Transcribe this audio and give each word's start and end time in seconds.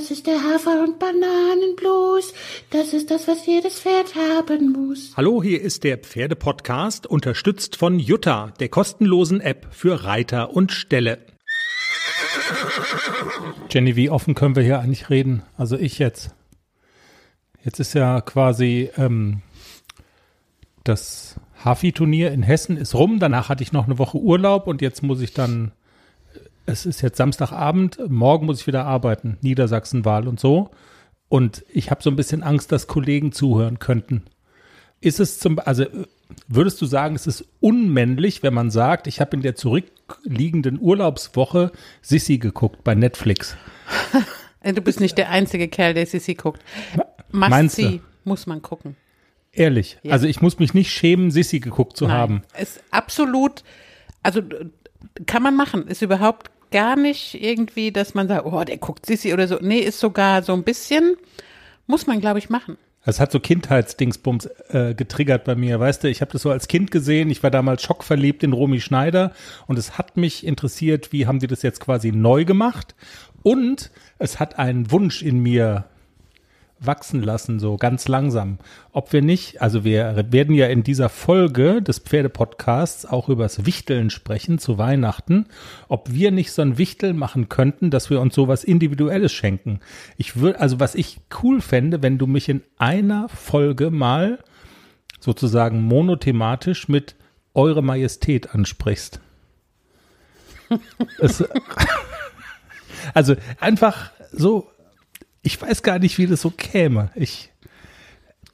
Das 0.00 0.10
ist 0.10 0.26
der 0.26 0.42
Hafer- 0.42 0.82
und 0.82 0.98
Bananenblues. 0.98 2.32
Das 2.70 2.94
ist 2.94 3.10
das, 3.10 3.28
was 3.28 3.44
jedes 3.44 3.80
Pferd 3.80 4.14
haben 4.14 4.72
muss. 4.72 5.12
Hallo, 5.14 5.42
hier 5.42 5.60
ist 5.60 5.84
der 5.84 5.98
Pferdepodcast, 5.98 7.06
unterstützt 7.06 7.76
von 7.76 7.98
Jutta, 7.98 8.54
der 8.60 8.70
kostenlosen 8.70 9.42
App 9.42 9.66
für 9.72 10.04
Reiter 10.04 10.54
und 10.54 10.72
Ställe. 10.72 11.18
Jenny, 13.68 13.94
wie 13.94 14.08
offen 14.08 14.34
können 14.34 14.56
wir 14.56 14.62
hier 14.62 14.80
eigentlich 14.80 15.10
reden? 15.10 15.42
Also 15.58 15.76
ich 15.76 15.98
jetzt. 15.98 16.30
Jetzt 17.62 17.78
ist 17.78 17.92
ja 17.92 18.22
quasi 18.22 18.88
ähm, 18.96 19.42
das 20.82 21.36
Hafi-Turnier 21.62 22.32
in 22.32 22.42
Hessen 22.42 22.78
ist 22.78 22.94
rum. 22.94 23.18
Danach 23.18 23.50
hatte 23.50 23.62
ich 23.62 23.72
noch 23.72 23.84
eine 23.84 23.98
Woche 23.98 24.16
Urlaub 24.16 24.66
und 24.66 24.80
jetzt 24.80 25.02
muss 25.02 25.20
ich 25.20 25.34
dann 25.34 25.72
es 26.70 26.86
ist 26.86 27.02
jetzt 27.02 27.16
Samstagabend, 27.16 27.98
morgen 28.08 28.46
muss 28.46 28.60
ich 28.60 28.66
wieder 28.66 28.86
arbeiten, 28.86 29.38
Niedersachsenwahl 29.42 30.28
und 30.28 30.40
so. 30.40 30.70
Und 31.28 31.64
ich 31.72 31.90
habe 31.90 32.02
so 32.02 32.10
ein 32.10 32.16
bisschen 32.16 32.42
Angst, 32.42 32.72
dass 32.72 32.86
Kollegen 32.86 33.32
zuhören 33.32 33.78
könnten. 33.78 34.24
Ist 35.00 35.20
es 35.20 35.38
zum, 35.38 35.58
also 35.58 35.84
würdest 36.48 36.80
du 36.80 36.86
sagen, 36.86 37.14
es 37.14 37.26
ist 37.26 37.44
unmännlich, 37.60 38.42
wenn 38.42 38.54
man 38.54 38.70
sagt, 38.70 39.06
ich 39.06 39.20
habe 39.20 39.36
in 39.36 39.42
der 39.42 39.54
zurückliegenden 39.54 40.78
Urlaubswoche 40.80 41.72
Sissy 42.02 42.38
geguckt 42.38 42.84
bei 42.84 42.94
Netflix? 42.94 43.56
du 44.62 44.80
bist 44.80 45.00
nicht 45.00 45.16
der 45.18 45.30
einzige 45.30 45.68
Kerl, 45.68 45.94
der 45.94 46.06
Sissy 46.06 46.34
guckt. 46.34 46.62
Must 47.32 47.50
Meinst 47.50 47.76
see, 47.76 48.00
muss 48.24 48.46
man 48.46 48.60
gucken. 48.60 48.96
Ehrlich. 49.52 49.98
Ja. 50.02 50.12
Also 50.12 50.26
ich 50.26 50.40
muss 50.40 50.58
mich 50.58 50.74
nicht 50.74 50.92
schämen, 50.92 51.30
Sissy 51.30 51.60
geguckt 51.60 51.96
zu 51.96 52.06
Nein, 52.06 52.16
haben. 52.16 52.42
Ist 52.60 52.82
absolut, 52.90 53.64
also 54.22 54.42
kann 55.26 55.42
man 55.42 55.56
machen. 55.56 55.86
Ist 55.86 56.02
überhaupt 56.02 56.50
gar 56.70 56.96
nicht 56.96 57.40
irgendwie, 57.42 57.92
dass 57.92 58.14
man 58.14 58.28
sagt, 58.28 58.46
oh, 58.46 58.64
der 58.64 58.78
guckt 58.78 59.06
Sissi 59.06 59.32
oder 59.32 59.48
so. 59.48 59.58
Nee, 59.60 59.78
ist 59.80 60.00
sogar 60.00 60.42
so 60.42 60.52
ein 60.52 60.64
bisschen, 60.64 61.16
muss 61.86 62.06
man, 62.06 62.20
glaube 62.20 62.38
ich, 62.38 62.50
machen. 62.50 62.76
Das 63.04 63.18
hat 63.18 63.32
so 63.32 63.40
Kindheitsdingsbums 63.40 64.46
äh, 64.68 64.94
getriggert 64.94 65.44
bei 65.44 65.54
mir, 65.54 65.80
weißt 65.80 66.04
du, 66.04 66.08
ich 66.08 66.20
habe 66.20 66.32
das 66.32 66.42
so 66.42 66.50
als 66.50 66.68
Kind 66.68 66.90
gesehen, 66.90 67.30
ich 67.30 67.42
war 67.42 67.50
damals 67.50 67.82
schockverliebt 67.82 68.42
in 68.42 68.52
Romy 68.52 68.80
Schneider. 68.80 69.32
Und 69.66 69.78
es 69.78 69.96
hat 69.96 70.16
mich 70.16 70.46
interessiert, 70.46 71.12
wie 71.12 71.26
haben 71.26 71.38
die 71.38 71.46
das 71.46 71.62
jetzt 71.62 71.80
quasi 71.80 72.12
neu 72.12 72.44
gemacht? 72.44 72.94
Und 73.42 73.90
es 74.18 74.38
hat 74.38 74.58
einen 74.58 74.90
Wunsch 74.90 75.22
in 75.22 75.38
mir 75.38 75.86
wachsen 76.80 77.22
lassen, 77.22 77.60
so 77.60 77.76
ganz 77.76 78.08
langsam. 78.08 78.58
Ob 78.92 79.12
wir 79.12 79.20
nicht, 79.20 79.60
also 79.60 79.84
wir 79.84 80.32
werden 80.32 80.54
ja 80.54 80.66
in 80.66 80.82
dieser 80.82 81.10
Folge 81.10 81.82
des 81.82 81.98
Pferdepodcasts 81.98 83.04
auch 83.04 83.28
übers 83.28 83.66
Wichteln 83.66 84.08
sprechen 84.08 84.58
zu 84.58 84.78
Weihnachten, 84.78 85.46
ob 85.88 86.10
wir 86.12 86.30
nicht 86.30 86.52
so 86.52 86.62
ein 86.62 86.78
Wichtel 86.78 87.12
machen 87.12 87.50
könnten, 87.50 87.90
dass 87.90 88.08
wir 88.08 88.20
uns 88.20 88.34
sowas 88.34 88.64
Individuelles 88.64 89.32
schenken. 89.32 89.80
Ich 90.16 90.36
würde, 90.36 90.58
also 90.58 90.80
was 90.80 90.94
ich 90.94 91.20
cool 91.42 91.60
fände, 91.60 92.02
wenn 92.02 92.16
du 92.16 92.26
mich 92.26 92.48
in 92.48 92.62
einer 92.78 93.28
Folge 93.28 93.90
mal 93.90 94.38
sozusagen 95.20 95.82
monothematisch 95.82 96.88
mit 96.88 97.14
Eure 97.52 97.82
Majestät 97.82 98.54
ansprichst. 98.54 99.20
es, 101.18 101.44
also 103.14 103.34
einfach 103.58 104.12
so 104.32 104.70
ich 105.42 105.60
weiß 105.60 105.82
gar 105.82 105.98
nicht, 105.98 106.18
wie 106.18 106.26
das 106.26 106.42
so 106.42 106.50
käme. 106.50 107.10
Ich, 107.14 107.50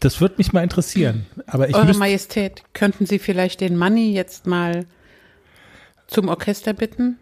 das 0.00 0.20
würde 0.20 0.36
mich 0.38 0.52
mal 0.52 0.62
interessieren. 0.62 1.26
Aber 1.46 1.68
ich 1.68 1.74
Eure 1.74 1.94
Majestät, 1.94 2.62
könnten 2.72 3.06
Sie 3.06 3.18
vielleicht 3.18 3.60
den 3.60 3.76
Money 3.76 4.12
jetzt 4.12 4.46
mal 4.46 4.86
zum 6.06 6.28
Orchester 6.28 6.72
bitten? 6.72 7.18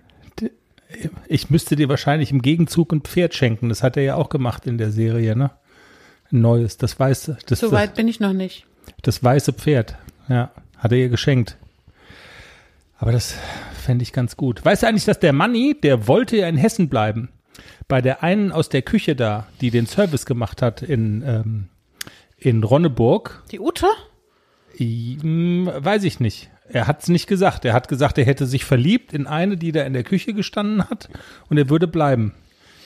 ich 1.26 1.50
müsste 1.50 1.74
dir 1.74 1.88
wahrscheinlich 1.88 2.30
im 2.30 2.40
Gegenzug 2.40 2.92
ein 2.92 3.00
Pferd 3.00 3.34
schenken. 3.34 3.68
Das 3.68 3.82
hat 3.82 3.96
er 3.96 4.04
ja 4.04 4.14
auch 4.14 4.28
gemacht 4.28 4.66
in 4.66 4.78
der 4.78 4.92
Serie, 4.92 5.34
ne? 5.34 5.50
Ein 6.30 6.40
neues, 6.40 6.76
das 6.76 6.98
weiße, 7.00 7.38
das, 7.46 7.60
So 7.60 7.72
weit 7.72 7.94
bin 7.94 8.06
ich 8.06 8.20
noch 8.20 8.32
nicht. 8.32 8.64
das 9.02 9.22
weiße 9.22 9.54
Pferd. 9.54 9.96
Ja, 10.28 10.52
hat 10.78 10.92
er 10.92 10.98
ihr 10.98 11.08
geschenkt. 11.08 11.56
Aber 12.98 13.10
das 13.12 13.34
fände 13.82 14.02
ich 14.04 14.12
ganz 14.12 14.36
gut. 14.36 14.64
Weißt 14.64 14.82
du 14.82 14.86
eigentlich, 14.86 15.04
dass 15.04 15.18
der 15.18 15.32
Manni, 15.32 15.76
der 15.82 16.06
wollte 16.06 16.36
ja 16.36 16.48
in 16.48 16.56
Hessen 16.56 16.88
bleiben. 16.88 17.28
Bei 17.88 18.00
der 18.00 18.22
einen 18.22 18.52
aus 18.52 18.68
der 18.68 18.82
Küche 18.82 19.14
da, 19.16 19.46
die 19.60 19.70
den 19.70 19.86
Service 19.86 20.26
gemacht 20.26 20.62
hat 20.62 20.82
in, 20.82 21.22
ähm, 21.26 21.68
in 22.36 22.62
Ronneburg, 22.62 23.42
Die 23.50 23.60
Ute? 23.60 23.86
Hm, 24.76 25.70
weiß 25.74 26.04
ich 26.04 26.20
nicht. 26.20 26.50
Er 26.68 26.86
hat 26.86 27.02
es 27.02 27.08
nicht 27.08 27.26
gesagt. 27.26 27.64
Er 27.64 27.74
hat 27.74 27.88
gesagt, 27.88 28.18
er 28.18 28.24
hätte 28.24 28.46
sich 28.46 28.64
verliebt 28.64 29.12
in 29.12 29.26
eine, 29.26 29.56
die 29.56 29.70
da 29.70 29.82
in 29.82 29.92
der 29.92 30.02
Küche 30.02 30.32
gestanden 30.32 30.88
hat 30.88 31.08
und 31.48 31.58
er 31.58 31.68
würde 31.68 31.86
bleiben. 31.86 32.32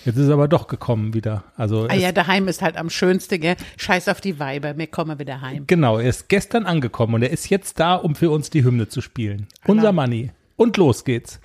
Jetzt 0.04 0.16
ist 0.16 0.28
er 0.28 0.34
aber 0.34 0.48
doch 0.48 0.68
gekommen 0.68 1.12
wieder. 1.14 1.44
Also 1.56 1.86
Ah 1.88 1.94
ja, 1.94 2.12
daheim 2.12 2.48
ist 2.48 2.62
halt 2.62 2.76
am 2.76 2.88
schönsten, 2.90 3.40
gell? 3.40 3.56
Scheiß 3.76 4.08
auf 4.08 4.20
die 4.20 4.38
Weiber, 4.38 4.76
wir 4.78 4.86
kommen 4.86 5.18
wieder 5.18 5.40
heim. 5.40 5.64
genau, 5.66 5.98
er 5.98 6.08
ist 6.08 6.28
gestern 6.28 6.66
angekommen 6.66 7.14
und 7.14 7.22
er 7.22 7.30
ist 7.30 7.50
jetzt 7.50 7.78
da, 7.80 7.94
um 7.94 8.14
für 8.14 8.30
uns 8.30 8.50
die 8.50 8.64
Hymne 8.64 8.88
zu 8.88 9.00
spielen. 9.00 9.46
Unser 9.66 9.92
Money. 9.92 10.30
Und 10.56 10.76
los 10.76 11.04
geht's. 11.04 11.40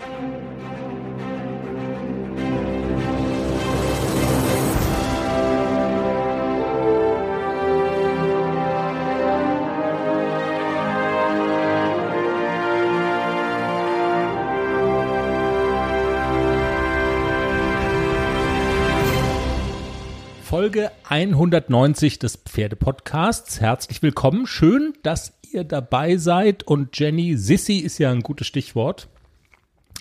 Folge 20.64 20.92
190 21.10 22.20
des 22.20 22.38
Pferdepodcasts. 22.38 23.60
Herzlich 23.60 24.02
willkommen. 24.02 24.48
Schön, 24.48 24.94
dass 25.04 25.34
ihr 25.52 25.66
dabei 25.66 26.16
seid. 26.16 26.64
Und 26.64 26.98
Jenny, 26.98 27.36
Sissy 27.36 27.80
ist 27.80 27.98
ja 27.98 28.12
ein 28.12 28.22
gutes 28.22 28.48
Stichwort. 28.48 29.10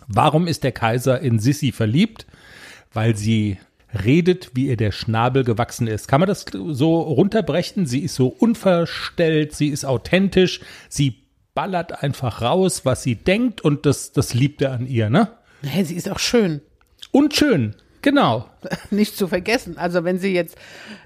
Warum 0.06 0.46
ist 0.46 0.62
der 0.62 0.70
Kaiser 0.70 1.18
in 1.18 1.40
Sissy 1.40 1.72
verliebt? 1.72 2.26
Weil 2.92 3.16
sie 3.16 3.58
redet, 4.04 4.52
wie 4.54 4.68
ihr 4.68 4.76
der 4.76 4.92
Schnabel 4.92 5.42
gewachsen 5.42 5.88
ist. 5.88 6.06
Kann 6.06 6.20
man 6.20 6.28
das 6.28 6.44
so 6.52 7.00
runterbrechen? 7.00 7.84
Sie 7.84 7.98
ist 7.98 8.14
so 8.14 8.28
unverstellt, 8.28 9.56
sie 9.56 9.66
ist 9.66 9.84
authentisch, 9.84 10.60
sie 10.88 11.24
ballert 11.54 12.04
einfach 12.04 12.40
raus, 12.40 12.84
was 12.84 13.02
sie 13.02 13.16
denkt 13.16 13.62
und 13.62 13.84
das, 13.84 14.12
das 14.12 14.32
liebt 14.32 14.62
er 14.62 14.74
an 14.74 14.86
ihr, 14.86 15.10
ne? 15.10 15.26
Hey, 15.64 15.84
sie 15.84 15.96
ist 15.96 16.08
auch 16.08 16.20
schön. 16.20 16.60
Und 17.10 17.34
schön, 17.34 17.74
genau. 18.02 18.46
Nicht 18.90 19.16
zu 19.16 19.28
vergessen. 19.28 19.78
Also 19.78 20.04
wenn 20.04 20.18
sie 20.18 20.34
jetzt 20.34 20.56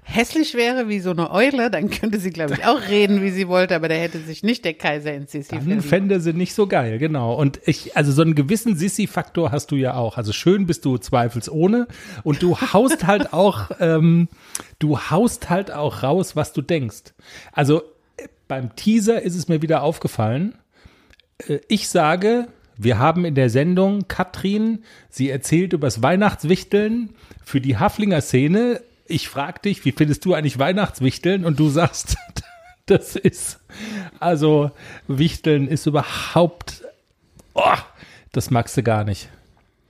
hässlich 0.03 0.55
wäre 0.55 0.89
wie 0.89 1.01
so 1.01 1.11
eine 1.11 1.31
Eule, 1.31 1.71
dann 1.71 1.91
könnte 1.91 2.19
sie, 2.19 2.31
glaube 2.31 2.55
ich, 2.55 2.65
auch 2.65 2.81
reden, 2.89 3.23
wie 3.23 3.31
sie 3.31 3.49
wollte, 3.49 3.75
aber 3.77 3.89
da 3.89 3.95
hätte 3.95 4.19
sich 4.19 4.43
nicht 4.43 4.65
der 4.65 4.75
Kaiser 4.75 5.13
in 5.15 5.27
Sissi 5.27 5.57
Dann 5.57 5.81
fände 5.83 6.21
sie 6.21 6.33
nicht 6.33 6.55
so 6.55 6.67
geil, 6.67 6.99
genau. 6.99 7.35
Und 7.35 7.61
ich, 7.67 7.97
also 7.97 8.13
so 8.13 8.23
einen 8.23 8.35
gewissen 8.35 8.77
Sissi-Faktor 8.77 9.53
hast 9.53 9.71
du 9.71 9.77
ja 9.77 9.95
auch. 9.95 10.17
Also 10.17 10.33
schön 10.33 10.67
bist 10.67 10.85
du 10.85 10.99
zweifelsohne 10.99 11.87
und 12.25 12.43
du 12.43 12.57
haust 12.59 13.07
halt 13.07 13.33
auch, 13.33 13.71
ähm, 13.81 14.29
du 14.79 14.99
haust 14.99 15.51
halt 15.51 15.71
auch 15.71 16.03
raus, 16.03 16.37
was 16.37 16.53
du 16.53 16.63
denkst. 16.63 17.15
Also 17.53 17.83
äh, 18.17 18.29
beim 18.49 18.75
Teaser 18.77 19.23
ist 19.23 19.37
es 19.37 19.49
mir 19.49 19.63
wieder 19.63 19.83
aufgefallen. 19.83 20.55
Äh, 21.47 21.59
Ich 21.69 21.89
sage, 21.89 22.49
wir 22.77 22.99
haben 22.99 23.25
in 23.25 23.35
der 23.35 23.51
Sendung 23.51 24.07
Katrin, 24.09 24.85
sie 25.09 25.31
erzählt 25.31 25.73
übers 25.73 26.03
Weihnachtswichteln 26.03 27.11
für 27.45 27.61
die 27.61 27.79
Haflinger 27.79 28.21
Szene. 28.21 28.83
Ich 29.07 29.29
frag 29.29 29.63
dich, 29.63 29.85
wie 29.85 29.93
findest 29.93 30.25
du 30.25 30.35
eigentlich 30.35 30.59
Weihnachtswichteln? 30.59 31.45
Und 31.45 31.59
du 31.59 31.69
sagst, 31.69 32.17
das 32.87 33.17
ist, 33.17 33.61
also 34.21 34.71
Wichteln 35.09 35.69
ist 35.69 35.87
überhaupt, 35.87 36.85
oh, 37.55 37.77
das 38.33 38.51
magst 38.51 38.77
du 38.77 38.83
gar 38.83 39.05
nicht. 39.05 39.29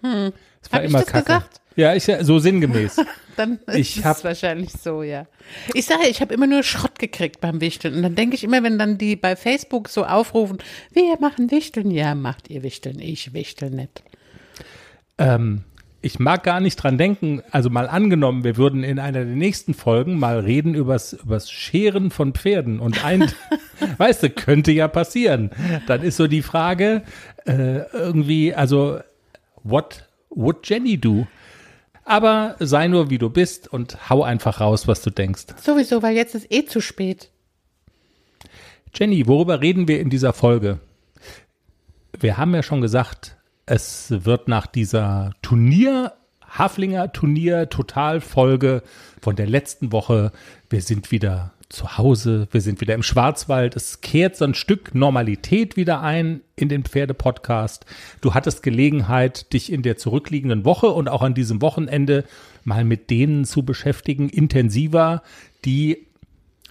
Hm. 0.02 0.32
Hab 0.72 0.84
ich 0.84 0.92
das 0.92 1.06
gesagt? 1.06 1.60
Ja, 1.76 1.94
ich, 1.94 2.10
so 2.22 2.38
sinngemäß. 2.38 2.96
Dann 3.36 3.58
ist 3.66 3.76
Ich 3.76 4.04
es 4.04 4.24
wahrscheinlich 4.24 4.72
so, 4.72 5.02
ja. 5.02 5.26
Ich 5.74 5.84
sage, 5.84 6.08
ich 6.08 6.22
habe 6.22 6.32
immer 6.32 6.46
nur 6.46 6.62
Schrott 6.62 6.98
gekriegt 6.98 7.42
beim 7.42 7.60
Wichteln. 7.60 7.94
Und 7.94 8.02
dann 8.02 8.14
denke 8.14 8.34
ich 8.34 8.42
immer, 8.42 8.62
wenn 8.62 8.78
dann 8.78 8.96
die 8.96 9.14
bei 9.14 9.36
Facebook 9.36 9.90
so 9.90 10.06
aufrufen, 10.06 10.56
wir 10.92 11.18
machen 11.20 11.50
Wichteln, 11.50 11.90
ja, 11.90 12.14
macht 12.14 12.48
ihr 12.48 12.62
Wichteln, 12.62 12.98
ich 12.98 13.34
wichtel 13.34 13.68
nicht. 13.68 14.02
Ähm, 15.18 15.64
ich 16.00 16.18
mag 16.18 16.44
gar 16.44 16.60
nicht 16.60 16.76
dran 16.76 16.96
denken, 16.96 17.42
also 17.50 17.68
mal 17.68 17.88
angenommen, 17.88 18.42
wir 18.42 18.56
würden 18.56 18.82
in 18.82 18.98
einer 18.98 19.24
der 19.24 19.34
nächsten 19.34 19.74
Folgen 19.74 20.18
mal 20.18 20.38
reden 20.38 20.74
übers, 20.74 21.12
übers 21.12 21.50
Scheren 21.50 22.10
von 22.10 22.32
Pferden 22.32 22.80
und 22.80 23.04
ein, 23.04 23.30
weißt 23.98 24.22
du, 24.22 24.30
könnte 24.30 24.72
ja 24.72 24.88
passieren. 24.88 25.50
Dann 25.86 26.02
ist 26.02 26.16
so 26.16 26.26
die 26.26 26.42
Frage, 26.42 27.02
äh, 27.44 27.80
irgendwie, 27.92 28.54
also, 28.54 29.00
what 29.62 30.04
would 30.30 30.66
Jenny 30.66 30.96
do? 30.96 31.26
Aber 32.06 32.54
sei 32.60 32.86
nur 32.86 33.10
wie 33.10 33.18
du 33.18 33.28
bist 33.28 33.66
und 33.66 34.08
hau 34.08 34.22
einfach 34.22 34.60
raus, 34.60 34.86
was 34.86 35.02
du 35.02 35.10
denkst. 35.10 35.46
Sowieso, 35.60 36.02
weil 36.02 36.14
jetzt 36.14 36.36
ist 36.36 36.50
eh 36.52 36.64
zu 36.64 36.80
spät. 36.80 37.30
Jenny, 38.94 39.26
worüber 39.26 39.60
reden 39.60 39.88
wir 39.88 40.00
in 40.00 40.08
dieser 40.08 40.32
Folge? 40.32 40.78
Wir 42.18 42.38
haben 42.38 42.54
ja 42.54 42.62
schon 42.62 42.80
gesagt, 42.80 43.36
es 43.66 44.06
wird 44.24 44.46
nach 44.46 44.66
dieser 44.66 45.32
Turnier 45.42 46.12
Haflinger 46.48 47.12
Turnier 47.12 47.68
Totalfolge 47.68 48.82
von 49.20 49.34
der 49.34 49.46
letzten 49.46 49.90
Woche. 49.90 50.30
Wir 50.70 50.82
sind 50.82 51.10
wieder 51.10 51.52
zu 51.68 51.98
Hause, 51.98 52.48
wir 52.52 52.60
sind 52.60 52.80
wieder 52.80 52.94
im 52.94 53.02
Schwarzwald. 53.02 53.74
Es 53.74 54.00
kehrt 54.00 54.36
so 54.36 54.44
ein 54.44 54.54
Stück 54.54 54.94
Normalität 54.94 55.76
wieder 55.76 56.00
ein 56.00 56.40
in 56.54 56.68
den 56.68 56.84
Pferdepodcast. 56.84 57.84
Du 58.20 58.34
hattest 58.34 58.62
Gelegenheit, 58.62 59.52
dich 59.52 59.72
in 59.72 59.82
der 59.82 59.96
zurückliegenden 59.96 60.64
Woche 60.64 60.88
und 60.88 61.08
auch 61.08 61.22
an 61.22 61.34
diesem 61.34 61.60
Wochenende 61.62 62.24
mal 62.64 62.84
mit 62.84 63.10
denen 63.10 63.44
zu 63.44 63.64
beschäftigen, 63.64 64.28
intensiver, 64.28 65.22
die 65.64 66.06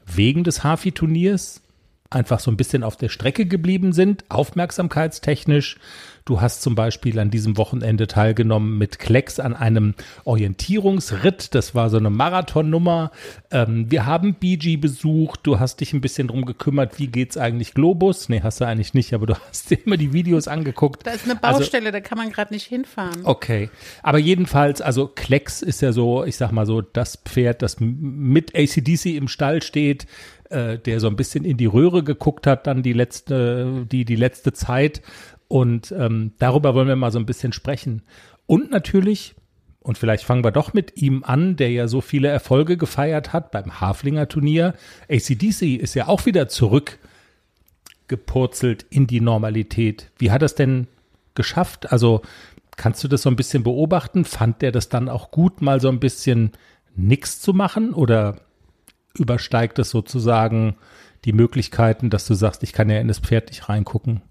wegen 0.06 0.44
des 0.44 0.64
Hafi-Turniers 0.64 1.62
einfach 2.10 2.40
so 2.40 2.52
ein 2.52 2.58
bisschen 2.58 2.84
auf 2.84 2.98
der 2.98 3.10
Strecke 3.10 3.46
geblieben 3.46 3.94
sind, 3.94 4.26
aufmerksamkeitstechnisch. 4.30 5.78
Du 6.26 6.42
hast 6.42 6.64
zum 6.64 6.74
Beispiel 6.74 7.20
an 7.20 7.30
diesem 7.30 7.56
Wochenende 7.56 8.08
teilgenommen 8.08 8.80
mit 8.80 8.98
Klecks 8.98 9.40
an 9.40 9.54
einem 9.54 9.94
Orientierungsritt. 10.24 11.54
Das 11.54 11.76
war 11.76 11.92
so 11.92 11.98
eine 11.98 12.10
Marathonnummer. 12.10 13.12
Ähm, 13.52 13.92
wir 13.92 14.08
haben 14.08 14.34
BG 14.34 14.78
besucht. 14.78 15.42
Du 15.44 15.60
hast 15.60 15.82
dich 15.82 15.94
ein 15.94 16.02
bisschen 16.02 16.28
drum 16.28 16.46
gekümmert, 16.46 16.98
wie 16.98 17.08
geht's 17.08 17.38
eigentlich 17.38 17.76
Globus? 17.76 18.28
Nee, 18.28 18.42
hast 18.42 18.60
du 18.60 18.66
eigentlich 18.66 18.96
nicht, 18.96 19.14
aber 19.14 19.28
du 19.28 19.36
hast 19.50 19.70
dir 19.70 19.78
immer 19.86 19.98
die 19.98 20.14
Videos 20.14 20.48
angeguckt. 20.48 21.06
Da 21.06 21.12
ist 21.12 21.26
eine 21.26 21.36
Baustelle, 21.36 21.88
also, 21.88 21.92
da 21.92 22.02
kann 22.02 22.18
man 22.18 22.32
gerade 22.32 22.52
nicht 22.56 22.66
hinfahren. 22.66 23.24
Okay. 23.24 23.70
Aber 24.02 24.18
jedenfalls, 24.18 24.82
also 24.82 25.08
Klecks 25.08 25.62
ist 25.62 25.84
ja 25.84 25.92
so, 25.92 26.24
ich 26.24 26.38
sag 26.38 26.52
mal 26.52 26.66
so, 26.66 26.82
das 26.82 27.18
Pferd, 27.18 27.62
das 27.62 27.78
mit 27.80 28.56
ACDC 28.56 29.16
im 29.16 29.28
Stall 29.28 29.62
steht, 29.62 30.08
äh, 30.50 30.78
der 30.78 31.00
so 31.00 31.08
ein 31.08 31.16
bisschen 31.16 31.46
in 31.46 31.58
die 31.58 31.66
Röhre 31.66 32.04
geguckt 32.04 32.48
hat, 32.48 32.68
dann 32.68 32.84
die 32.84 32.94
letzte, 32.94 33.86
die, 33.92 34.06
die 34.06 34.16
letzte 34.16 34.54
Zeit 34.54 35.02
und 35.48 35.94
ähm, 35.98 36.34
darüber 36.40 36.74
wollen 36.74 36.88
wir 36.88 36.96
mal 36.96 37.12
so 37.12 37.20
ein 37.20 37.26
bisschen 37.26 37.54
sprechen. 37.54 38.04
Und 38.46 38.72
natürlich, 38.72 39.36
und 39.80 39.98
vielleicht 39.98 40.24
fangen 40.24 40.44
wir 40.44 40.52
doch 40.52 40.74
mit 40.74 41.02
ihm 41.02 41.24
an, 41.24 41.56
der 41.56 41.72
ja 41.72 41.88
so 41.88 42.02
viele 42.02 42.28
Erfolge 42.28 42.78
gefeiert 42.78 43.34
hat 43.34 43.52
beim 43.52 43.80
Haflinger 43.80 44.28
Turnier. 44.28 44.74
ACDC 45.10 45.78
ist 45.78 45.94
ja 45.94 46.08
auch 46.08 46.26
wieder 46.26 46.48
zurückgepurzelt 46.48 48.86
in 48.90 49.08
die 49.08 49.22
Normalität. 49.22 50.12
Wie 50.18 50.32
hat 50.32 50.42
es 50.42 50.56
denn 50.56 50.88
geschafft? 51.36 51.92
Also 51.92 52.22
kannst 52.76 53.04
du 53.04 53.08
das 53.08 53.22
so 53.22 53.30
ein 53.30 53.36
bisschen 53.36 53.64
beobachten? 53.64 54.26
Fand 54.26 54.62
der 54.62 54.72
das 54.72 54.90
dann 54.90 55.10
auch 55.10 55.32
gut, 55.32 55.62
mal 55.62 55.80
so 55.80 55.90
ein 55.90 56.00
bisschen 56.00 56.52
nichts 56.96 57.40
zu 57.40 57.54
machen? 57.54 57.94
Oder 57.94 58.38
übersteigt 59.18 59.80
es 59.80 59.90
sozusagen 59.90 60.76
die 61.26 61.34
Möglichkeiten, 61.34 62.10
dass 62.10 62.28
du 62.28 62.34
sagst, 62.34 62.64
ich 62.64 62.74
kann 62.74 62.90
ja 62.90 63.00
in 63.00 63.08
das 63.08 63.20
Pferd 63.20 63.50
nicht 63.50 63.68
reingucken? 63.68 64.22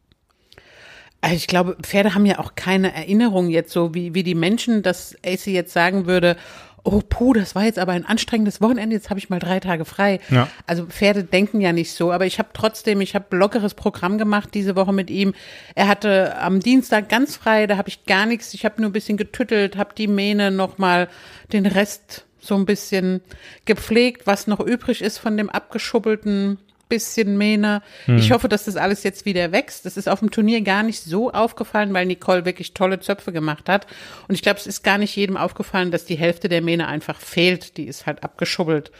Also 1.21 1.37
ich 1.37 1.47
glaube, 1.47 1.77
Pferde 1.83 2.15
haben 2.15 2.27
ja 2.27 2.39
auch 2.39 2.55
keine 2.55 2.95
Erinnerung 2.95 3.49
jetzt 3.49 3.73
so, 3.73 3.95
wie, 3.95 4.15
wie 4.15 4.23
die 4.23 4.35
Menschen, 4.35 4.83
dass 4.83 5.17
AC 5.25 5.47
jetzt 5.47 5.73
sagen 5.73 6.07
würde, 6.07 6.37
oh 6.85 7.01
puh, 7.09 7.33
das 7.33 7.55
war 7.55 7.65
jetzt 7.65 7.79
aber 7.79 7.93
ein 7.93 8.05
anstrengendes 8.05 8.61
Wochenende, 8.61 8.95
jetzt 8.95 9.09
habe 9.09 9.19
ich 9.19 9.31
mal 9.31 9.39
drei 9.39 9.59
Tage 9.59 9.87
frei. 9.87 10.21
Ja. 10.31 10.49
Also 10.67 10.85
Pferde 10.85 11.25
denken 11.25 11.63
ja 11.63 11.73
nicht 11.73 11.93
so, 11.93 12.13
aber 12.13 12.27
ich 12.27 12.39
habe 12.39 12.51
trotzdem, 12.53 13.01
ich 13.01 13.15
habe 13.15 13.35
lockeres 13.37 13.73
Programm 13.73 14.19
gemacht 14.19 14.51
diese 14.53 14.77
Woche 14.77 14.93
mit 14.93 15.11
ihm. 15.11 15.33
Er 15.75 15.89
hatte 15.89 16.37
am 16.39 16.61
Dienstag 16.61 17.09
ganz 17.09 17.37
frei, 17.37 17.67
da 17.67 17.79
habe 17.79 17.89
ich 17.89 18.05
gar 18.05 18.27
nichts, 18.27 18.53
ich 18.53 18.67
habe 18.67 18.83
nur 18.83 18.91
ein 18.91 18.93
bisschen 18.93 19.17
getüttelt, 19.17 19.79
habe 19.79 19.95
die 19.97 20.09
Mähne 20.09 20.51
nochmal 20.51 21.09
den 21.55 21.65
Rest 21.65 22.27
so 22.45 22.55
ein 22.55 22.67
bisschen 22.67 23.21
gepflegt, 23.65 24.27
was 24.27 24.47
noch 24.47 24.61
übrig 24.61 25.03
ist 25.03 25.19
von 25.19 25.37
dem 25.37 25.51
abgeschubbelten 25.51 26.59
bisschen 26.89 27.37
Mähne. 27.37 27.83
Hm. 28.05 28.19
Ich 28.19 28.31
hoffe, 28.31 28.49
dass 28.49 28.67
das 28.67 28.77
alles 28.77 29.03
jetzt 29.03 29.25
wieder 29.25 29.53
wächst. 29.53 29.87
Das 29.87 29.97
ist 29.97 30.09
auf 30.09 30.21
dem 30.21 30.31
Turnier 30.31 30.61
gar 30.61 30.83
nicht 30.83 31.03
so 31.03 31.31
aufgefallen, 31.33 31.95
weil 31.95 32.07
Nicole 32.07 32.45
wirklich 32.45 32.75
tolle 32.75 33.01
Zöpfe 33.01 33.33
gemacht 33.33 33.69
hat. 33.69 33.87
Und 34.29 34.35
ich 34.35 34.43
glaube, 34.43 34.59
es 34.59 34.67
ist 34.67 34.83
gar 34.83 34.99
nicht 34.99 35.17
jedem 35.17 35.37
aufgefallen, 35.37 35.91
dass 35.91 36.05
die 36.05 36.17
Hälfte 36.17 36.49
der 36.49 36.63
Mähne 36.63 36.87
einfach 36.87 37.21
fehlt. 37.21 37.77
Die 37.77 37.85
ist 37.85 38.07
halt 38.07 38.23
abgeschubbelt. 38.23 38.93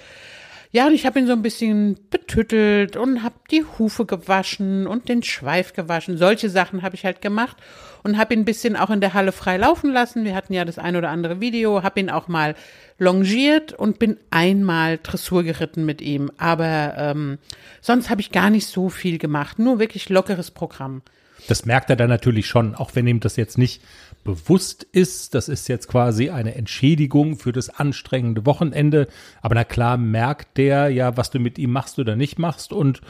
Ja, 0.75 0.89
und 0.89 0.93
ich 0.93 1.07
habe 1.07 1.21
ihn 1.21 1.29
so 1.29 1.33
ein 1.33 1.43
bisschen 1.43 2.01
betüttelt 2.11 2.97
und 2.97 3.23
habe 3.23 3.37
die 3.53 3.63
Hufe 3.79 4.07
gewaschen 4.07 4.89
und 4.89 5.09
den 5.09 5.23
Schweif 5.23 5.73
gewaschen. 5.73 6.19
Solche 6.19 6.51
Sachen 6.51 6.83
habe 6.83 6.97
ich 6.97 7.05
halt 7.05 7.23
gemacht 7.23 7.57
und 8.03 8.19
habe 8.19 8.35
ihn 8.35 8.41
ein 8.41 8.45
bisschen 8.45 8.75
auch 8.75 8.91
in 8.91 9.01
der 9.01 9.15
Halle 9.15 9.31
frei 9.31 9.57
laufen 9.57 9.93
lassen. 9.93 10.25
Wir 10.25 10.35
hatten 10.35 10.53
ja 10.53 10.65
das 10.65 10.81
ein 10.81 10.97
oder 10.97 11.11
andere 11.11 11.41
Video, 11.41 11.85
habe 11.85 12.01
ihn 12.01 12.11
auch 12.11 12.27
mal 12.27 12.57
longiert 12.99 13.73
und 13.73 14.01
bin 14.01 14.17
einmal 14.31 14.99
Dressur 15.01 15.45
geritten 15.45 15.85
mit 15.85 16.03
ihm. 16.03 16.33
Aber 16.39 16.95
ähm, 16.97 17.39
sonst 17.81 18.11
habe 18.11 18.21
ich 18.21 18.33
gar 18.33 18.51
nicht 18.51 18.67
so 18.67 18.89
viel 18.89 19.19
gemacht, 19.19 19.61
nur 19.61 19.79
wirklich 19.79 20.09
lockeres 20.09 20.51
Programm. 20.51 21.03
Das 21.47 21.67
merkt 21.67 21.89
er 21.89 21.95
dann 21.95 22.11
natürlich 22.11 22.49
schon, 22.49 22.75
auch 22.75 22.91
wenn 22.95 23.07
ihm 23.07 23.21
das 23.21 23.37
jetzt 23.37 23.59
nicht 23.59 23.81
bewusst 24.25 24.85
ist. 24.91 25.35
Das 25.35 25.49
ist 25.49 25.69
jetzt 25.69 25.89
quasi 25.89 26.31
eine 26.31 26.55
Entschädigung 26.55 27.37
für 27.37 27.53
das 27.53 27.71
anstrengende 27.71 28.47
Wochenende. 28.47 29.07
Aber 29.43 29.55
na 29.55 29.65
klar 29.65 29.97
merkt 29.97 30.57
der 30.57 30.89
ja, 30.89 31.17
was 31.17 31.31
du 31.31 31.39
mit 31.39 31.59
ihm 31.59 31.71
machst 31.71 31.99
oder 31.99 32.17
nicht 32.17 32.39
machst 32.39 32.73
und 32.73 33.01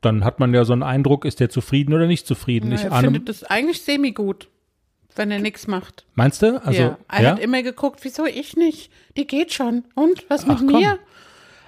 dann 0.00 0.24
hat 0.24 0.40
man 0.40 0.52
ja 0.52 0.64
so 0.64 0.72
einen 0.72 0.82
Eindruck, 0.82 1.24
ist 1.24 1.40
der 1.40 1.48
zufrieden 1.48 1.94
oder 1.94 2.06
nicht 2.06 2.26
zufrieden. 2.26 2.70
Ja, 2.70 2.76
ich 2.76 2.84
er 2.84 3.00
findet 3.00 3.28
das 3.28 3.44
eigentlich 3.44 3.82
semi-gut, 3.82 4.48
wenn 5.14 5.30
er 5.30 5.38
nichts 5.38 5.68
macht. 5.68 6.04
Meinst 6.14 6.42
du? 6.42 6.60
Also, 6.64 6.82
ja. 6.82 6.98
Er 7.08 7.22
ja? 7.22 7.30
hat 7.30 7.38
immer 7.38 7.62
geguckt, 7.62 8.00
wieso 8.02 8.26
ich 8.26 8.56
nicht? 8.56 8.90
Die 9.16 9.26
geht 9.26 9.52
schon. 9.52 9.84
Und 9.94 10.28
was 10.28 10.46
mit 10.46 10.58
Ach, 10.58 10.62
mir? 10.62 10.98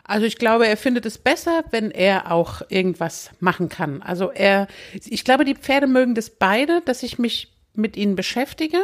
Also 0.02 0.26
ich 0.26 0.36
glaube, 0.36 0.66
er 0.66 0.76
findet 0.76 1.06
es 1.06 1.16
besser, 1.16 1.64
wenn 1.70 1.90
er 1.90 2.30
auch 2.30 2.60
irgendwas 2.68 3.30
machen 3.40 3.70
kann. 3.70 4.02
Also 4.02 4.30
er, 4.30 4.66
ich 4.92 5.24
glaube, 5.24 5.46
die 5.46 5.54
Pferde 5.54 5.86
mögen 5.86 6.14
das 6.14 6.28
beide, 6.28 6.82
dass 6.82 7.02
ich 7.02 7.18
mich 7.18 7.53
mit 7.74 7.96
ihnen 7.96 8.16
beschäftige. 8.16 8.78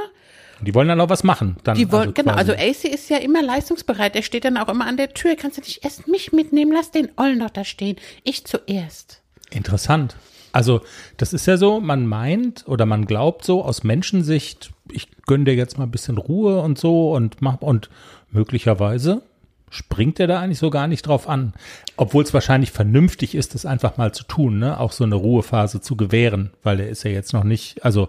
Die 0.60 0.74
wollen 0.74 0.88
dann 0.88 1.00
auch 1.00 1.08
was 1.08 1.24
machen. 1.24 1.56
Dann 1.64 1.76
die 1.76 1.90
wollen, 1.90 2.08
also 2.08 2.12
genau, 2.12 2.34
also 2.34 2.52
AC 2.52 2.84
ist 2.84 3.08
ja 3.08 3.16
immer 3.16 3.42
leistungsbereit. 3.42 4.14
Er 4.14 4.22
steht 4.22 4.44
dann 4.44 4.56
auch 4.56 4.68
immer 4.68 4.86
an 4.86 4.96
der 4.96 5.14
Tür. 5.14 5.36
Kannst 5.36 5.56
du 5.56 5.62
nicht 5.62 5.84
erst 5.84 6.06
mich 6.06 6.32
mitnehmen? 6.32 6.72
Lass 6.72 6.90
den 6.90 7.08
Ollen 7.16 7.40
doch 7.40 7.50
da 7.50 7.64
stehen. 7.64 7.96
Ich 8.24 8.44
zuerst. 8.44 9.22
Interessant. 9.50 10.16
Also, 10.52 10.80
das 11.16 11.32
ist 11.32 11.46
ja 11.46 11.56
so, 11.56 11.80
man 11.80 12.06
meint 12.06 12.64
oder 12.66 12.84
man 12.84 13.06
glaubt 13.06 13.44
so 13.44 13.64
aus 13.64 13.84
Menschensicht, 13.84 14.70
ich 14.90 15.08
gönne 15.26 15.44
dir 15.44 15.54
jetzt 15.54 15.78
mal 15.78 15.84
ein 15.84 15.92
bisschen 15.92 16.18
Ruhe 16.18 16.60
und 16.60 16.76
so 16.78 17.12
und 17.14 17.40
mach 17.40 17.60
und 17.60 17.88
möglicherweise 18.30 19.22
springt 19.70 20.18
er 20.18 20.26
da 20.26 20.40
eigentlich 20.40 20.58
so 20.58 20.68
gar 20.68 20.88
nicht 20.88 21.06
drauf 21.06 21.28
an. 21.28 21.54
Obwohl 21.96 22.24
es 22.24 22.34
wahrscheinlich 22.34 22.72
vernünftig 22.72 23.36
ist, 23.36 23.54
das 23.54 23.64
einfach 23.64 23.96
mal 23.96 24.12
zu 24.12 24.24
tun, 24.24 24.58
ne? 24.58 24.78
Auch 24.80 24.90
so 24.90 25.04
eine 25.04 25.14
Ruhephase 25.14 25.80
zu 25.80 25.96
gewähren, 25.96 26.50
weil 26.64 26.80
er 26.80 26.88
ist 26.88 27.04
ja 27.04 27.12
jetzt 27.12 27.32
noch 27.32 27.44
nicht, 27.44 27.84
also 27.84 28.08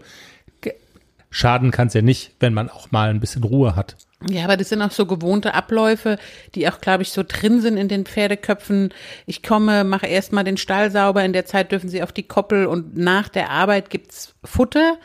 schaden 1.31 1.71
kann 1.71 1.87
es 1.87 1.95
ja 1.95 2.03
nicht, 2.03 2.31
wenn 2.39 2.53
man 2.53 2.69
auch 2.69 2.91
mal 2.91 3.09
ein 3.09 3.19
bisschen 3.19 3.43
Ruhe 3.43 3.75
hat. 3.75 3.95
Ja, 4.29 4.43
aber 4.43 4.57
das 4.57 4.69
sind 4.69 4.83
auch 4.83 4.91
so 4.91 5.07
gewohnte 5.07 5.55
Abläufe, 5.55 6.19
die 6.53 6.69
auch, 6.69 6.79
glaube 6.79 7.01
ich, 7.01 7.11
so 7.11 7.23
drin 7.27 7.59
sind 7.61 7.77
in 7.77 7.87
den 7.87 8.05
Pferdeköpfen. 8.05 8.93
Ich 9.25 9.41
komme, 9.41 9.83
mache 9.83 10.05
erstmal 10.05 10.43
den 10.43 10.57
Stall 10.57 10.91
sauber, 10.91 11.23
in 11.23 11.33
der 11.33 11.45
Zeit 11.45 11.71
dürfen 11.71 11.89
sie 11.89 12.03
auf 12.03 12.11
die 12.11 12.27
Koppel 12.27 12.67
und 12.67 12.95
nach 12.95 13.29
der 13.29 13.49
Arbeit 13.49 13.89
gibt's 13.89 14.35
Futter. 14.43 14.97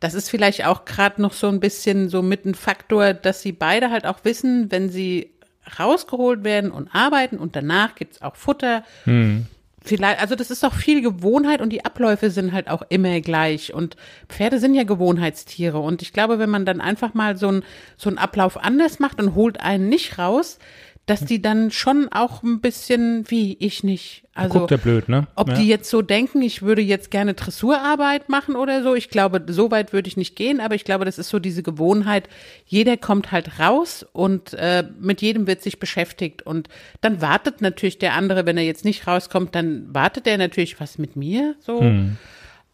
Das 0.00 0.14
ist 0.14 0.30
vielleicht 0.30 0.64
auch 0.64 0.86
gerade 0.86 1.20
noch 1.20 1.34
so 1.34 1.48
ein 1.48 1.60
bisschen 1.60 2.08
so 2.08 2.22
mit 2.22 2.46
ein 2.46 2.54
Faktor, 2.54 3.12
dass 3.12 3.42
sie 3.42 3.52
beide 3.52 3.90
halt 3.90 4.06
auch 4.06 4.20
wissen, 4.24 4.70
wenn 4.70 4.88
sie 4.88 5.30
rausgeholt 5.78 6.44
werden 6.44 6.70
und 6.70 6.94
arbeiten 6.94 7.38
und 7.38 7.56
danach 7.56 7.94
gibt's 7.94 8.22
auch 8.22 8.36
Futter. 8.36 8.84
Hm. 9.04 9.46
Vielleicht, 9.86 10.18
also 10.18 10.34
das 10.34 10.50
ist 10.50 10.62
doch 10.62 10.72
viel 10.72 11.02
Gewohnheit 11.02 11.60
und 11.60 11.68
die 11.68 11.84
Abläufe 11.84 12.30
sind 12.30 12.52
halt 12.52 12.68
auch 12.68 12.82
immer 12.88 13.20
gleich. 13.20 13.74
Und 13.74 13.96
Pferde 14.30 14.58
sind 14.58 14.74
ja 14.74 14.84
Gewohnheitstiere. 14.84 15.78
Und 15.78 16.00
ich 16.00 16.14
glaube, 16.14 16.38
wenn 16.38 16.48
man 16.48 16.64
dann 16.64 16.80
einfach 16.80 17.12
mal 17.12 17.36
so, 17.36 17.48
ein, 17.48 17.62
so 17.98 18.08
einen 18.08 18.16
Ablauf 18.16 18.56
anders 18.56 18.98
macht 18.98 19.20
und 19.20 19.34
holt 19.34 19.60
einen 19.60 19.90
nicht 19.90 20.18
raus, 20.18 20.58
dass 21.06 21.24
die 21.24 21.42
dann 21.42 21.70
schon 21.70 22.08
auch 22.10 22.42
ein 22.42 22.60
bisschen, 22.60 23.24
wie 23.28 23.56
ich 23.60 23.84
nicht. 23.84 24.24
Also, 24.34 24.60
Guckt 24.60 24.70
der 24.70 24.78
blöd, 24.78 25.08
ne? 25.08 25.26
Ob 25.36 25.48
ja. 25.48 25.54
die 25.54 25.68
jetzt 25.68 25.90
so 25.90 26.00
denken, 26.00 26.40
ich 26.40 26.62
würde 26.62 26.80
jetzt 26.82 27.10
gerne 27.10 27.34
Dressurarbeit 27.34 28.28
machen 28.28 28.56
oder 28.56 28.82
so. 28.82 28.94
Ich 28.94 29.10
glaube, 29.10 29.44
so 29.46 29.70
weit 29.70 29.92
würde 29.92 30.08
ich 30.08 30.16
nicht 30.16 30.34
gehen, 30.34 30.60
aber 30.60 30.74
ich 30.74 30.84
glaube, 30.84 31.04
das 31.04 31.18
ist 31.18 31.28
so 31.28 31.38
diese 31.38 31.62
Gewohnheit. 31.62 32.28
Jeder 32.66 32.96
kommt 32.96 33.32
halt 33.32 33.60
raus 33.60 34.04
und 34.12 34.54
äh, 34.54 34.84
mit 34.98 35.20
jedem 35.20 35.46
wird 35.46 35.62
sich 35.62 35.78
beschäftigt. 35.78 36.42
Und 36.42 36.68
dann 37.02 37.20
wartet 37.20 37.60
natürlich 37.60 37.98
der 37.98 38.14
andere, 38.14 38.46
wenn 38.46 38.56
er 38.56 38.64
jetzt 38.64 38.84
nicht 38.84 39.06
rauskommt, 39.06 39.54
dann 39.54 39.94
wartet 39.94 40.26
er 40.26 40.38
natürlich 40.38 40.80
was 40.80 40.98
mit 40.98 41.16
mir, 41.16 41.54
so. 41.60 41.80
Hm. 41.80 42.16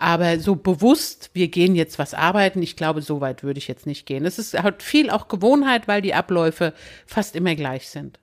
Aber 0.00 0.38
so 0.38 0.56
bewusst, 0.56 1.28
wir 1.34 1.48
gehen 1.48 1.74
jetzt 1.74 1.98
was 1.98 2.14
arbeiten, 2.14 2.62
ich 2.62 2.74
glaube, 2.74 3.02
so 3.02 3.20
weit 3.20 3.42
würde 3.42 3.58
ich 3.58 3.68
jetzt 3.68 3.84
nicht 3.86 4.06
gehen. 4.06 4.24
Es 4.24 4.38
ist 4.38 4.60
halt 4.60 4.82
viel 4.82 5.10
auch 5.10 5.28
Gewohnheit, 5.28 5.88
weil 5.88 6.00
die 6.00 6.14
Abläufe 6.14 6.72
fast 7.04 7.36
immer 7.36 7.54
gleich 7.54 7.90
sind. 7.90 8.18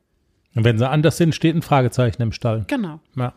Und 0.55 0.63
wenn 0.63 0.79
sie 0.79 0.89
anders 0.89 1.17
sind, 1.17 1.35
steht 1.35 1.55
ein 1.55 1.61
Fragezeichen 1.61 2.19
im 2.23 2.31
Stall. 2.31 2.65
Genau. 2.67 2.99
Ja. 3.15 3.33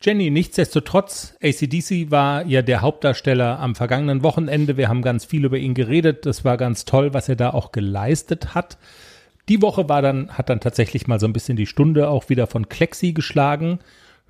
Jenny, 0.00 0.30
nichtsdestotrotz, 0.30 1.34
ACDC 1.42 2.12
war 2.12 2.46
ja 2.46 2.62
der 2.62 2.80
Hauptdarsteller 2.80 3.58
am 3.58 3.74
vergangenen 3.74 4.22
Wochenende. 4.22 4.76
Wir 4.76 4.88
haben 4.88 5.02
ganz 5.02 5.24
viel 5.24 5.44
über 5.44 5.58
ihn 5.58 5.74
geredet. 5.74 6.26
Das 6.26 6.44
war 6.44 6.56
ganz 6.56 6.84
toll, 6.84 7.12
was 7.12 7.28
er 7.28 7.34
da 7.34 7.50
auch 7.50 7.72
geleistet 7.72 8.54
hat. 8.54 8.78
Die 9.48 9.60
Woche 9.62 9.88
war 9.88 10.00
dann, 10.00 10.30
hat 10.30 10.48
dann 10.48 10.60
tatsächlich 10.60 11.08
mal 11.08 11.18
so 11.18 11.26
ein 11.26 11.32
bisschen 11.32 11.56
die 11.56 11.66
Stunde 11.66 12.08
auch 12.08 12.28
wieder 12.28 12.46
von 12.46 12.68
Klexi 12.68 13.12
geschlagen. 13.12 13.80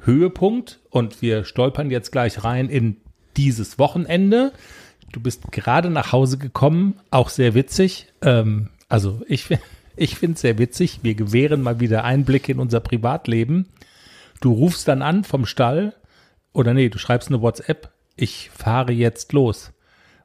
Höhepunkt 0.05 0.81
und 0.91 1.23
wir 1.23 1.45
stolpern 1.45 1.91
jetzt 1.91 2.13
gleich 2.13 2.45
rein 2.45 2.69
in 2.69 2.97
dieses 3.37 3.79
Wochenende. 3.79 4.53
du 5.13 5.21
bist 5.21 5.53
gerade 5.53 5.91
nach 5.91 6.13
Hause 6.13 6.39
gekommen, 6.39 6.99
auch 7.11 7.29
sehr 7.29 7.55
witzig. 7.55 8.07
Ähm, 8.23 8.69
also 8.89 9.23
ich, 9.29 9.47
ich 9.97 10.17
finde 10.17 10.35
es 10.35 10.41
sehr 10.41 10.59
witzig. 10.59 11.01
Wir 11.03 11.15
gewähren 11.15 11.63
mal 11.63 11.81
wieder 11.81 12.05
Einblicke 12.05 12.53
in 12.53 12.59
unser 12.59 12.81
Privatleben. 12.81 13.69
Du 14.41 14.53
rufst 14.53 14.89
dann 14.89 15.03
an 15.03 15.25
vom 15.25 15.47
Stall 15.47 15.95
oder 16.53 16.75
nee, 16.75 16.89
du 16.89 16.99
schreibst 16.99 17.29
eine 17.29 17.43
WhatsApp. 17.43 17.91
Ich 18.17 18.51
fahre 18.51 18.93
jetzt 18.93 19.33
los. 19.33 19.72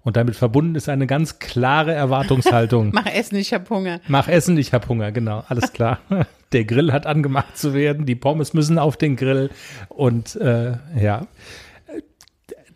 Und 0.07 0.15
damit 0.15 0.37
verbunden 0.37 0.75
ist 0.75 0.87
eine 0.87 1.05
ganz 1.05 1.37
klare 1.37 1.91
Erwartungshaltung. 1.91 2.91
Mach 2.93 3.07
Essen, 3.07 3.35
ich 3.35 3.53
hab 3.53 3.69
Hunger. 3.69 3.99
Mach 4.07 4.29
Essen, 4.29 4.57
ich 4.57 4.71
hab 4.71 4.87
Hunger, 4.87 5.11
genau, 5.11 5.43
alles 5.49 5.73
klar. 5.73 5.99
Der 6.53 6.63
Grill 6.63 6.93
hat 6.93 7.05
angemacht 7.05 7.57
zu 7.57 7.73
werden, 7.73 8.05
die 8.05 8.15
Pommes 8.15 8.53
müssen 8.53 8.79
auf 8.79 8.95
den 8.95 9.17
Grill 9.17 9.49
und 9.89 10.37
äh, 10.37 10.77
ja. 10.97 11.27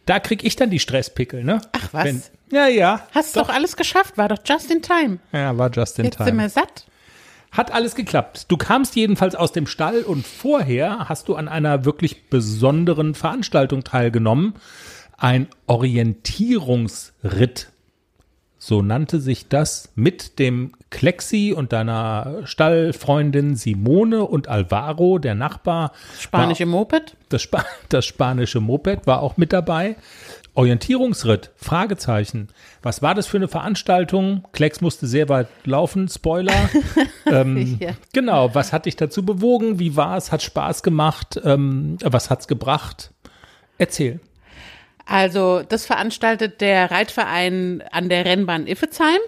Da 0.05 0.19
krieg 0.19 0.43
ich 0.43 0.57
dann 0.57 0.71
die 0.71 0.79
Stresspickel, 0.79 1.45
ne? 1.45 1.61
Ach 1.71 1.93
was? 1.93 2.03
Wenn, 2.03 2.21
ja, 2.51 2.67
ja. 2.67 3.07
Hast 3.11 3.37
doch. 3.37 3.47
doch 3.47 3.53
alles 3.53 3.77
geschafft, 3.77 4.17
war 4.17 4.27
doch 4.27 4.39
just 4.43 4.69
in 4.69 4.81
time. 4.81 5.19
Ja, 5.31 5.57
war 5.57 5.71
just 5.71 5.99
in 5.99 6.03
Jetzt 6.03 6.17
time. 6.17 6.27
Jetzt 6.27 6.35
sind 6.35 6.37
wir 6.37 6.49
satt. 6.49 6.85
Hat 7.53 7.71
alles 7.71 7.95
geklappt. 7.95 8.47
Du 8.49 8.57
kamst 8.57 8.97
jedenfalls 8.97 9.35
aus 9.35 9.53
dem 9.53 9.67
Stall 9.67 10.01
und 10.01 10.27
vorher 10.27 11.07
hast 11.07 11.29
du 11.29 11.35
an 11.35 11.47
einer 11.47 11.85
wirklich 11.85 12.29
besonderen 12.29 13.15
Veranstaltung 13.15 13.85
teilgenommen 13.85 14.55
ein 15.21 15.47
Orientierungsritt. 15.67 17.69
So 18.57 18.81
nannte 18.81 19.19
sich 19.19 19.47
das 19.47 19.91
mit 19.95 20.39
dem 20.39 20.71
Klexi 20.89 21.53
und 21.55 21.73
deiner 21.73 22.41
Stallfreundin 22.45 23.55
Simone 23.55 24.25
und 24.25 24.47
Alvaro, 24.47 25.19
der 25.19 25.35
Nachbar. 25.35 25.91
Spanische 26.19 26.65
war, 26.65 26.71
Moped? 26.71 27.15
Das, 27.29 27.43
Sp 27.45 27.61
das 27.89 28.05
spanische 28.05 28.59
Moped 28.59 29.07
war 29.07 29.21
auch 29.21 29.37
mit 29.37 29.53
dabei. 29.53 29.95
Orientierungsritt, 30.53 31.51
Fragezeichen. 31.55 32.49
Was 32.81 33.01
war 33.01 33.15
das 33.15 33.27
für 33.27 33.37
eine 33.37 33.47
Veranstaltung? 33.47 34.45
Klecks 34.51 34.81
musste 34.81 35.07
sehr 35.07 35.29
weit 35.29 35.47
laufen, 35.63 36.09
Spoiler. 36.09 36.69
ähm, 37.25 37.77
ja. 37.79 37.91
Genau, 38.11 38.53
was 38.53 38.73
hat 38.73 38.85
dich 38.85 38.95
dazu 38.95 39.23
bewogen? 39.23 39.79
Wie 39.79 39.95
war 39.95 40.17
es? 40.17 40.31
Hat 40.31 40.41
Spaß 40.41 40.83
gemacht? 40.83 41.39
Ähm, 41.43 41.97
was 42.03 42.29
hat's 42.29 42.47
gebracht? 42.47 43.11
Erzähl. 43.77 44.19
Also 45.11 45.61
das 45.67 45.85
veranstaltet 45.85 46.61
der 46.61 46.89
Reitverein 46.89 47.83
an 47.91 48.07
der 48.07 48.23
Rennbahn 48.23 48.65
Iffezheim 48.65 49.19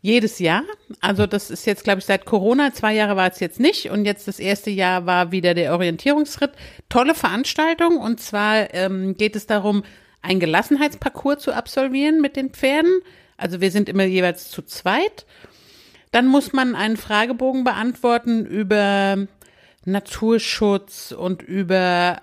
jedes 0.00 0.38
Jahr. 0.38 0.62
Also 1.00 1.26
das 1.26 1.50
ist 1.50 1.66
jetzt, 1.66 1.82
glaube 1.82 1.98
ich, 1.98 2.04
seit 2.04 2.24
Corona. 2.24 2.72
Zwei 2.72 2.94
Jahre 2.94 3.16
war 3.16 3.28
es 3.28 3.40
jetzt 3.40 3.58
nicht 3.58 3.90
und 3.90 4.04
jetzt 4.04 4.28
das 4.28 4.38
erste 4.38 4.70
Jahr 4.70 5.06
war 5.06 5.32
wieder 5.32 5.54
der 5.54 5.72
Orientierungsritt. 5.72 6.52
Tolle 6.88 7.16
Veranstaltung 7.16 7.96
und 7.96 8.20
zwar 8.20 8.72
ähm, 8.72 9.16
geht 9.16 9.34
es 9.34 9.48
darum, 9.48 9.82
ein 10.22 10.38
Gelassenheitsparcours 10.38 11.42
zu 11.42 11.52
absolvieren 11.52 12.20
mit 12.20 12.36
den 12.36 12.50
Pferden. 12.50 13.00
Also 13.36 13.60
wir 13.60 13.72
sind 13.72 13.88
immer 13.88 14.04
jeweils 14.04 14.52
zu 14.52 14.62
zweit. 14.62 15.26
Dann 16.12 16.28
muss 16.28 16.52
man 16.52 16.76
einen 16.76 16.96
Fragebogen 16.96 17.64
beantworten 17.64 18.46
über 18.46 19.26
Naturschutz 19.84 21.10
und 21.10 21.42
über 21.42 22.22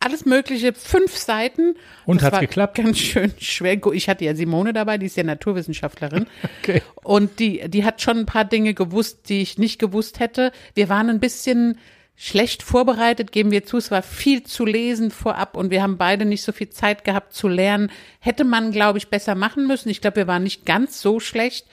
alles 0.00 0.24
Mögliche, 0.24 0.72
fünf 0.72 1.16
Seiten. 1.16 1.74
Und 2.06 2.22
hat 2.22 2.40
geklappt? 2.40 2.76
Ganz 2.76 2.98
schön 2.98 3.32
schwer. 3.38 3.78
Ich 3.92 4.08
hatte 4.08 4.24
ja 4.24 4.34
Simone 4.34 4.72
dabei, 4.72 4.98
die 4.98 5.06
ist 5.06 5.16
ja 5.16 5.24
Naturwissenschaftlerin. 5.24 6.26
Okay. 6.62 6.82
Und 7.02 7.38
die, 7.38 7.68
die 7.68 7.84
hat 7.84 8.02
schon 8.02 8.18
ein 8.18 8.26
paar 8.26 8.44
Dinge 8.44 8.74
gewusst, 8.74 9.28
die 9.28 9.40
ich 9.40 9.58
nicht 9.58 9.78
gewusst 9.78 10.20
hätte. 10.20 10.52
Wir 10.74 10.88
waren 10.88 11.08
ein 11.08 11.20
bisschen 11.20 11.78
schlecht 12.14 12.62
vorbereitet, 12.62 13.32
geben 13.32 13.50
wir 13.50 13.64
zu. 13.64 13.78
Es 13.78 13.90
war 13.90 14.02
viel 14.02 14.42
zu 14.42 14.66
lesen 14.66 15.10
vorab 15.10 15.56
und 15.56 15.70
wir 15.70 15.82
haben 15.82 15.96
beide 15.96 16.24
nicht 16.24 16.42
so 16.42 16.52
viel 16.52 16.68
Zeit 16.68 17.04
gehabt 17.04 17.32
zu 17.32 17.48
lernen. 17.48 17.90
Hätte 18.18 18.44
man, 18.44 18.72
glaube 18.72 18.98
ich, 18.98 19.08
besser 19.08 19.34
machen 19.34 19.66
müssen. 19.66 19.88
Ich 19.88 20.00
glaube, 20.00 20.16
wir 20.16 20.26
waren 20.26 20.42
nicht 20.42 20.66
ganz 20.66 21.00
so 21.00 21.20
schlecht. 21.20 21.66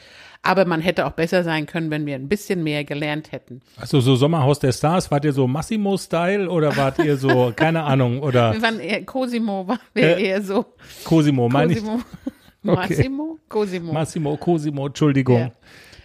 Aber 0.46 0.66
man 0.66 0.80
hätte 0.80 1.08
auch 1.08 1.14
besser 1.14 1.44
sein 1.44 1.66
können, 1.66 1.90
wenn 1.90 2.06
wir 2.06 2.14
ein 2.14 2.30
bisschen 2.30 2.64
mehr 2.64 2.84
gelernt 2.84 3.32
hätten. 3.32 3.62
Also 3.78 4.00
so 4.00 4.16
Sommerhaus 4.16 4.60
der 4.60 4.74
Stars, 4.74 5.10
wart 5.10 5.26
ihr 5.26 5.34
so 5.34 5.48
Massimo-Style 5.48 6.50
oder 6.50 6.78
wart 6.78 7.00
ihr 7.00 7.18
so, 7.18 7.52
keine 7.56 7.84
Ahnung, 7.84 8.22
oder? 8.22 8.54
Wir 8.54 8.62
waren 8.62 8.80
eher, 8.80 9.04
Cosimo 9.04 9.68
war 9.68 9.80
äh, 9.96 10.24
eher 10.24 10.44
so. 10.44 10.66
Cosimo, 11.04 11.50
meine 11.50 11.74
ich. 11.74 11.82
Massimo? 12.62 13.40
Cosimo. 13.50 13.92
Massimo, 13.92 14.38
Cosimo, 14.38 14.86
Entschuldigung. 14.86 15.40
Ja. 15.40 15.52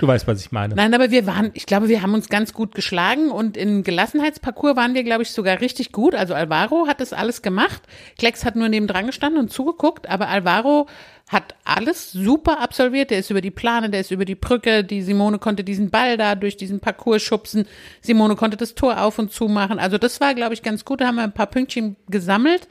Du 0.01 0.07
weißt, 0.07 0.27
was 0.27 0.41
ich 0.41 0.51
meine. 0.51 0.75
Nein, 0.75 0.95
aber 0.95 1.11
wir 1.11 1.27
waren, 1.27 1.51
ich 1.53 1.67
glaube, 1.67 1.91
wir 1.91 2.01
haben 2.01 2.15
uns 2.15 2.31
ganz 2.31 2.55
gut 2.55 2.75
geschlagen 2.75 3.31
und 3.31 3.59
im 3.59 3.85
Gelassenheitsparcours 3.85 4.75
waren 4.75 4.95
wir, 4.95 5.05
glaube 5.05 5.25
ich, 5.25 5.31
sogar 5.31 5.61
richtig 5.61 5.93
gut. 5.93 6.15
Also 6.15 6.33
Alvaro 6.33 6.87
hat 6.87 7.03
das 7.03 7.13
alles 7.13 7.43
gemacht. 7.43 7.83
Klecks 8.19 8.47
hat 8.47 8.57
nur 8.57 8.71
nebendran 8.71 9.07
gestanden 9.07 9.39
und 9.39 9.53
zugeguckt, 9.53 10.09
aber 10.09 10.29
Alvaro 10.29 10.87
hat 11.29 11.55
alles 11.65 12.13
super 12.13 12.63
absolviert. 12.63 13.11
Der 13.11 13.19
ist 13.19 13.29
über 13.29 13.43
die 13.43 13.51
Plane, 13.51 13.91
der 13.91 14.01
ist 14.01 14.11
über 14.11 14.25
die 14.25 14.37
Brücke. 14.37 14.85
Die 14.85 15.03
Simone 15.03 15.39
konnte 15.39 15.65
diesen 15.65 15.91
Ball 15.91 16.17
da 16.17 16.35
durch 16.35 16.57
diesen 16.57 16.81
Parcours 16.81 17.21
schubsen. 17.21 17.67
Simone 18.01 18.37
konnte 18.37 18.57
das 18.57 18.75
Tor 18.75 19.03
auf 19.03 19.19
und 19.19 19.33
zu 19.33 19.49
machen. 19.49 19.79
Also 19.79 19.99
das 19.99 20.19
war, 20.19 20.33
glaube 20.35 20.55
ich, 20.55 20.63
ganz 20.63 20.87
gut. 20.87 21.03
Da 21.03 21.09
haben 21.09 21.17
wir 21.17 21.25
ein 21.25 21.35
paar 21.35 21.49
Pünktchen 21.49 21.97
gesammelt. 22.09 22.69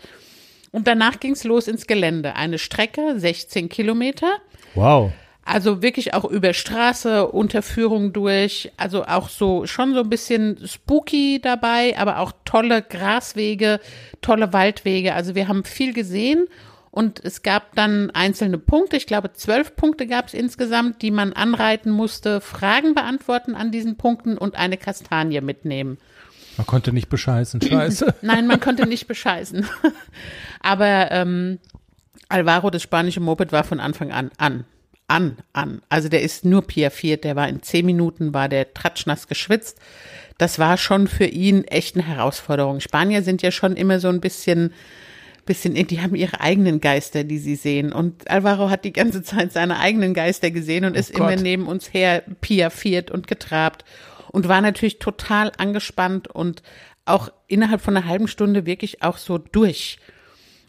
Und 0.72 0.88
danach 0.88 1.20
ging's 1.20 1.44
los 1.44 1.68
ins 1.68 1.86
Gelände. 1.86 2.36
Eine 2.36 2.58
Strecke, 2.58 3.20
16 3.20 3.70
Kilometer. 3.70 4.38
Wow. 4.74 5.12
Also 5.46 5.82
wirklich 5.82 6.14
auch 6.14 6.26
über 6.26 6.54
Straße, 6.54 7.28
Unterführung 7.28 8.14
durch, 8.14 8.72
also 8.78 9.06
auch 9.06 9.30
so 9.30 9.66
schon 9.66 9.96
so 9.96 10.02
ein 10.02 10.10
bisschen 10.10 10.60
spooky 10.68 11.40
dabei, 11.42 11.98
aber 11.98 12.20
auch 12.20 12.34
tolle 12.46 12.84
Graswege, 12.84 13.80
tolle 14.22 14.54
Waldwege. 14.54 15.16
Also 15.16 15.34
wir 15.34 15.48
haben 15.48 15.64
viel 15.64 15.94
gesehen 15.94 16.48
und 16.92 17.24
es 17.24 17.42
gab 17.42 17.76
dann 17.76 18.12
einzelne 18.12 18.58
Punkte. 18.58 18.98
Ich 18.98 19.08
glaube, 19.08 19.34
zwölf 19.34 19.76
Punkte 19.76 20.06
gab 20.06 20.28
es 20.28 20.34
insgesamt, 20.34 21.02
die 21.02 21.12
man 21.12 21.34
anreiten 21.34 21.92
musste, 21.92 22.42
Fragen 22.42 22.94
beantworten 22.94 23.56
an 23.56 23.72
diesen 23.72 23.96
Punkten 23.98 24.38
und 24.38 24.56
eine 24.56 24.78
Kastanie 24.78 25.42
mitnehmen. 25.42 25.98
Man 26.58 26.68
konnte 26.68 26.92
nicht 26.92 27.10
bescheißen, 27.10 27.62
scheiße. 27.62 28.16
Nein, 28.22 28.46
man 28.46 28.60
konnte 28.60 28.86
nicht 28.86 29.08
bescheißen. 29.08 29.66
Aber 30.60 31.10
ähm, 31.12 31.60
Alvaro, 32.28 32.70
das 32.70 32.84
spanische 32.84 33.20
Moped, 33.20 33.52
war 33.52 33.64
von 33.64 33.80
Anfang 33.80 34.12
an 34.12 34.30
an 34.38 34.66
an, 35.10 35.38
an. 35.54 35.82
Also 35.90 36.08
der 36.08 36.22
ist 36.22 36.46
nur 36.46 36.62
piaffiert, 36.62 37.24
der 37.24 37.36
war 37.36 37.50
in 37.50 37.62
zehn 37.62 37.86
Minuten, 37.86 38.34
war 38.34 38.48
der 38.48 38.74
tratschnass 38.74 39.28
geschwitzt. 39.28 39.80
Das 40.38 40.60
war 40.60 40.78
schon 40.78 41.08
für 41.08 41.26
ihn 41.26 41.66
echt 41.66 41.96
eine 41.96 42.06
Herausforderung. 42.06 42.80
Spanier 42.80 43.24
sind 43.24 43.42
ja 43.42 43.52
schon 43.52 43.76
immer 43.76 44.00
so 44.00 44.08
ein 44.08 44.22
bisschen, 44.22 44.74
bisschen, 45.46 45.74
die 45.74 46.02
haben 46.02 46.16
ihre 46.16 46.40
eigenen 46.40 46.80
Geister, 46.80 47.24
die 47.24 47.40
sie 47.40 47.56
sehen. 47.56 47.92
Und 47.92 48.30
Alvaro 48.30 48.70
hat 48.70 48.86
die 48.86 48.94
ganze 48.94 49.24
Zeit 49.24 49.52
seine 49.52 49.80
eigenen 49.80 50.14
Geister 50.14 50.52
gesehen 50.52 50.86
und 50.86 50.96
oh 50.96 51.00
ist 51.00 51.14
Gott. 51.14 51.32
immer 51.32 51.42
neben 51.42 51.68
uns 51.68 51.94
her 51.94 52.24
piaffiert 52.40 53.12
und 53.12 53.28
getrabt 53.28 53.84
und 54.32 54.48
war 54.48 54.62
natürlich 54.62 55.00
total 55.00 55.52
angespannt 55.58 56.28
und 56.28 56.62
auch 57.06 57.30
innerhalb 57.48 57.82
von 57.82 57.98
einer 57.98 58.06
halben 58.06 58.28
Stunde 58.28 58.66
wirklich 58.66 59.02
auch 59.02 59.18
so 59.18 59.40
durch. 59.40 59.98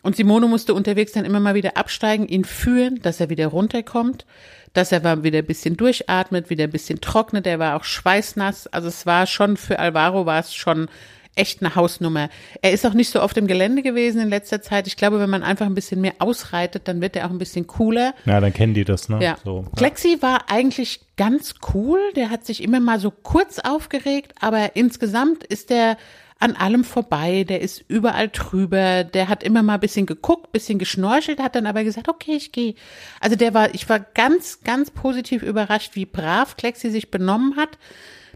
Und 0.02 0.16
Simone 0.16 0.47
musste 0.47 0.75
unterwegs 0.75 1.12
dann 1.12 1.25
immer 1.25 1.40
mal 1.40 1.54
wieder 1.54 1.76
absteigen, 1.76 2.26
ihn 2.26 2.45
führen, 2.45 3.00
dass 3.02 3.21
er 3.21 3.28
wieder 3.28 3.49
runterkommt, 3.49 4.25
dass 4.73 4.92
er 4.92 5.23
wieder 5.23 5.38
ein 5.38 5.47
bisschen 5.47 5.76
durchatmet, 5.76 6.50
wieder 6.50 6.64
ein 6.64 6.71
bisschen 6.71 7.00
trocknet. 7.00 7.47
Er 7.47 7.59
war 7.59 7.76
auch 7.76 7.85
schweißnass. 7.85 8.66
Also 8.69 8.88
es 8.88 9.04
war 9.07 9.26
schon 9.26 9.57
für 9.57 9.78
Alvaro 9.78 10.26
war 10.26 10.40
es 10.40 10.54
schon 10.54 10.88
echt 11.37 11.62
eine 11.62 11.75
Hausnummer. 11.75 12.28
Er 12.61 12.73
ist 12.73 12.85
auch 12.87 12.95
nicht 12.95 13.11
so 13.11 13.23
oft 13.23 13.37
im 13.37 13.47
Gelände 13.47 13.83
gewesen 13.83 14.21
in 14.21 14.28
letzter 14.28 14.62
Zeit. 14.62 14.87
Ich 14.87 14.97
glaube, 14.97 15.21
wenn 15.21 15.30
man 15.30 15.42
einfach 15.42 15.66
ein 15.66 15.75
bisschen 15.75 16.00
mehr 16.00 16.14
ausreitet, 16.19 16.88
dann 16.88 17.00
wird 17.00 17.16
er 17.16 17.26
auch 17.26 17.30
ein 17.30 17.38
bisschen 17.38 17.66
cooler. 17.66 18.14
Ja, 18.26 18.40
dann 18.40 18.52
kennen 18.52 18.75
die 18.75 18.85
das, 18.85 19.09
ne? 19.09 19.23
Ja. 19.23 19.38
So, 19.45 19.64
ja. 19.64 19.76
Klexi 19.76 20.19
war 20.21 20.50
eigentlich 20.50 21.00
ganz 21.16 21.54
cool. 21.73 22.00
Der 22.16 22.30
hat 22.30 22.45
sich 22.45 22.62
immer 22.62 22.80
mal 22.80 22.99
so 22.99 23.11
kurz 23.11 23.59
aufgeregt, 23.59 24.35
aber 24.40 24.76
insgesamt 24.76 25.45
ist 25.45 25.71
der 25.71 25.97
an 26.40 26.56
allem 26.56 26.85
vorbei, 26.85 27.44
der 27.44 27.61
ist 27.61 27.85
überall 27.87 28.28
drüber, 28.28 29.04
der 29.04 29.28
hat 29.28 29.42
immer 29.42 29.62
mal 29.62 29.75
ein 29.75 29.80
bisschen 29.80 30.06
geguckt, 30.06 30.52
bisschen 30.52 30.78
geschnorchelt, 30.78 31.38
hat 31.38 31.54
dann 31.54 31.66
aber 31.66 31.85
gesagt, 31.85 32.09
okay, 32.09 32.32
ich 32.32 32.50
gehe. 32.50 32.75
Also 33.20 33.37
der 33.37 33.52
war, 33.52 33.75
ich 33.75 33.88
war 33.90 34.00
ganz, 34.00 34.62
ganz 34.64 34.90
positiv 34.90 35.42
überrascht, 35.42 35.94
wie 35.94 36.06
brav 36.06 36.56
Klexi 36.56 36.90
sich 36.90 37.11
benommen 37.11 37.56
hat. 37.56 37.78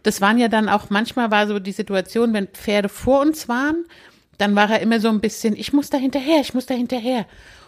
Das 0.02 0.20
waren 0.20 0.36
ja 0.36 0.48
dann 0.48 0.68
auch, 0.68 0.90
manchmal 0.90 1.30
war 1.30 1.46
so 1.46 1.58
die 1.58 1.72
Situation, 1.72 2.34
wenn 2.34 2.48
Pferde 2.48 2.90
vor 2.90 3.22
uns 3.22 3.48
waren, 3.48 3.86
dann 4.36 4.54
war 4.54 4.70
er 4.70 4.80
immer 4.80 5.00
so 5.00 5.08
ein 5.08 5.20
bisschen, 5.20 5.56
ich 5.56 5.72
muss 5.72 5.88
da 5.88 5.96
hinterher, 5.96 6.40
ich 6.42 6.52
muss 6.52 6.66
da 6.66 6.74
hinterher. 6.74 7.24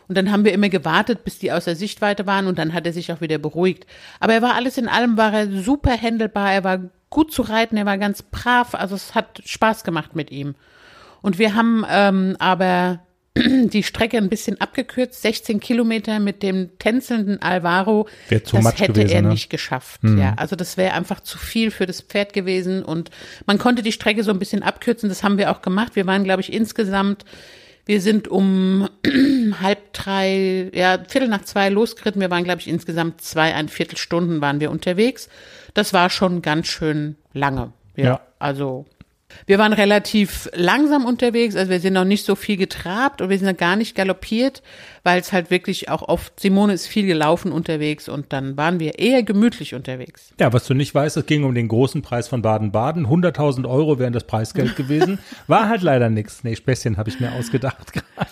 Und 0.07 0.19
dann 0.19 0.31
haben 0.31 0.45
wir 0.45 0.53
immer 0.53 0.69
gewartet, 0.69 1.25
bis 1.25 1.39
die 1.39 1.51
aus 1.51 1.65
der 1.65 1.77
Sichtweite 1.77 2.27
waren 2.27 2.47
und 2.47 2.59
dann 2.59 2.75
hat 2.75 2.87
er 2.87 2.93
sich 2.93 3.11
auch 3.11 3.23
wieder 3.23 3.39
beruhigt. 3.39 3.87
Aber 4.21 4.35
er 4.35 4.43
war 4.43 4.55
alles 4.55 4.77
in 4.77 4.87
allem, 4.87 5.17
war 5.17 5.33
er 5.33 5.51
super 5.63 5.93
händelbar, 5.93 6.53
er 6.53 6.63
war 6.65 6.81
gut 7.11 7.33
zu 7.33 7.43
reiten, 7.43 7.77
er 7.77 7.87
war 7.87 7.99
ganz 7.99 8.23
brav, 8.23 8.75
also 8.75 8.95
es 8.95 9.15
hat 9.15 9.43
Spaß 9.45 9.85
gemacht 9.85 10.17
mit 10.17 10.31
ihm. 10.31 10.55
Und 11.23 11.39
wir 11.39 11.55
haben 11.55 11.85
ähm, 11.89 12.37
aber 12.39 13.01
die 13.37 13.83
Strecke 13.83 14.17
ein 14.17 14.29
bisschen 14.29 14.61
abgekürzt, 14.61 15.23
16 15.23 15.61
Kilometer 15.61 16.21
mit 16.21 16.43
dem 16.43 16.71
tänzelnden 16.79 17.43
Alvaro. 17.43 18.09
das 18.29 18.81
hätte 18.81 18.93
gewesen, 18.95 19.15
er 19.15 19.23
ne? 19.23 19.29
nicht 19.29 19.51
geschafft. 19.51 20.03
Mhm. 20.03 20.19
Ja, 20.19 20.35
also 20.37 20.57
das 20.57 20.77
wäre 20.77 20.95
einfach 20.95 21.21
zu 21.21 21.39
viel 21.39 21.71
für 21.71 21.87
das 21.87 22.01
Pferd 22.01 22.33
gewesen 22.33 22.83
und 22.83 23.11
man 23.47 23.59
konnte 23.59 23.83
die 23.83 23.93
Strecke 23.93 24.23
so 24.23 24.31
ein 24.31 24.39
bisschen 24.39 24.63
abkürzen. 24.63 25.09
Das 25.09 25.23
haben 25.23 25.39
wir 25.39 25.51
auch 25.51 25.63
gemacht. 25.63 25.97
Wir 25.97 26.07
waren, 26.07 26.25
glaube 26.25 26.41
ich, 26.41 26.53
insgesamt 26.53 27.25
Wir 27.89 28.01
sind 28.01 28.27
um 28.27 28.89
halb 29.61 29.93
drei, 29.93 30.71
ja, 30.75 30.99
Viertel 31.09 31.29
nach 31.29 31.43
zwei 31.43 31.69
losgeritten. 31.69 32.21
Wir 32.21 32.31
waren, 32.31 32.45
glaube 32.45 32.61
ich, 32.61 32.69
insgesamt 32.69 33.21
zwei, 33.21 33.55
ein 33.55 33.69
Viertelstunden 33.69 34.41
waren 34.41 34.61
wir 34.61 34.71
unterwegs. 34.71 35.29
Das 35.75 35.93
war 35.93 36.11
schon 36.11 36.43
ganz 36.43 36.67
schön 36.67 37.17
lange. 37.33 37.73
Ja, 37.97 38.05
ja. 38.05 38.21
also 38.39 38.87
wir 39.47 39.59
waren 39.59 39.73
relativ 39.73 40.49
langsam 40.55 41.05
unterwegs, 41.05 41.57
also 41.57 41.71
wir 41.71 41.81
sind 41.81 41.93
noch 41.93 42.05
nicht 42.05 42.25
so 42.25 42.35
viel 42.35 42.57
getrabt 42.57 43.21
und 43.21 43.29
wir 43.29 43.39
sind 43.39 43.59
gar 43.59 43.77
nicht 43.77 43.95
galoppiert, 43.95 44.63
weil 45.03 45.21
es 45.21 45.33
halt 45.33 45.51
wirklich 45.51 45.89
auch 45.89 46.03
oft, 46.03 46.39
Simone 46.41 46.73
ist 46.73 46.87
viel 46.87 47.07
gelaufen 47.07 47.53
unterwegs 47.53 48.09
und 48.09 48.33
dann 48.33 48.57
waren 48.57 48.81
wir 48.81 48.99
eher 48.99 49.23
gemütlich 49.23 49.75
unterwegs. 49.75 50.33
Ja, 50.41 50.53
was 50.53 50.67
du 50.67 50.75
nicht 50.75 50.95
weißt, 50.95 51.17
es 51.17 51.27
ging 51.27 51.45
um 51.45 51.55
den 51.55 51.69
großen 51.69 52.03
Preis 52.03 52.29
von 52.29 52.43
Baden-Baden. 52.43 53.07
100.000 53.07 53.69
Euro 53.69 53.99
wären 53.99 54.13
das 54.13 54.25
Preisgeld 54.25 54.77
gewesen. 54.77 55.19
War 55.47 55.69
halt 55.69 55.83
leider 55.83 56.09
nichts. 56.09 56.45
Nee, 56.45 56.57
Späßchen 56.57 56.97
habe 56.97 57.11
ich 57.11 57.21
mir 57.21 57.33
ausgedacht 57.33 57.93
gerade. 57.93 58.31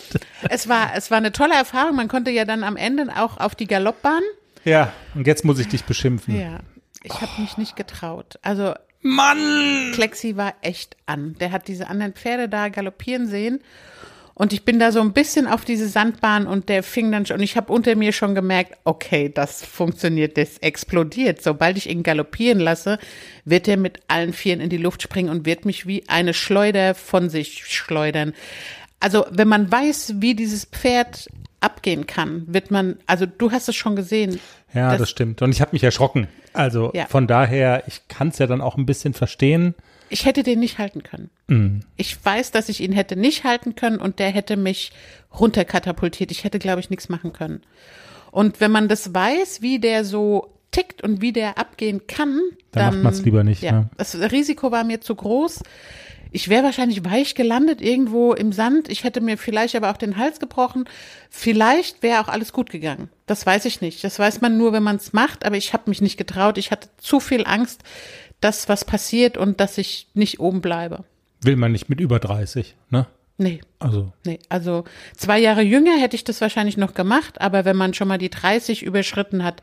Es 0.48 0.68
war, 0.68 0.92
es 0.96 1.10
war 1.10 1.18
eine 1.18 1.32
tolle 1.32 1.54
Erfahrung. 1.54 1.96
Man 1.96 2.08
konnte 2.08 2.30
ja 2.30 2.44
dann 2.44 2.64
am 2.64 2.76
Ende 2.76 3.08
auch 3.16 3.38
auf 3.38 3.54
die 3.54 3.66
Galoppbahn. 3.66 4.22
Ja, 4.64 4.92
und 5.14 5.26
jetzt 5.26 5.44
muss 5.44 5.58
ich 5.58 5.68
dich 5.68 5.84
beschimpfen. 5.84 6.38
Ja. 6.38 6.60
Ich 7.02 7.20
habe 7.20 7.42
mich 7.42 7.58
nicht 7.58 7.76
getraut. 7.76 8.38
Also 8.40 8.72
Mann! 9.04 9.92
Klexi 9.92 10.36
war 10.36 10.54
echt 10.62 10.96
an. 11.04 11.36
Der 11.38 11.52
hat 11.52 11.68
diese 11.68 11.88
anderen 11.88 12.14
Pferde 12.14 12.48
da 12.48 12.68
galoppieren 12.70 13.28
sehen. 13.28 13.60
Und 14.32 14.52
ich 14.52 14.64
bin 14.64 14.80
da 14.80 14.90
so 14.90 15.00
ein 15.00 15.12
bisschen 15.12 15.46
auf 15.46 15.64
diese 15.64 15.86
Sandbahn 15.86 16.48
und 16.48 16.68
der 16.68 16.82
fing 16.82 17.12
dann 17.12 17.24
schon, 17.24 17.36
und 17.36 17.42
ich 17.42 17.56
habe 17.56 17.72
unter 17.72 17.94
mir 17.94 18.12
schon 18.12 18.34
gemerkt, 18.34 18.76
okay, 18.82 19.30
das 19.32 19.64
funktioniert, 19.64 20.36
das 20.36 20.58
explodiert. 20.58 21.40
Sobald 21.40 21.76
ich 21.76 21.88
ihn 21.88 22.02
galoppieren 22.02 22.58
lasse, 22.58 22.98
wird 23.44 23.68
er 23.68 23.76
mit 23.76 24.00
allen 24.08 24.32
Vieren 24.32 24.60
in 24.60 24.70
die 24.70 24.78
Luft 24.78 25.02
springen 25.02 25.28
und 25.28 25.46
wird 25.46 25.66
mich 25.66 25.86
wie 25.86 26.08
eine 26.08 26.34
Schleuder 26.34 26.96
von 26.96 27.28
sich 27.28 27.66
schleudern. 27.66 28.32
Also, 28.98 29.26
wenn 29.30 29.48
man 29.48 29.70
weiß, 29.70 30.14
wie 30.16 30.34
dieses 30.34 30.64
Pferd 30.64 31.28
abgehen 31.64 32.06
kann, 32.06 32.44
wird 32.46 32.70
man, 32.70 32.96
also 33.06 33.26
du 33.26 33.50
hast 33.50 33.68
es 33.68 33.74
schon 33.74 33.96
gesehen. 33.96 34.38
Ja, 34.72 34.90
das, 34.90 35.00
das 35.00 35.10
stimmt. 35.10 35.42
Und 35.42 35.50
ich 35.50 35.60
habe 35.60 35.70
mich 35.72 35.82
erschrocken. 35.82 36.28
Also 36.52 36.92
ja. 36.94 37.06
von 37.06 37.26
daher, 37.26 37.84
ich 37.86 38.06
kann 38.08 38.28
es 38.28 38.38
ja 38.38 38.46
dann 38.46 38.60
auch 38.60 38.76
ein 38.76 38.86
bisschen 38.86 39.14
verstehen. 39.14 39.74
Ich 40.10 40.26
hätte 40.26 40.42
den 40.42 40.60
nicht 40.60 40.78
halten 40.78 41.02
können. 41.02 41.30
Mm. 41.48 41.80
Ich 41.96 42.22
weiß, 42.24 42.50
dass 42.50 42.68
ich 42.68 42.80
ihn 42.80 42.92
hätte 42.92 43.16
nicht 43.16 43.44
halten 43.44 43.74
können 43.74 43.98
und 43.98 44.18
der 44.18 44.30
hätte 44.30 44.56
mich 44.56 44.92
runterkatapultiert. 45.38 46.30
Ich 46.30 46.44
hätte, 46.44 46.58
glaube 46.58 46.80
ich, 46.80 46.90
nichts 46.90 47.08
machen 47.08 47.32
können. 47.32 47.62
Und 48.30 48.60
wenn 48.60 48.70
man 48.70 48.88
das 48.88 49.14
weiß, 49.14 49.62
wie 49.62 49.78
der 49.78 50.04
so 50.04 50.54
tickt 50.70 51.02
und 51.02 51.22
wie 51.22 51.32
der 51.32 51.56
abgehen 51.56 52.06
kann, 52.06 52.40
dann, 52.72 52.82
dann 52.82 52.94
macht 52.94 53.02
man 53.02 53.12
es 53.12 53.24
lieber 53.24 53.44
nicht. 53.44 53.62
Ja, 53.62 53.72
ne? 53.72 53.90
Das 53.96 54.14
Risiko 54.16 54.70
war 54.70 54.84
mir 54.84 55.00
zu 55.00 55.14
groß. 55.14 55.62
Ich 56.34 56.48
wäre 56.48 56.64
wahrscheinlich 56.64 57.04
weich 57.04 57.36
gelandet 57.36 57.80
irgendwo 57.80 58.32
im 58.32 58.50
Sand. 58.50 58.88
Ich 58.88 59.04
hätte 59.04 59.20
mir 59.20 59.38
vielleicht 59.38 59.76
aber 59.76 59.92
auch 59.92 59.96
den 59.96 60.16
Hals 60.16 60.40
gebrochen. 60.40 60.88
Vielleicht 61.30 62.02
wäre 62.02 62.20
auch 62.20 62.26
alles 62.26 62.52
gut 62.52 62.70
gegangen. 62.70 63.08
Das 63.26 63.46
weiß 63.46 63.66
ich 63.66 63.80
nicht. 63.80 64.02
Das 64.02 64.18
weiß 64.18 64.40
man 64.40 64.58
nur, 64.58 64.72
wenn 64.72 64.82
man 64.82 64.96
es 64.96 65.12
macht. 65.12 65.46
Aber 65.46 65.56
ich 65.56 65.72
habe 65.72 65.88
mich 65.88 66.02
nicht 66.02 66.16
getraut. 66.16 66.58
Ich 66.58 66.72
hatte 66.72 66.88
zu 66.98 67.20
viel 67.20 67.46
Angst, 67.46 67.84
dass 68.40 68.68
was 68.68 68.84
passiert 68.84 69.36
und 69.36 69.60
dass 69.60 69.78
ich 69.78 70.08
nicht 70.14 70.40
oben 70.40 70.60
bleibe. 70.60 71.04
Will 71.40 71.54
man 71.54 71.70
nicht 71.70 71.88
mit 71.88 72.00
über 72.00 72.18
30, 72.18 72.74
ne? 72.90 73.06
Nee. 73.38 73.60
Also. 73.78 74.12
Nee, 74.24 74.40
also 74.48 74.82
zwei 75.16 75.38
Jahre 75.38 75.62
jünger 75.62 76.00
hätte 76.00 76.16
ich 76.16 76.24
das 76.24 76.40
wahrscheinlich 76.40 76.76
noch 76.76 76.94
gemacht, 76.94 77.40
aber 77.40 77.64
wenn 77.64 77.76
man 77.76 77.94
schon 77.94 78.08
mal 78.08 78.18
die 78.18 78.30
30 78.30 78.82
überschritten 78.82 79.44
hat, 79.44 79.62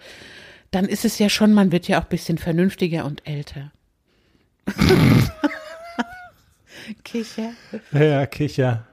dann 0.72 0.86
ist 0.86 1.04
es 1.04 1.20
ja 1.20 1.28
schon, 1.28 1.54
man 1.54 1.74
wird 1.74 1.90
ja 1.90 2.00
auch 2.00 2.04
ein 2.04 2.10
bisschen 2.10 2.38
vernünftiger 2.38 3.04
und 3.04 3.28
älter. 3.28 3.74
Kicher. 7.04 7.52
Ja, 7.92 8.26
Kicher. 8.26 8.86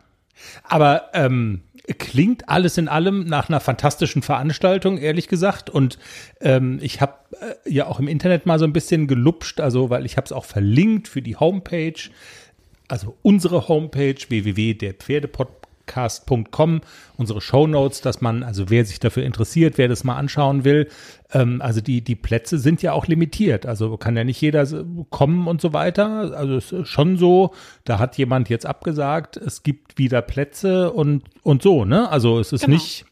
Aber 0.64 1.10
ähm, 1.14 1.62
klingt 1.96 2.48
alles 2.48 2.76
in 2.76 2.88
allem 2.88 3.24
nach 3.24 3.48
einer 3.48 3.60
fantastischen 3.60 4.22
Veranstaltung, 4.22 4.98
ehrlich 4.98 5.28
gesagt. 5.28 5.70
Und 5.70 5.98
ähm, 6.40 6.78
ich 6.82 7.00
habe 7.00 7.14
äh, 7.40 7.70
ja 7.70 7.86
auch 7.86 7.98
im 7.98 8.08
Internet 8.08 8.44
mal 8.44 8.58
so 8.58 8.64
ein 8.64 8.72
bisschen 8.72 9.06
gelupscht, 9.06 9.60
also 9.60 9.88
weil 9.90 10.04
ich 10.04 10.16
habe 10.16 10.26
es 10.26 10.32
auch 10.32 10.44
verlinkt 10.44 11.08
für 11.08 11.22
die 11.22 11.36
Homepage, 11.36 12.10
also 12.88 13.16
unsere 13.22 13.68
Homepage 13.68 14.16
www.derpferdepod 14.28 15.48
podcast.com, 15.88 16.80
unsere 17.16 17.40
Show 17.40 17.66
Notes, 17.66 18.00
dass 18.00 18.20
man, 18.20 18.42
also 18.42 18.70
wer 18.70 18.84
sich 18.84 19.00
dafür 19.00 19.24
interessiert, 19.24 19.78
wer 19.78 19.88
das 19.88 20.04
mal 20.04 20.16
anschauen 20.16 20.64
will, 20.64 20.88
ähm, 21.32 21.60
also 21.60 21.80
die, 21.80 22.02
die 22.02 22.14
Plätze 22.14 22.58
sind 22.58 22.82
ja 22.82 22.92
auch 22.92 23.06
limitiert. 23.06 23.66
Also 23.66 23.96
kann 23.96 24.16
ja 24.16 24.24
nicht 24.24 24.40
jeder 24.40 24.66
kommen 25.10 25.48
und 25.48 25.60
so 25.60 25.72
weiter. 25.72 26.32
Also 26.36 26.56
es 26.56 26.72
ist 26.72 26.88
schon 26.88 27.16
so, 27.16 27.52
da 27.84 27.98
hat 27.98 28.16
jemand 28.18 28.48
jetzt 28.48 28.66
abgesagt, 28.66 29.36
es 29.36 29.62
gibt 29.62 29.98
wieder 29.98 30.22
Plätze 30.22 30.92
und, 30.92 31.24
und 31.42 31.62
so, 31.62 31.84
ne? 31.84 32.08
Also 32.10 32.38
es 32.38 32.52
ist 32.52 32.64
genau. 32.64 32.74
nicht 32.74 33.04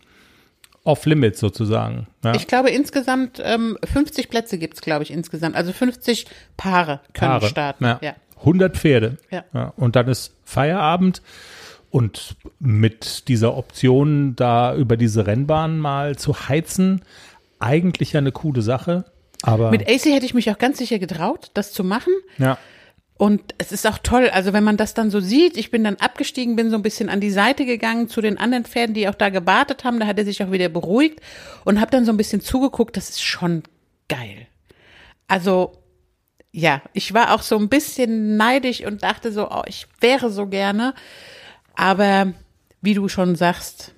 off-limits 0.84 1.40
sozusagen. 1.40 2.06
Ja. 2.22 2.34
Ich 2.36 2.46
glaube 2.46 2.70
insgesamt 2.70 3.42
ähm, 3.42 3.76
50 3.84 4.28
Plätze 4.28 4.56
gibt 4.56 4.74
es, 4.74 4.80
glaube 4.80 5.02
ich, 5.02 5.10
insgesamt. 5.10 5.56
Also 5.56 5.72
50 5.72 6.26
Paare 6.56 7.00
können 7.12 7.32
Paare. 7.32 7.46
starten. 7.46 7.84
Ja. 7.84 7.98
ja. 8.00 8.14
100 8.38 8.76
Pferde. 8.76 9.16
Ja. 9.30 9.44
ja. 9.52 9.72
Und 9.76 9.96
dann 9.96 10.06
ist 10.06 10.34
Feierabend. 10.44 11.22
Und 11.96 12.36
mit 12.58 13.26
dieser 13.26 13.56
Option, 13.56 14.36
da 14.36 14.76
über 14.76 14.98
diese 14.98 15.26
Rennbahn 15.26 15.78
mal 15.78 16.16
zu 16.16 16.46
heizen, 16.46 17.00
eigentlich 17.58 18.12
ja 18.12 18.18
eine 18.18 18.32
coole 18.32 18.60
Sache. 18.60 19.06
Aber 19.40 19.70
mit 19.70 19.88
AC 19.88 20.04
hätte 20.04 20.26
ich 20.26 20.34
mich 20.34 20.50
auch 20.50 20.58
ganz 20.58 20.76
sicher 20.76 20.98
getraut, 20.98 21.50
das 21.54 21.72
zu 21.72 21.84
machen. 21.84 22.12
Ja. 22.36 22.58
Und 23.16 23.54
es 23.56 23.72
ist 23.72 23.86
auch 23.86 23.96
toll, 23.96 24.28
also 24.28 24.52
wenn 24.52 24.62
man 24.62 24.76
das 24.76 24.92
dann 24.92 25.10
so 25.10 25.20
sieht, 25.20 25.56
ich 25.56 25.70
bin 25.70 25.84
dann 25.84 25.96
abgestiegen, 25.96 26.54
bin 26.54 26.68
so 26.68 26.76
ein 26.76 26.82
bisschen 26.82 27.08
an 27.08 27.22
die 27.22 27.30
Seite 27.30 27.64
gegangen 27.64 28.10
zu 28.10 28.20
den 28.20 28.36
anderen 28.36 28.66
Pferden, 28.66 28.92
die 28.92 29.08
auch 29.08 29.14
da 29.14 29.30
gewartet 29.30 29.84
haben, 29.84 29.98
da 29.98 30.06
hat 30.06 30.18
er 30.18 30.26
sich 30.26 30.44
auch 30.44 30.52
wieder 30.52 30.68
beruhigt 30.68 31.20
und 31.64 31.80
habe 31.80 31.92
dann 31.92 32.04
so 32.04 32.12
ein 32.12 32.18
bisschen 32.18 32.42
zugeguckt, 32.42 32.98
das 32.98 33.08
ist 33.08 33.22
schon 33.22 33.62
geil. 34.10 34.46
Also 35.28 35.72
ja, 36.52 36.82
ich 36.92 37.14
war 37.14 37.34
auch 37.34 37.40
so 37.40 37.56
ein 37.56 37.70
bisschen 37.70 38.36
neidisch 38.36 38.84
und 38.84 39.02
dachte 39.02 39.32
so, 39.32 39.50
oh, 39.50 39.62
ich 39.66 39.86
wäre 40.00 40.30
so 40.30 40.46
gerne. 40.46 40.92
Aber 41.76 42.32
wie 42.80 42.94
du 42.94 43.08
schon 43.08 43.36
sagst, 43.36 43.92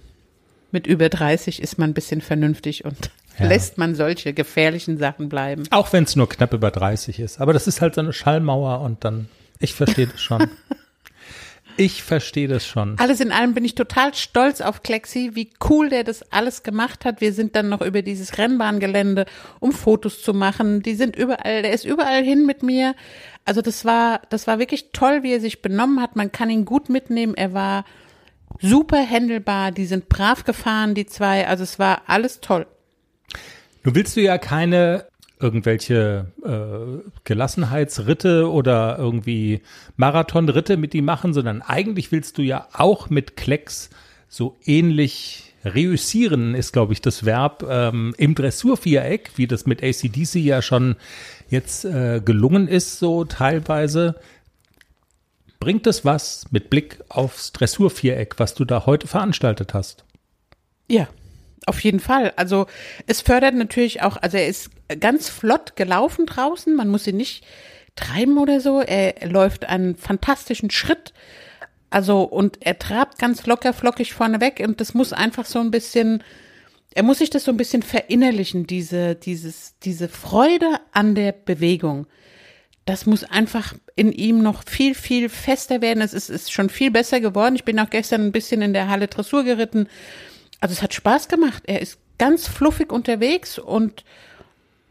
mit 0.71 0.87
über 0.87 1.09
30 1.09 1.63
ist 1.63 1.79
man 1.79 1.91
ein 1.91 1.95
bisschen 1.95 2.21
vernünftig 2.21 2.85
und 2.85 3.11
ja. 3.39 3.47
lässt 3.47 3.79
man 3.79 3.95
solche 3.95 4.35
gefährlichen 4.35 4.99
Sachen 4.99 5.29
bleiben. 5.29 5.65
Auch 5.71 5.93
wenn 5.93 6.05
es 6.05 6.17
nur 6.17 6.29
knapp 6.29 6.53
über 6.53 6.71
30 6.71 7.21
ist. 7.21 7.41
Aber 7.41 7.53
das 7.53 7.67
ist 7.67 7.81
halt 7.81 7.95
so 7.95 8.01
eine 8.01 8.13
Schallmauer 8.13 8.81
und 8.81 9.05
dann, 9.05 9.29
ich 9.59 9.75
verstehe 9.75 10.07
das 10.07 10.21
schon. 10.21 10.51
ich 11.79 12.03
verstehe 12.03 12.49
das 12.49 12.67
schon. 12.67 12.99
Alles 12.99 13.21
in 13.21 13.31
allem 13.31 13.55
bin 13.55 13.65
ich 13.65 13.77
total 13.77 14.13
stolz 14.13 14.61
auf 14.61 14.83
Klexi, 14.83 15.31
wie 15.35 15.51
cool 15.69 15.89
der 15.89 16.03
das 16.03 16.33
alles 16.33 16.65
gemacht 16.65 17.05
hat. 17.05 17.21
Wir 17.21 17.33
sind 17.33 17.55
dann 17.55 17.69
noch 17.69 17.81
über 17.81 18.03
dieses 18.03 18.37
Rennbahngelände, 18.37 19.27
um 19.61 19.71
Fotos 19.71 20.21
zu 20.21 20.35
machen. 20.35 20.83
Die 20.83 20.95
sind 20.95 21.15
überall, 21.15 21.63
der 21.63 21.73
ist 21.73 21.85
überall 21.85 22.25
hin 22.25 22.45
mit 22.47 22.65
mir. 22.65 22.97
Also 23.45 23.63
das 23.63 23.85
war, 23.85 24.23
das 24.29 24.49
war 24.49 24.59
wirklich 24.59 24.91
toll, 24.93 25.23
wie 25.23 25.33
er 25.33 25.41
sich 25.41 25.63
benommen 25.63 26.03
hat. 26.03 26.17
Man 26.17 26.33
kann 26.33 26.51
ihn 26.51 26.65
gut 26.65 26.89
mitnehmen. 26.89 27.35
Er 27.35 27.55
war 27.55 27.85
super 28.61 28.99
händelbar. 28.99 29.71
Die 29.71 29.87
sind 29.87 30.09
brav 30.09 30.43
gefahren, 30.43 30.97
die 30.97 31.07
zwei. 31.07 31.47
Also 31.47 31.63
es 31.63 31.79
war 31.79 32.03
alles 32.07 32.41
toll. 32.41 32.67
Du 33.85 33.95
willst 33.95 34.17
du 34.17 34.21
ja 34.21 34.37
keine 34.37 35.07
irgendwelche 35.41 36.27
äh, 36.45 37.11
Gelassenheitsritte 37.25 38.51
oder 38.51 38.97
irgendwie 38.99 39.63
Marathonritte 39.97 40.77
mit 40.77 40.95
ihm 40.95 41.05
machen, 41.05 41.33
sondern 41.33 41.63
eigentlich 41.63 42.13
willst 42.13 42.39
du 42.39 42.43
ja 42.43 42.69
auch 42.73 43.11
mit 43.11 43.37
Klecks 43.37 43.91
so 44.29 44.57
ähnlich 44.65 45.55
reüssieren, 45.65 46.55
ist 46.55 46.73
glaube 46.73 46.93
ich 46.93 47.01
das 47.01 47.25
Verb 47.25 47.65
ähm, 47.69 48.15
im 48.19 48.35
Dressurviereck, 48.35 49.33
wie 49.37 49.47
das 49.47 49.67
mit 49.67 49.83
ACDC 49.83 50.37
ja 50.37 50.63
schon 50.63 50.97
jetzt 51.51 51.85
äh, 51.85 52.21
gelungen 52.25 52.69
ist, 52.69 52.99
so 52.99 53.25
teilweise. 53.25 54.17
Bringt 55.61 55.89
es 55.89 56.05
was 56.05 56.47
mit 56.53 56.71
Blick 56.71 57.03
aufs 57.09 57.53
Dressurviereck, 57.53 58.39
was 58.39 58.55
du 58.55 58.65
da 58.65 58.87
heute 58.87 59.09
veranstaltet 59.09 59.75
hast? 59.75 60.05
Ja, 60.89 61.09
auf 61.69 61.81
jeden 61.81 62.01
Fall. 62.01 62.33
Also 62.37 62.67
es 63.07 63.21
fördert 63.21 63.55
natürlich 63.55 64.03
auch, 64.03 64.17
also 64.17 64.37
er 64.37 64.49
ist 64.49 64.71
ganz 65.01 65.29
flott 65.29 65.77
gelaufen 65.77 66.27
draußen, 66.27 66.75
man 66.75 66.89
muss 66.89 67.07
ihn 67.07 67.17
nicht 67.17 67.45
treiben 67.97 68.39
oder 68.39 68.61
so. 68.61 68.81
Er 68.81 69.29
läuft 69.29 69.67
einen 69.67 69.97
fantastischen 69.97 70.71
Schritt. 70.71 71.13
Also 71.91 72.23
und 72.23 72.59
er 72.61 72.79
trabt 72.79 73.19
ganz 73.19 73.47
locker 73.47 73.73
flockig 73.73 74.13
vorne 74.13 74.41
weg 74.41 74.63
und 74.65 74.81
das 74.81 74.93
muss 74.93 75.13
einfach 75.13 75.47
so 75.47 75.59
ein 75.59 75.71
bisschen 75.71 76.23
er 76.95 77.03
muss 77.03 77.19
sich 77.19 77.31
das 77.31 77.45
so 77.45 77.51
ein 77.51 77.57
bisschen 77.57 77.83
verinnerlichen, 77.83 78.67
diese, 78.67 79.15
dieses, 79.15 79.75
diese 79.85 80.09
Freude 80.09 80.81
an 80.93 81.15
der 81.15 81.33
Bewegung. 81.33 82.07
Das 82.87 83.05
muss 83.05 83.25
einfach 83.25 83.75
in 83.95 84.13
ihm 84.13 84.43
noch 84.43 84.65
viel, 84.67 84.95
viel 84.95 85.29
fester 85.29 85.83
werden. 85.83 86.03
Es 86.03 86.15
ist, 86.15 86.31
ist 86.31 86.51
schon 86.51 86.71
viel 86.71 86.91
besser 86.91 87.21
geworden. 87.21 87.55
Ich 87.55 87.65
bin 87.65 87.79
auch 87.79 87.91
gestern 87.91 88.23
ein 88.23 88.33
bisschen 88.33 88.63
in 88.63 88.73
der 88.73 88.89
Halle 88.89 89.09
Dressur 89.09 89.45
geritten. 89.45 89.89
Also 90.61 90.73
es 90.73 90.83
hat 90.83 90.95
Spaß 90.95 91.29
gemacht. 91.29 91.63
Er 91.67 91.81
ist 91.81 91.99
ganz 92.19 92.49
fluffig 92.49 92.93
unterwegs 92.93 93.59
und 93.59 94.05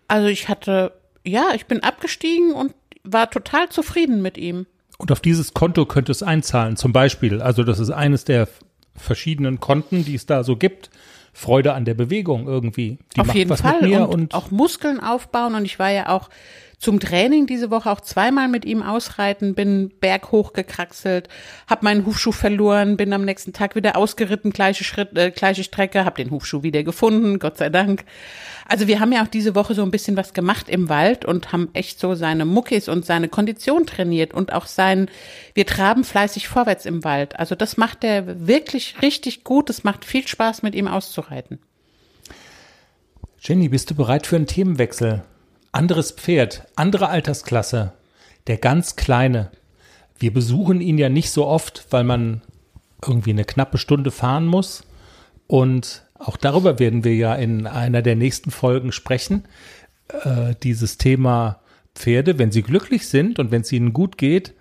also 0.08 0.28
ich 0.28 0.48
hatte, 0.48 0.94
ja, 1.26 1.50
ich 1.54 1.66
bin 1.66 1.84
abgestiegen 1.84 2.54
und 2.54 2.74
war 3.04 3.30
total 3.30 3.70
zufrieden 3.70 4.22
mit 4.22 4.38
ihm. 4.38 4.66
Und 4.98 5.12
auf 5.12 5.20
dieses 5.20 5.54
Konto 5.54 5.86
könnte 5.86 6.12
es 6.12 6.24
einzahlen, 6.24 6.76
zum 6.76 6.94
Beispiel. 6.94 7.42
Also 7.42 7.64
das 7.64 7.80
ist 7.80 7.92
eines 7.92 8.26
der 8.26 8.48
verschiedenen 8.96 9.60
Konten, 9.60 10.04
die 10.06 10.16
es 10.16 10.26
da 10.26 10.44
so 10.44 10.56
gibt, 10.56 10.90
Freude 11.34 11.74
an 11.74 11.86
der 11.86 11.94
Bewegung 11.94 12.48
irgendwie. 12.48 12.98
Die 13.16 13.20
Auf 13.20 13.36
jeden 13.36 13.56
Fall 13.56 13.86
und, 14.02 14.10
und 14.10 14.34
auch 14.34 14.50
Muskeln 14.50 15.00
aufbauen 15.00 15.54
und 15.54 15.66
ich 15.66 15.78
war 15.78 15.92
ja 15.92 16.10
auch 16.10 16.30
zum 16.80 17.00
Training 17.00 17.48
diese 17.48 17.72
Woche 17.72 17.90
auch 17.90 18.02
zweimal 18.02 18.48
mit 18.48 18.64
ihm 18.64 18.84
ausreiten, 18.84 19.56
bin 19.56 19.92
berghoch 20.00 20.54
gekraxelt, 20.54 21.28
habe 21.68 21.84
meinen 21.84 22.06
Hufschuh 22.06 22.32
verloren, 22.32 22.98
bin 22.98 23.14
am 23.14 23.26
nächsten 23.26 23.52
Tag 23.52 23.76
wieder 23.76 23.98
ausgeritten, 23.98 24.52
gleiche 24.52 24.84
Schritt, 24.84 25.18
äh, 25.18 25.32
gleiche 25.32 25.64
Strecke, 25.64 26.06
habe 26.06 26.24
den 26.24 26.30
Hufschuh 26.30 26.62
wieder 26.62 26.84
gefunden, 26.84 27.40
Gott 27.40 27.58
sei 27.58 27.70
Dank. 27.70 28.06
Also 28.68 28.88
wir 28.88 29.00
haben 29.00 29.12
ja 29.12 29.24
auch 29.24 29.28
diese 29.28 29.56
Woche 29.56 29.74
so 29.74 29.82
ein 29.82 29.90
bisschen 29.90 30.18
was 30.18 30.34
gemacht 30.34 30.70
im 30.70 30.88
Wald 30.88 31.26
und 31.26 31.52
haben 31.52 31.70
echt 31.74 32.00
so 32.00 32.14
seine 32.14 32.46
Muckis 32.46 32.90
und 32.90 33.06
seine 33.06 33.28
Kondition 33.28 33.88
trainiert 33.88 34.36
und 34.36 34.54
auch 34.54 34.68
sein, 34.68 35.10
wir 35.56 35.66
traben 35.66 36.04
fleißig 36.04 36.48
vorwärts 36.48 36.86
im 36.86 37.04
Wald. 37.04 37.40
Also 37.40 37.56
das 37.56 37.78
macht 37.78 38.04
er 38.04 38.48
wirklich 38.48 39.02
richtig 39.02 39.44
gut. 39.44 39.72
Es 39.72 39.84
macht 39.84 40.06
viel 40.06 40.28
Spaß, 40.28 40.62
mit 40.62 40.76
ihm 40.76 40.88
auszureiten. 40.88 41.60
Jenny, 43.40 43.70
bist 43.70 43.90
du 43.90 43.96
bereit 43.96 44.28
für 44.28 44.36
einen 44.36 44.48
Themenwechsel? 44.48 45.24
Anderes 45.72 46.12
Pferd, 46.12 46.68
andere 46.76 47.10
Altersklasse, 47.10 47.94
der 48.48 48.58
ganz 48.58 48.96
Kleine. 48.96 49.52
Wir 50.18 50.34
besuchen 50.34 50.82
ihn 50.82 50.98
ja 50.98 51.10
nicht 51.10 51.32
so 51.32 51.46
oft, 51.46 51.86
weil 51.92 52.04
man 52.04 52.42
irgendwie 53.06 53.32
eine 53.32 53.46
knappe 53.46 53.78
Stunde 53.78 54.12
fahren 54.12 54.48
muss. 54.48 54.84
Und 55.46 56.04
auch 56.18 56.38
darüber 56.38 56.80
werden 56.80 57.04
wir 57.04 57.16
ja 57.16 57.36
in 57.36 57.68
einer 57.68 58.02
der 58.02 58.16
nächsten 58.16 58.52
Folgen 58.52 58.92
sprechen. 58.92 59.44
Äh, 60.24 60.56
dieses 60.64 60.98
Thema 60.98 61.60
Pferde, 61.96 62.40
wenn 62.40 62.52
sie 62.52 62.64
glücklich 62.64 63.08
sind 63.08 63.40
und 63.40 63.52
wenn 63.52 63.62
es 63.62 63.72
ihnen 63.72 63.94
gut 63.94 64.18
geht, 64.18 64.54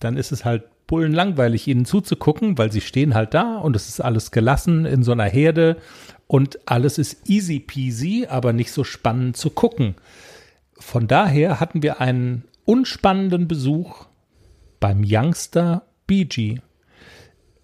dann 0.00 0.16
ist 0.16 0.32
es 0.32 0.44
halt 0.44 0.64
bullenlangweilig, 0.86 1.68
ihnen 1.68 1.84
zuzugucken, 1.84 2.58
weil 2.58 2.70
sie 2.70 2.80
stehen 2.80 3.14
halt 3.14 3.34
da 3.34 3.56
und 3.56 3.76
es 3.76 3.88
ist 3.88 4.00
alles 4.00 4.30
gelassen 4.30 4.84
in 4.84 5.02
so 5.02 5.12
einer 5.12 5.24
Herde 5.24 5.76
und 6.26 6.58
alles 6.66 6.98
ist 6.98 7.28
easy 7.28 7.60
peasy, 7.60 8.26
aber 8.28 8.52
nicht 8.52 8.72
so 8.72 8.84
spannend 8.84 9.36
zu 9.36 9.50
gucken. 9.50 9.94
Von 10.82 11.06
daher 11.06 11.58
hatten 11.60 11.82
wir 11.82 12.00
einen 12.00 12.44
unspannenden 12.64 13.48
Besuch 13.48 14.06
beim 14.78 15.02
Youngster 15.06 15.86
BG. 16.06 16.58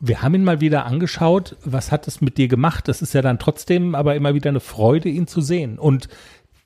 Wir 0.01 0.23
haben 0.23 0.35
ihn 0.35 0.45
mal 0.45 0.61
wieder 0.61 0.87
angeschaut. 0.87 1.57
Was 1.65 1.93
hat 1.93 2.07
es 2.07 2.21
mit 2.21 2.39
dir 2.39 2.49
gemacht? 2.49 2.89
Das 2.89 3.03
ist 3.03 3.13
ja 3.13 3.21
dann 3.21 3.39
trotzdem 3.39 3.95
aber 3.95 4.15
immer 4.15 4.35
wieder 4.35 4.49
eine 4.49 4.61
Freude, 4.61 5.09
ihn 5.09 5.27
zu 5.27 5.41
sehen 5.41 5.79
und 5.79 6.09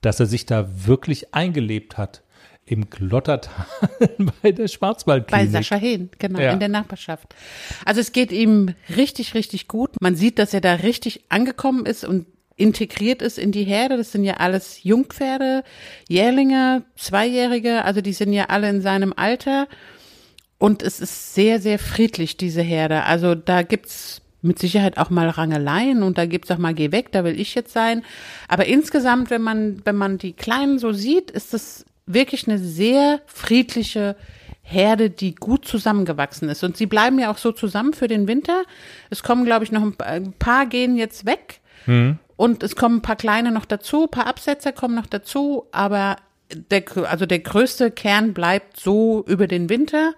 dass 0.02 0.20
er 0.20 0.26
sich 0.26 0.46
da 0.46 0.68
wirklich 0.86 1.34
eingelebt 1.34 1.96
hat 1.96 2.22
im 2.64 2.90
Glottertal 2.90 3.66
bei 4.42 4.52
der 4.52 4.68
Schwarzwaldklinik. 4.68 5.46
Bei 5.46 5.50
Sascha 5.50 5.76
Hehn, 5.76 6.10
genau, 6.18 6.38
ja. 6.38 6.52
in 6.52 6.60
der 6.60 6.68
Nachbarschaft. 6.68 7.34
Also 7.84 8.00
es 8.00 8.12
geht 8.12 8.30
ihm 8.30 8.74
richtig, 8.94 9.34
richtig 9.34 9.66
gut. 9.68 10.00
Man 10.00 10.14
sieht, 10.14 10.38
dass 10.38 10.54
er 10.54 10.60
da 10.60 10.74
richtig 10.74 11.24
angekommen 11.28 11.86
ist 11.86 12.04
und 12.04 12.26
integriert 12.62 13.20
ist 13.20 13.38
in 13.38 13.52
die 13.52 13.64
Herde. 13.64 13.96
Das 13.96 14.12
sind 14.12 14.24
ja 14.24 14.34
alles 14.34 14.84
Jungpferde, 14.84 15.64
Jährlinge, 16.08 16.84
Zweijährige, 16.96 17.84
also 17.84 18.00
die 18.00 18.12
sind 18.12 18.32
ja 18.32 18.46
alle 18.46 18.68
in 18.70 18.80
seinem 18.80 19.12
Alter. 19.14 19.66
Und 20.58 20.82
es 20.82 21.00
ist 21.00 21.34
sehr, 21.34 21.60
sehr 21.60 21.78
friedlich, 21.78 22.36
diese 22.36 22.62
Herde. 22.62 23.04
Also 23.04 23.34
da 23.34 23.62
gibt's 23.62 24.22
mit 24.42 24.58
Sicherheit 24.58 24.96
auch 24.96 25.10
mal 25.10 25.28
Rangeleien 25.28 26.02
und 26.02 26.18
da 26.18 26.26
gibt's 26.26 26.50
auch 26.50 26.58
mal, 26.58 26.74
geh 26.74 26.92
weg, 26.92 27.12
da 27.12 27.24
will 27.24 27.38
ich 27.38 27.54
jetzt 27.54 27.72
sein. 27.72 28.04
Aber 28.48 28.66
insgesamt, 28.66 29.30
wenn 29.30 29.42
man, 29.42 29.82
wenn 29.84 29.96
man 29.96 30.18
die 30.18 30.32
Kleinen 30.32 30.78
so 30.78 30.92
sieht, 30.92 31.30
ist 31.30 31.54
es 31.54 31.84
wirklich 32.06 32.46
eine 32.46 32.58
sehr 32.58 33.20
friedliche 33.26 34.16
Herde, 34.62 35.10
die 35.10 35.34
gut 35.34 35.64
zusammengewachsen 35.64 36.48
ist. 36.48 36.62
Und 36.62 36.76
sie 36.76 36.86
bleiben 36.86 37.18
ja 37.18 37.30
auch 37.30 37.38
so 37.38 37.52
zusammen 37.52 37.92
für 37.92 38.08
den 38.08 38.28
Winter. 38.28 38.62
Es 39.10 39.22
kommen, 39.22 39.44
glaube 39.44 39.64
ich, 39.64 39.72
noch 39.72 39.82
ein 39.82 40.32
paar 40.32 40.66
gehen 40.66 40.96
jetzt 40.96 41.26
weg. 41.26 41.60
Mhm. 41.86 42.18
Und 42.36 42.62
es 42.62 42.76
kommen 42.76 42.96
ein 42.96 43.02
paar 43.02 43.16
kleine 43.16 43.52
noch 43.52 43.64
dazu, 43.64 44.04
ein 44.04 44.10
paar 44.10 44.26
Absätze 44.26 44.72
kommen 44.72 44.94
noch 44.94 45.06
dazu, 45.06 45.66
aber 45.72 46.16
der, 46.54 46.84
also 47.08 47.26
der 47.26 47.38
größte 47.38 47.90
Kern 47.90 48.34
bleibt 48.34 48.78
so 48.78 49.24
über 49.26 49.46
den 49.46 49.68
Winter. 49.68 50.14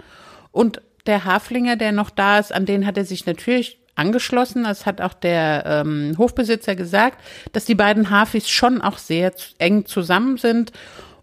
Und 0.52 0.80
der 1.06 1.24
Haflinger, 1.24 1.76
der 1.76 1.92
noch 1.92 2.10
da 2.10 2.38
ist, 2.38 2.52
an 2.52 2.66
den 2.66 2.86
hat 2.86 2.96
er 2.96 3.04
sich 3.04 3.26
natürlich 3.26 3.78
angeschlossen. 3.94 4.64
Das 4.64 4.86
hat 4.86 5.00
auch 5.00 5.14
der 5.14 5.64
ähm, 5.66 6.14
Hofbesitzer 6.18 6.74
gesagt, 6.74 7.18
dass 7.52 7.64
die 7.64 7.74
beiden 7.74 8.10
Hafis 8.10 8.48
schon 8.48 8.80
auch 8.80 8.98
sehr 8.98 9.32
eng 9.58 9.86
zusammen 9.86 10.36
sind. 10.36 10.72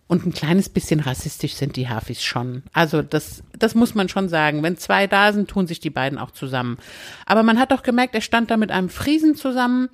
Und 0.08 0.26
ein 0.26 0.34
kleines 0.34 0.68
bisschen 0.68 1.00
rassistisch 1.00 1.54
sind 1.54 1.78
die 1.78 1.88
Hafis 1.88 2.22
schon. 2.22 2.64
Also 2.74 3.02
das, 3.02 3.44
das 3.58 3.76
muss 3.76 3.96
man 3.96 4.10
schon 4.10 4.28
sagen. 4.28 4.62
Wenn 4.62 4.78
zwei 4.78 5.08
da 5.08 5.32
sind, 5.32 5.50
tun 5.50 5.68
sich 5.68 5.80
die 5.80 5.90
beiden 5.90 6.20
auch 6.20 6.32
zusammen. 6.32 6.78
Aber 7.26 7.44
man 7.44 7.58
hat 7.58 7.72
doch 7.72 7.82
gemerkt, 7.82 8.14
er 8.14 8.22
stand 8.22 8.52
da 8.52 8.58
mit 8.58 8.72
einem 8.72 8.90
Friesen 8.90 9.36
zusammen 9.36 9.90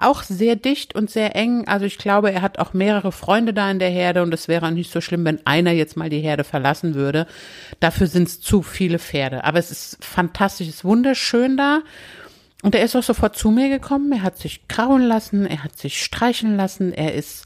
auch 0.00 0.22
sehr 0.22 0.56
dicht 0.56 0.94
und 0.94 1.10
sehr 1.10 1.36
eng. 1.36 1.68
Also 1.68 1.84
ich 1.84 1.98
glaube, 1.98 2.32
er 2.32 2.42
hat 2.42 2.58
auch 2.58 2.72
mehrere 2.72 3.12
Freunde 3.12 3.52
da 3.52 3.70
in 3.70 3.78
der 3.78 3.90
Herde 3.90 4.22
und 4.22 4.32
es 4.32 4.48
wäre 4.48 4.72
nicht 4.72 4.90
so 4.90 5.00
schlimm, 5.00 5.24
wenn 5.24 5.46
einer 5.46 5.72
jetzt 5.72 5.96
mal 5.96 6.10
die 6.10 6.20
Herde 6.20 6.44
verlassen 6.44 6.94
würde. 6.94 7.26
Dafür 7.80 8.06
sind 8.06 8.28
es 8.28 8.40
zu 8.40 8.62
viele 8.62 8.98
Pferde. 8.98 9.44
Aber 9.44 9.58
es 9.58 9.70
ist 9.70 10.04
fantastisch, 10.04 10.68
es 10.68 10.76
ist 10.76 10.84
wunderschön 10.84 11.56
da. 11.56 11.80
Und 12.62 12.74
er 12.74 12.84
ist 12.84 12.96
auch 12.96 13.02
sofort 13.02 13.36
zu 13.36 13.50
mir 13.50 13.68
gekommen. 13.68 14.12
Er 14.12 14.22
hat 14.22 14.38
sich 14.38 14.68
krauen 14.68 15.02
lassen, 15.02 15.46
er 15.46 15.64
hat 15.64 15.78
sich 15.78 16.02
streichen 16.02 16.56
lassen. 16.56 16.92
Er 16.92 17.14
ist, 17.14 17.44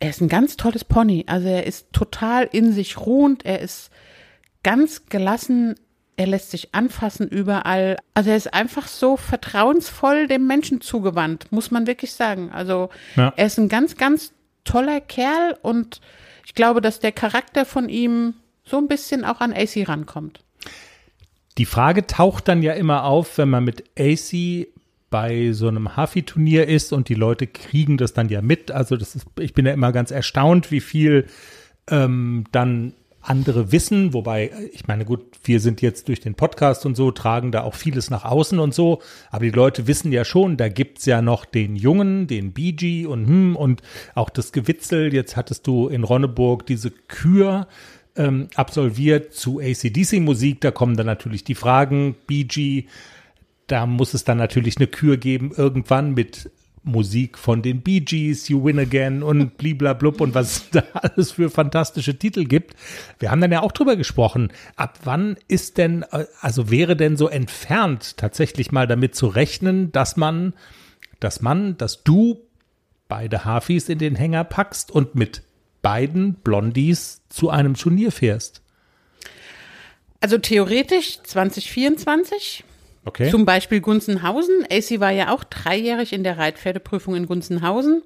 er 0.00 0.10
ist 0.10 0.20
ein 0.20 0.28
ganz 0.28 0.56
tolles 0.56 0.84
Pony. 0.84 1.24
Also 1.28 1.48
er 1.48 1.66
ist 1.66 1.92
total 1.92 2.48
in 2.50 2.72
sich 2.72 2.98
ruhend. 2.98 3.44
Er 3.44 3.60
ist 3.60 3.90
ganz 4.62 5.06
gelassen 5.06 5.74
er 6.16 6.26
lässt 6.26 6.50
sich 6.50 6.74
anfassen 6.74 7.28
überall. 7.28 7.96
Also 8.14 8.30
er 8.30 8.36
ist 8.36 8.52
einfach 8.52 8.86
so 8.86 9.16
vertrauensvoll 9.16 10.28
dem 10.28 10.46
Menschen 10.46 10.80
zugewandt, 10.80 11.50
muss 11.50 11.70
man 11.70 11.86
wirklich 11.86 12.12
sagen. 12.12 12.50
Also 12.52 12.90
ja. 13.16 13.32
er 13.36 13.46
ist 13.46 13.58
ein 13.58 13.68
ganz, 13.68 13.96
ganz 13.96 14.32
toller 14.64 15.00
Kerl 15.00 15.56
und 15.62 16.00
ich 16.46 16.54
glaube, 16.54 16.80
dass 16.80 17.00
der 17.00 17.12
Charakter 17.12 17.64
von 17.64 17.88
ihm 17.88 18.34
so 18.64 18.78
ein 18.78 18.88
bisschen 18.88 19.24
auch 19.24 19.40
an 19.40 19.52
AC 19.52 19.88
rankommt. 19.88 20.40
Die 21.58 21.66
Frage 21.66 22.06
taucht 22.06 22.48
dann 22.48 22.62
ja 22.62 22.72
immer 22.72 23.04
auf, 23.04 23.38
wenn 23.38 23.50
man 23.50 23.64
mit 23.64 23.84
AC 23.98 24.68
bei 25.10 25.52
so 25.52 25.68
einem 25.68 25.96
Hafi-Turnier 25.96 26.66
ist 26.66 26.92
und 26.92 27.08
die 27.08 27.14
Leute 27.14 27.46
kriegen 27.46 27.98
das 27.98 28.14
dann 28.14 28.28
ja 28.28 28.40
mit. 28.40 28.70
Also 28.70 28.96
das 28.96 29.14
ist, 29.14 29.26
ich 29.38 29.52
bin 29.52 29.66
ja 29.66 29.72
immer 29.72 29.92
ganz 29.92 30.10
erstaunt, 30.10 30.70
wie 30.70 30.80
viel 30.80 31.26
ähm, 31.90 32.44
dann 32.52 32.94
andere 33.22 33.72
wissen, 33.72 34.12
wobei, 34.12 34.50
ich 34.72 34.86
meine, 34.88 35.04
gut, 35.04 35.24
wir 35.44 35.60
sind 35.60 35.80
jetzt 35.80 36.08
durch 36.08 36.20
den 36.20 36.34
Podcast 36.34 36.84
und 36.84 36.96
so, 36.96 37.10
tragen 37.12 37.52
da 37.52 37.62
auch 37.62 37.74
vieles 37.74 38.10
nach 38.10 38.24
außen 38.24 38.58
und 38.58 38.74
so, 38.74 39.00
aber 39.30 39.44
die 39.44 39.50
Leute 39.50 39.86
wissen 39.86 40.12
ja 40.12 40.24
schon, 40.24 40.56
da 40.56 40.68
gibt's 40.68 41.06
ja 41.06 41.22
noch 41.22 41.44
den 41.44 41.76
Jungen, 41.76 42.26
den 42.26 42.52
BG 42.52 43.06
und 43.06 43.26
hm, 43.26 43.56
und 43.56 43.82
auch 44.14 44.28
das 44.28 44.52
Gewitzel, 44.52 45.14
jetzt 45.14 45.36
hattest 45.36 45.66
du 45.66 45.88
in 45.88 46.04
Ronneburg 46.04 46.66
diese 46.66 46.90
Kür 46.90 47.68
ähm, 48.16 48.48
absolviert 48.56 49.32
zu 49.32 49.60
ACDC-Musik, 49.60 50.60
da 50.60 50.70
kommen 50.70 50.96
dann 50.96 51.06
natürlich 51.06 51.44
die 51.44 51.54
Fragen, 51.54 52.16
BG, 52.26 52.86
da 53.68 53.86
muss 53.86 54.14
es 54.14 54.24
dann 54.24 54.38
natürlich 54.38 54.76
eine 54.76 54.88
Kür 54.88 55.16
geben, 55.16 55.52
irgendwann 55.56 56.14
mit 56.14 56.50
Musik 56.84 57.38
von 57.38 57.62
den 57.62 57.82
Bee 57.82 58.00
Gees, 58.00 58.48
You 58.48 58.64
Win 58.64 58.78
Again 58.78 59.22
und 59.22 59.56
bliblablub 59.58 60.20
und 60.20 60.34
was 60.34 60.70
da 60.70 60.82
alles 60.92 61.32
für 61.32 61.50
fantastische 61.50 62.18
Titel 62.18 62.44
gibt. 62.44 62.74
Wir 63.18 63.30
haben 63.30 63.40
dann 63.40 63.52
ja 63.52 63.62
auch 63.62 63.72
drüber 63.72 63.96
gesprochen. 63.96 64.52
Ab 64.76 64.98
wann 65.04 65.36
ist 65.48 65.78
denn, 65.78 66.04
also 66.40 66.70
wäre 66.70 66.96
denn 66.96 67.16
so 67.16 67.28
entfernt 67.28 68.16
tatsächlich 68.16 68.72
mal 68.72 68.86
damit 68.86 69.14
zu 69.14 69.26
rechnen, 69.28 69.92
dass 69.92 70.16
man, 70.16 70.54
dass 71.20 71.40
man, 71.40 71.76
dass 71.76 72.02
du 72.02 72.40
beide 73.08 73.44
Hafis 73.44 73.88
in 73.88 73.98
den 73.98 74.16
Hänger 74.16 74.44
packst 74.44 74.90
und 74.90 75.14
mit 75.14 75.42
beiden 75.82 76.34
Blondies 76.34 77.22
zu 77.28 77.50
einem 77.50 77.74
Turnier 77.74 78.10
fährst? 78.10 78.62
Also 80.20 80.38
theoretisch 80.38 81.20
2024 81.22 82.64
Okay. 83.04 83.30
Zum 83.30 83.44
Beispiel 83.44 83.80
Gunzenhausen. 83.80 84.64
AC 84.70 85.00
war 85.00 85.10
ja 85.10 85.32
auch 85.34 85.44
dreijährig 85.44 86.12
in 86.12 86.22
der 86.22 86.38
Reitpferdeprüfung 86.38 87.16
in 87.16 87.26
Gunzenhausen. 87.26 88.02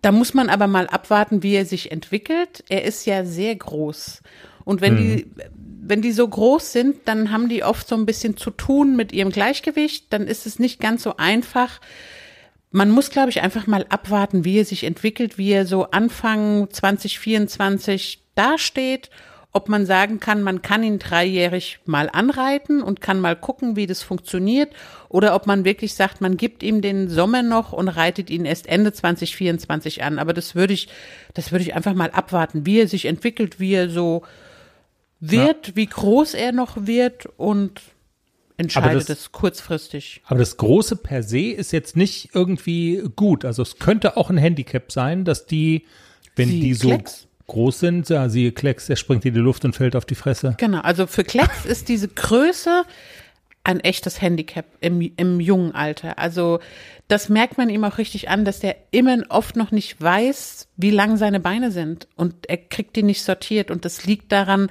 Da 0.00 0.12
muss 0.12 0.34
man 0.34 0.48
aber 0.48 0.68
mal 0.68 0.86
abwarten, 0.86 1.42
wie 1.42 1.54
er 1.54 1.66
sich 1.66 1.90
entwickelt. 1.90 2.62
Er 2.68 2.84
ist 2.84 3.06
ja 3.06 3.24
sehr 3.24 3.56
groß. 3.56 4.22
Und 4.64 4.80
wenn 4.80 4.96
hm. 4.96 5.02
die, 5.02 5.26
wenn 5.82 6.02
die 6.02 6.12
so 6.12 6.28
groß 6.28 6.72
sind, 6.72 6.96
dann 7.06 7.32
haben 7.32 7.48
die 7.48 7.64
oft 7.64 7.88
so 7.88 7.96
ein 7.96 8.06
bisschen 8.06 8.36
zu 8.36 8.50
tun 8.50 8.94
mit 8.94 9.12
ihrem 9.12 9.30
Gleichgewicht. 9.30 10.12
Dann 10.12 10.26
ist 10.26 10.46
es 10.46 10.58
nicht 10.58 10.80
ganz 10.80 11.02
so 11.02 11.16
einfach. 11.16 11.80
Man 12.70 12.90
muss, 12.90 13.10
glaube 13.10 13.30
ich, 13.30 13.40
einfach 13.40 13.66
mal 13.66 13.86
abwarten, 13.88 14.44
wie 14.44 14.58
er 14.58 14.64
sich 14.64 14.84
entwickelt, 14.84 15.38
wie 15.38 15.50
er 15.50 15.66
so 15.66 15.90
Anfang 15.90 16.68
2024 16.70 18.22
dasteht 18.36 19.10
ob 19.56 19.70
man 19.70 19.86
sagen 19.86 20.20
kann, 20.20 20.42
man 20.42 20.60
kann 20.60 20.82
ihn 20.82 20.98
dreijährig 20.98 21.78
mal 21.86 22.10
anreiten 22.12 22.82
und 22.82 23.00
kann 23.00 23.18
mal 23.20 23.34
gucken, 23.34 23.74
wie 23.74 23.86
das 23.86 24.02
funktioniert, 24.02 24.74
oder 25.08 25.34
ob 25.34 25.46
man 25.46 25.64
wirklich 25.64 25.94
sagt, 25.94 26.20
man 26.20 26.36
gibt 26.36 26.62
ihm 26.62 26.82
den 26.82 27.08
Sommer 27.08 27.42
noch 27.42 27.72
und 27.72 27.88
reitet 27.88 28.28
ihn 28.28 28.44
erst 28.44 28.66
Ende 28.66 28.92
2024 28.92 30.02
an. 30.02 30.18
Aber 30.18 30.34
das 30.34 30.54
würde 30.54 30.74
ich, 30.74 30.88
das 31.32 31.52
würde 31.52 31.62
ich 31.62 31.74
einfach 31.74 31.94
mal 31.94 32.10
abwarten, 32.10 32.66
wie 32.66 32.80
er 32.80 32.86
sich 32.86 33.06
entwickelt, 33.06 33.58
wie 33.58 33.72
er 33.72 33.88
so 33.88 34.24
wird, 35.20 35.68
ja. 35.68 35.76
wie 35.76 35.86
groß 35.86 36.34
er 36.34 36.52
noch 36.52 36.76
wird 36.86 37.26
und 37.38 37.80
entscheidet 38.58 39.08
es 39.08 39.32
kurzfristig. 39.32 40.20
Aber 40.26 40.40
das 40.40 40.58
große 40.58 40.96
per 40.96 41.22
se 41.22 41.48
ist 41.52 41.72
jetzt 41.72 41.96
nicht 41.96 42.34
irgendwie 42.34 43.02
gut. 43.16 43.46
Also 43.46 43.62
es 43.62 43.78
könnte 43.78 44.18
auch 44.18 44.28
ein 44.28 44.36
Handicap 44.36 44.92
sein, 44.92 45.24
dass 45.24 45.46
die, 45.46 45.86
wenn 46.34 46.50
Sie 46.50 46.60
die 46.60 46.74
so 46.74 46.88
Klecks? 46.88 47.26
Groß 47.46 47.78
sind, 47.78 48.08
ja, 48.08 48.28
siehe 48.28 48.52
Klecks, 48.52 48.86
der 48.86 48.96
springt 48.96 49.24
in 49.24 49.34
die 49.34 49.40
Luft 49.40 49.64
und 49.64 49.74
fällt 49.74 49.96
auf 49.96 50.04
die 50.04 50.14
Fresse. 50.14 50.54
Genau, 50.58 50.80
also 50.80 51.06
für 51.06 51.24
Klecks 51.24 51.64
ist 51.64 51.88
diese 51.88 52.08
Größe 52.08 52.84
ein 53.62 53.80
echtes 53.80 54.22
Handicap 54.22 54.64
im, 54.80 55.00
im 55.16 55.40
jungen 55.40 55.74
Alter. 55.74 56.18
Also 56.18 56.60
das 57.08 57.28
merkt 57.28 57.58
man 57.58 57.68
ihm 57.68 57.84
auch 57.84 57.98
richtig 57.98 58.28
an, 58.28 58.44
dass 58.44 58.60
der 58.60 58.76
immer 58.92 59.18
oft 59.28 59.56
noch 59.56 59.72
nicht 59.72 60.00
weiß, 60.00 60.68
wie 60.76 60.90
lang 60.90 61.16
seine 61.16 61.40
Beine 61.40 61.72
sind 61.72 62.06
und 62.14 62.48
er 62.48 62.58
kriegt 62.58 62.94
die 62.96 63.02
nicht 63.02 63.22
sortiert 63.22 63.70
und 63.70 63.84
das 63.84 64.06
liegt 64.06 64.30
daran, 64.30 64.70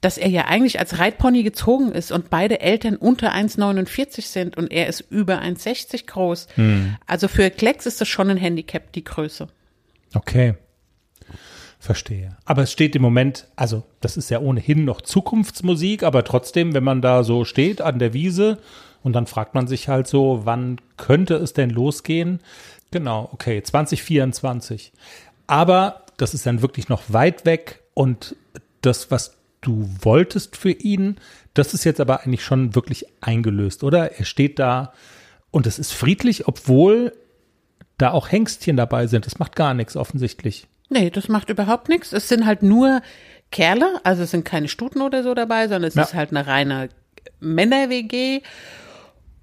dass 0.00 0.18
er 0.18 0.28
ja 0.28 0.46
eigentlich 0.46 0.80
als 0.80 0.98
Reitpony 0.98 1.44
gezogen 1.44 1.92
ist 1.92 2.12
und 2.12 2.28
beide 2.28 2.60
Eltern 2.60 2.96
unter 2.96 3.32
1,49 3.32 4.22
sind 4.22 4.56
und 4.56 4.70
er 4.70 4.86
ist 4.88 5.00
über 5.10 5.40
1,60 5.40 6.06
groß. 6.06 6.48
Also 7.06 7.28
für 7.28 7.50
Klecks 7.50 7.86
ist 7.86 8.00
das 8.00 8.08
schon 8.08 8.28
ein 8.30 8.36
Handicap, 8.36 8.92
die 8.92 9.04
Größe. 9.04 9.48
Okay. 10.12 10.54
Verstehe. 11.84 12.36
Aber 12.46 12.62
es 12.62 12.72
steht 12.72 12.96
im 12.96 13.02
Moment, 13.02 13.46
also 13.56 13.82
das 14.00 14.16
ist 14.16 14.30
ja 14.30 14.40
ohnehin 14.40 14.86
noch 14.86 15.02
Zukunftsmusik, 15.02 16.02
aber 16.02 16.24
trotzdem, 16.24 16.72
wenn 16.72 16.82
man 16.82 17.02
da 17.02 17.22
so 17.24 17.44
steht 17.44 17.82
an 17.82 17.98
der 17.98 18.14
Wiese 18.14 18.58
und 19.02 19.12
dann 19.12 19.26
fragt 19.26 19.54
man 19.54 19.66
sich 19.66 19.88
halt 19.88 20.06
so, 20.06 20.40
wann 20.44 20.80
könnte 20.96 21.34
es 21.34 21.52
denn 21.52 21.68
losgehen? 21.68 22.40
Genau, 22.90 23.28
okay, 23.32 23.62
2024. 23.62 24.92
Aber 25.46 26.06
das 26.16 26.32
ist 26.32 26.46
dann 26.46 26.62
wirklich 26.62 26.88
noch 26.88 27.02
weit 27.08 27.44
weg 27.44 27.82
und 27.92 28.34
das, 28.80 29.10
was 29.10 29.36
du 29.60 29.86
wolltest 30.00 30.56
für 30.56 30.72
ihn, 30.72 31.18
das 31.52 31.74
ist 31.74 31.84
jetzt 31.84 32.00
aber 32.00 32.22
eigentlich 32.22 32.44
schon 32.44 32.74
wirklich 32.74 33.04
eingelöst, 33.20 33.84
oder? 33.84 34.18
Er 34.18 34.24
steht 34.24 34.58
da 34.58 34.94
und 35.50 35.66
es 35.66 35.78
ist 35.78 35.92
friedlich, 35.92 36.48
obwohl 36.48 37.12
da 37.98 38.12
auch 38.12 38.32
Hengstchen 38.32 38.78
dabei 38.78 39.06
sind. 39.06 39.26
Das 39.26 39.38
macht 39.38 39.54
gar 39.54 39.74
nichts 39.74 39.96
offensichtlich. 39.96 40.66
Nee, 40.88 41.10
das 41.10 41.28
macht 41.28 41.50
überhaupt 41.50 41.88
nichts. 41.88 42.12
Es 42.12 42.28
sind 42.28 42.46
halt 42.46 42.62
nur 42.62 43.00
Kerle, 43.50 44.00
also 44.04 44.22
es 44.24 44.30
sind 44.32 44.44
keine 44.44 44.68
Stuten 44.68 45.00
oder 45.00 45.22
so 45.22 45.34
dabei, 45.34 45.68
sondern 45.68 45.84
es 45.88 45.94
Ja. 45.94 46.02
ist 46.02 46.14
halt 46.14 46.30
eine 46.30 46.46
reine 46.46 46.88
Männer-WG. 47.40 48.42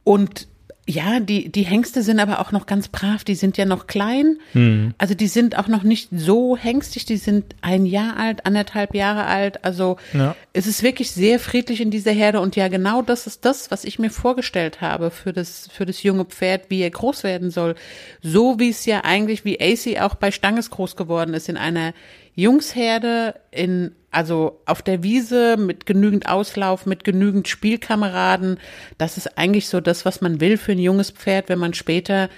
Und 0.04 0.47
ja, 0.88 1.20
die, 1.20 1.50
die 1.52 1.62
Hengste 1.62 2.02
sind 2.02 2.20
aber 2.20 2.39
auch 2.39 2.52
noch 2.52 2.65
ganz 2.65 2.88
brav, 2.88 3.24
die 3.24 3.36
sind 3.36 3.56
ja 3.56 3.65
noch 3.65 3.86
klein. 3.86 4.38
Hm. 4.54 4.94
Also 4.98 5.13
die 5.13 5.28
sind 5.28 5.58
auch 5.58 5.67
noch 5.67 5.84
nicht 5.84 6.10
so 6.12 6.58
hengstig, 6.58 7.06
die 7.06 7.17
sind 7.17 7.56
ein 7.62 7.86
Jahr 7.86 8.17
alt, 8.17 8.46
anderthalb 8.48 8.96
Jahre 8.96 9.26
alt. 9.26 9.63
Also 9.63 9.98
Ja. 10.12 10.36
es 10.54 10.65
ist 10.65 10.82
wirklich 10.82 11.12
sehr 11.12 11.39
friedlich 11.39 11.82
in 11.82 11.91
dieser 11.91 12.12
Herde 12.12 12.41
und 12.41 12.56
ja, 12.56 12.67
genau 12.67 13.04
das 13.04 13.28
ist 13.28 13.46
das, 13.46 13.70
was 13.70 13.84
ich 13.86 14.00
mir 14.00 14.10
vorgestellt 14.10 14.82
habe 14.82 15.12
für 15.12 15.34
das, 15.34 15.70
für 15.72 15.86
das 15.86 16.02
junge 16.02 16.26
Pferd, 16.26 16.65
wie 16.70 16.82
er 16.82 16.89
groß 16.89 17.24
werden 17.24 17.52
soll. 17.52 17.76
So 18.24 18.60
wie 18.60 18.70
es 18.70 18.86
ja 18.86 19.04
eigentlich, 19.04 19.46
wie 19.46 19.62
AC 19.62 20.02
auch 20.02 20.15
bei 20.15 20.32
Stanges 20.32 20.72
groß 20.72 20.96
geworden 20.96 21.36
ist, 21.36 21.48
in 21.48 21.58
einer 21.58 21.94
Jungsherde, 22.34 23.36
in, 23.52 23.91
also 24.12 24.62
auf 24.65 24.82
der 24.82 25.04
Wiese 25.04 25.58
mit 25.58 25.86
genügend 25.86 26.28
Auslauf, 26.28 26.86
mit 26.86 27.04
genügend 27.04 27.47
Spielkameraden. 27.47 28.60
Das 28.97 29.17
ist 29.17 29.38
eigentlich 29.38 29.67
so 29.67 29.80
das, 29.80 30.06
was 30.06 30.21
man 30.21 30.41
will 30.41 30.58
für 30.58 30.74
ein 30.74 30.80
junges 30.80 31.12
Pferd, 31.12 31.50
wenn 31.50 31.60
man 31.60 31.74
später 31.74 32.30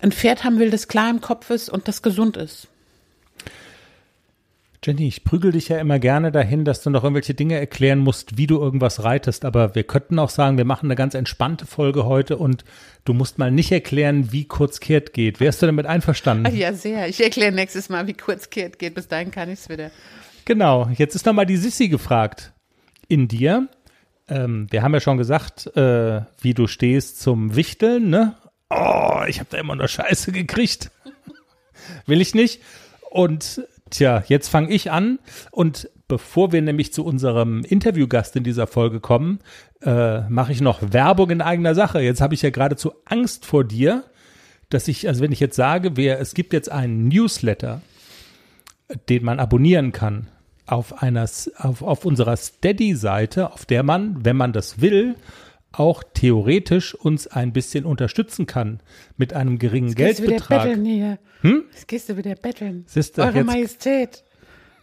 ein 0.00 0.12
Pferd 0.12 0.44
haben 0.44 0.58
will, 0.58 0.70
das 0.70 0.88
klar 0.88 1.10
im 1.10 1.20
Kopf 1.20 1.50
ist 1.50 1.68
und 1.68 1.86
das 1.86 2.02
gesund 2.02 2.36
ist. 2.36 2.68
Jenny, 4.84 5.06
ich 5.06 5.22
prügel 5.22 5.52
dich 5.52 5.68
ja 5.68 5.78
immer 5.78 6.00
gerne 6.00 6.32
dahin, 6.32 6.64
dass 6.64 6.82
du 6.82 6.90
noch 6.90 7.04
irgendwelche 7.04 7.34
Dinge 7.34 7.56
erklären 7.56 8.00
musst, 8.00 8.36
wie 8.36 8.48
du 8.48 8.58
irgendwas 8.58 9.04
reitest. 9.04 9.44
Aber 9.44 9.76
wir 9.76 9.84
könnten 9.84 10.18
auch 10.18 10.30
sagen, 10.30 10.58
wir 10.58 10.64
machen 10.64 10.86
eine 10.86 10.96
ganz 10.96 11.14
entspannte 11.14 11.66
Folge 11.66 12.04
heute 12.04 12.36
und 12.36 12.64
du 13.04 13.12
musst 13.12 13.38
mal 13.38 13.52
nicht 13.52 13.70
erklären, 13.70 14.32
wie 14.32 14.44
kurz 14.44 14.80
kehrt 14.80 15.12
geht. 15.12 15.38
Wärst 15.38 15.62
du 15.62 15.66
damit 15.66 15.86
einverstanden? 15.86 16.52
Ja, 16.56 16.72
sehr. 16.72 17.08
Ich 17.08 17.22
erkläre 17.22 17.52
nächstes 17.52 17.90
Mal, 17.90 18.08
wie 18.08 18.14
kurz 18.14 18.50
Kehrt 18.50 18.80
geht. 18.80 18.94
Bis 18.94 19.06
dahin 19.06 19.30
kann 19.30 19.48
ich 19.50 19.60
es 19.60 19.68
wieder. 19.68 19.92
Genau. 20.44 20.88
Jetzt 20.96 21.14
ist 21.14 21.26
nochmal 21.26 21.46
die 21.46 21.56
Sissi 21.56 21.88
gefragt. 21.88 22.52
In 23.08 23.28
dir. 23.28 23.68
Ähm, 24.28 24.66
wir 24.70 24.82
haben 24.82 24.94
ja 24.94 25.00
schon 25.00 25.18
gesagt, 25.18 25.66
äh, 25.76 26.22
wie 26.40 26.54
du 26.54 26.66
stehst 26.66 27.20
zum 27.20 27.56
Wichteln, 27.56 28.08
ne? 28.10 28.36
Oh, 28.70 29.22
ich 29.26 29.38
habe 29.38 29.48
da 29.50 29.58
immer 29.58 29.76
nur 29.76 29.88
Scheiße 29.88 30.32
gekriegt. 30.32 30.90
Will 32.06 32.20
ich 32.20 32.34
nicht. 32.34 32.62
Und 33.10 33.62
tja, 33.90 34.24
jetzt 34.26 34.48
fange 34.48 34.70
ich 34.70 34.90
an. 34.90 35.18
Und 35.50 35.90
bevor 36.08 36.52
wir 36.52 36.62
nämlich 36.62 36.92
zu 36.92 37.04
unserem 37.04 37.64
Interviewgast 37.64 38.36
in 38.36 38.44
dieser 38.44 38.66
Folge 38.66 39.00
kommen, 39.00 39.40
äh, 39.82 40.20
mache 40.28 40.52
ich 40.52 40.60
noch 40.60 40.80
Werbung 40.92 41.30
in 41.30 41.42
eigener 41.42 41.74
Sache. 41.74 42.00
Jetzt 42.00 42.20
habe 42.20 42.34
ich 42.34 42.42
ja 42.42 42.50
geradezu 42.50 42.92
Angst 43.04 43.44
vor 43.44 43.64
dir, 43.64 44.04
dass 44.70 44.88
ich, 44.88 45.08
also 45.08 45.22
wenn 45.22 45.32
ich 45.32 45.40
jetzt 45.40 45.56
sage, 45.56 45.96
wer, 45.96 46.20
es 46.20 46.34
gibt 46.34 46.52
jetzt 46.52 46.70
einen 46.70 47.08
Newsletter, 47.08 47.82
den 49.08 49.24
man 49.24 49.38
abonnieren 49.40 49.92
kann 49.92 50.28
auf 50.66 51.02
einer 51.02 51.24
auf, 51.58 51.82
auf 51.82 52.04
unserer 52.04 52.36
Steady-Seite, 52.36 53.52
auf 53.52 53.66
der 53.66 53.82
man, 53.82 54.24
wenn 54.24 54.36
man 54.36 54.52
das 54.52 54.80
will, 54.80 55.16
auch 55.72 56.02
theoretisch 56.14 56.94
uns 56.94 57.26
ein 57.26 57.52
bisschen 57.52 57.84
unterstützen 57.84 58.46
kann 58.46 58.80
mit 59.16 59.32
einem 59.32 59.58
geringen 59.58 59.94
Gehst 59.94 60.18
du 60.18 60.22
wieder 60.24 60.32
Geldbetrag. 60.36 60.62
betteln 60.64 60.84
hier? 60.84 61.18
Hm? 61.40 61.64
Jetzt 61.72 61.88
gehst 61.88 62.08
du 62.08 62.16
wieder 62.16 62.34
betteln. 62.34 62.84
Eure 63.18 63.38
jetzt- 63.38 63.46
Majestät. 63.46 64.24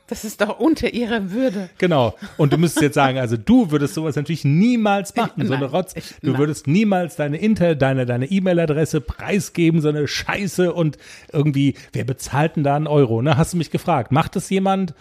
Das 0.10 0.26
ist 0.26 0.42
doch 0.42 0.60
unter 0.60 0.94
ihrer 0.94 1.32
Würde. 1.32 1.70
Genau. 1.78 2.16
Und 2.38 2.52
du 2.52 2.58
müsstest 2.58 2.82
jetzt 2.82 2.96
sagen, 2.96 3.20
also 3.20 3.38
du 3.38 3.70
würdest 3.72 3.94
sowas 3.94 4.16
natürlich 4.16 4.44
niemals 4.44 5.16
machen, 5.16 5.46
so 5.46 5.54
eine 5.54 5.66
Rotz. 5.66 5.94
ich- 5.96 6.16
Du 6.22 6.32
nein. 6.32 6.40
würdest 6.40 6.68
niemals 6.68 7.16
deine 7.16 7.38
Inter, 7.38 7.76
deine, 7.76 8.06
deine 8.06 8.26
E-Mail-Adresse 8.26 9.02
preisgeben, 9.02 9.82
so 9.82 9.90
eine 9.90 10.08
Scheiße 10.08 10.74
und 10.74 10.98
irgendwie, 11.32 11.76
wer 11.94 12.04
bezahlt 12.06 12.56
denn 12.56 12.64
da 12.64 12.76
einen 12.76 12.88
Euro? 12.88 13.22
Ne? 13.22 13.38
Hast 13.38 13.54
du 13.54 13.58
mich 13.58 13.70
gefragt. 13.72 14.12
Macht 14.12 14.36
das 14.36 14.50
jemand? 14.50 14.94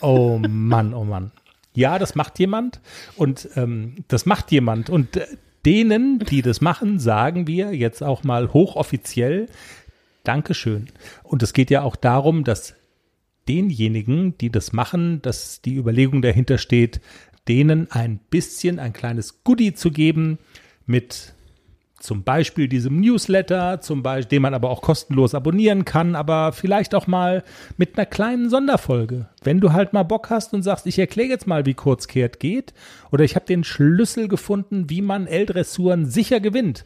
Oh 0.00 0.38
Mann, 0.48 0.94
oh 0.94 1.04
Mann. 1.04 1.32
Ja, 1.74 1.98
das 1.98 2.14
macht 2.14 2.38
jemand 2.38 2.80
und 3.16 3.48
ähm, 3.56 3.96
das 4.08 4.26
macht 4.26 4.52
jemand 4.52 4.90
und 4.90 5.16
äh, 5.16 5.26
denen, 5.64 6.18
die 6.18 6.42
das 6.42 6.60
machen, 6.60 6.98
sagen 6.98 7.46
wir 7.46 7.74
jetzt 7.74 8.02
auch 8.02 8.24
mal 8.24 8.52
hochoffiziell 8.52 9.46
Dankeschön. 10.24 10.88
Und 11.24 11.42
es 11.42 11.52
geht 11.52 11.70
ja 11.70 11.82
auch 11.82 11.96
darum, 11.96 12.44
dass 12.44 12.74
denjenigen, 13.48 14.36
die 14.38 14.50
das 14.50 14.72
machen, 14.72 15.22
dass 15.22 15.60
die 15.62 15.76
Überlegung 15.76 16.22
dahinter 16.22 16.58
steht, 16.58 17.00
denen 17.48 17.90
ein 17.90 18.18
bisschen 18.30 18.78
ein 18.78 18.92
kleines 18.92 19.42
Goodie 19.44 19.74
zu 19.74 19.90
geben 19.90 20.38
mit 20.86 21.34
zum 22.02 22.24
Beispiel 22.24 22.68
diesem 22.68 23.00
Newsletter, 23.00 23.80
zum 23.80 24.02
Beispiel, 24.02 24.30
den 24.30 24.42
man 24.42 24.54
aber 24.54 24.70
auch 24.70 24.82
kostenlos 24.82 25.34
abonnieren 25.34 25.84
kann, 25.84 26.16
aber 26.16 26.52
vielleicht 26.52 26.94
auch 26.94 27.06
mal 27.06 27.44
mit 27.76 27.96
einer 27.96 28.06
kleinen 28.06 28.50
Sonderfolge. 28.50 29.28
Wenn 29.42 29.60
du 29.60 29.72
halt 29.72 29.92
mal 29.92 30.02
Bock 30.02 30.28
hast 30.28 30.52
und 30.52 30.62
sagst, 30.62 30.86
ich 30.86 30.98
erkläre 30.98 31.28
jetzt 31.28 31.46
mal, 31.46 31.64
wie 31.64 31.74
Kurzkehrt 31.74 32.40
geht, 32.40 32.74
oder 33.12 33.24
ich 33.24 33.36
habe 33.36 33.46
den 33.46 33.62
Schlüssel 33.62 34.26
gefunden, 34.26 34.90
wie 34.90 35.00
man 35.00 35.28
L-Dressuren 35.28 36.06
sicher 36.06 36.40
gewinnt. 36.40 36.84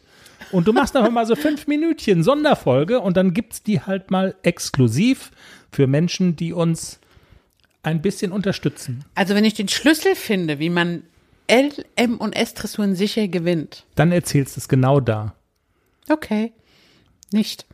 Und 0.51 0.67
du 0.67 0.73
machst 0.73 0.95
einfach 0.95 1.11
mal 1.11 1.25
so 1.25 1.35
fünf 1.35 1.67
Minütchen 1.67 2.23
Sonderfolge 2.23 2.99
und 2.99 3.17
dann 3.17 3.33
gibt's 3.33 3.63
die 3.63 3.81
halt 3.81 4.11
mal 4.11 4.35
exklusiv 4.43 5.31
für 5.77 5.85
Menschen, 5.85 6.35
die 6.35 6.53
uns 6.53 6.99
ein 7.83 8.01
bisschen 8.01 8.31
unterstützen. 8.31 9.05
Also 9.13 9.35
wenn 9.35 9.45
ich 9.45 9.53
den 9.53 9.67
Schlüssel 9.67 10.15
finde, 10.15 10.57
wie 10.57 10.71
man 10.71 11.03
L, 11.45 11.71
M 11.95 12.17
und 12.17 12.35
S-Dressuren 12.35 12.95
sicher 12.95 13.27
gewinnt. 13.27 13.85
Dann 13.93 14.11
erzählst 14.11 14.55
du 14.55 14.59
es 14.59 14.69
genau 14.69 14.99
da. 14.99 15.35
Okay. 16.09 16.51
Nicht. 17.31 17.67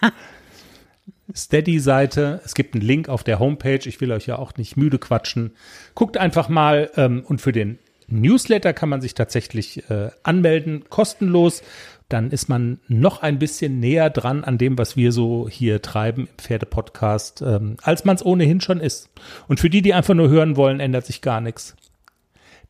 Steady-Seite. 1.36 2.40
Es 2.46 2.54
gibt 2.54 2.74
einen 2.74 2.82
Link 2.82 3.10
auf 3.10 3.24
der 3.24 3.40
Homepage. 3.40 3.86
Ich 3.86 4.00
will 4.00 4.10
euch 4.10 4.24
ja 4.24 4.38
auch 4.38 4.56
nicht 4.56 4.78
müde 4.78 4.98
quatschen. 4.98 5.54
Guckt 5.94 6.16
einfach 6.16 6.48
mal. 6.48 6.90
Ähm, 6.96 7.22
und 7.26 7.42
für 7.42 7.52
den 7.52 7.78
Newsletter 8.08 8.72
kann 8.72 8.88
man 8.88 9.02
sich 9.02 9.12
tatsächlich 9.12 9.90
äh, 9.90 10.08
anmelden, 10.22 10.88
kostenlos. 10.88 11.62
Dann 12.08 12.30
ist 12.30 12.48
man 12.48 12.78
noch 12.86 13.22
ein 13.22 13.38
bisschen 13.38 13.80
näher 13.80 14.10
dran 14.10 14.44
an 14.44 14.58
dem, 14.58 14.78
was 14.78 14.96
wir 14.96 15.10
so 15.10 15.48
hier 15.48 15.82
treiben 15.82 16.28
im 16.28 16.38
Pferdepodcast, 16.38 17.42
ähm, 17.42 17.76
als 17.82 18.04
man 18.04 18.14
es 18.14 18.24
ohnehin 18.24 18.60
schon 18.60 18.80
ist. 18.80 19.10
Und 19.48 19.58
für 19.58 19.70
die, 19.70 19.82
die 19.82 19.92
einfach 19.92 20.14
nur 20.14 20.28
hören 20.28 20.56
wollen, 20.56 20.78
ändert 20.78 21.06
sich 21.06 21.20
gar 21.20 21.40
nichts. 21.40 21.74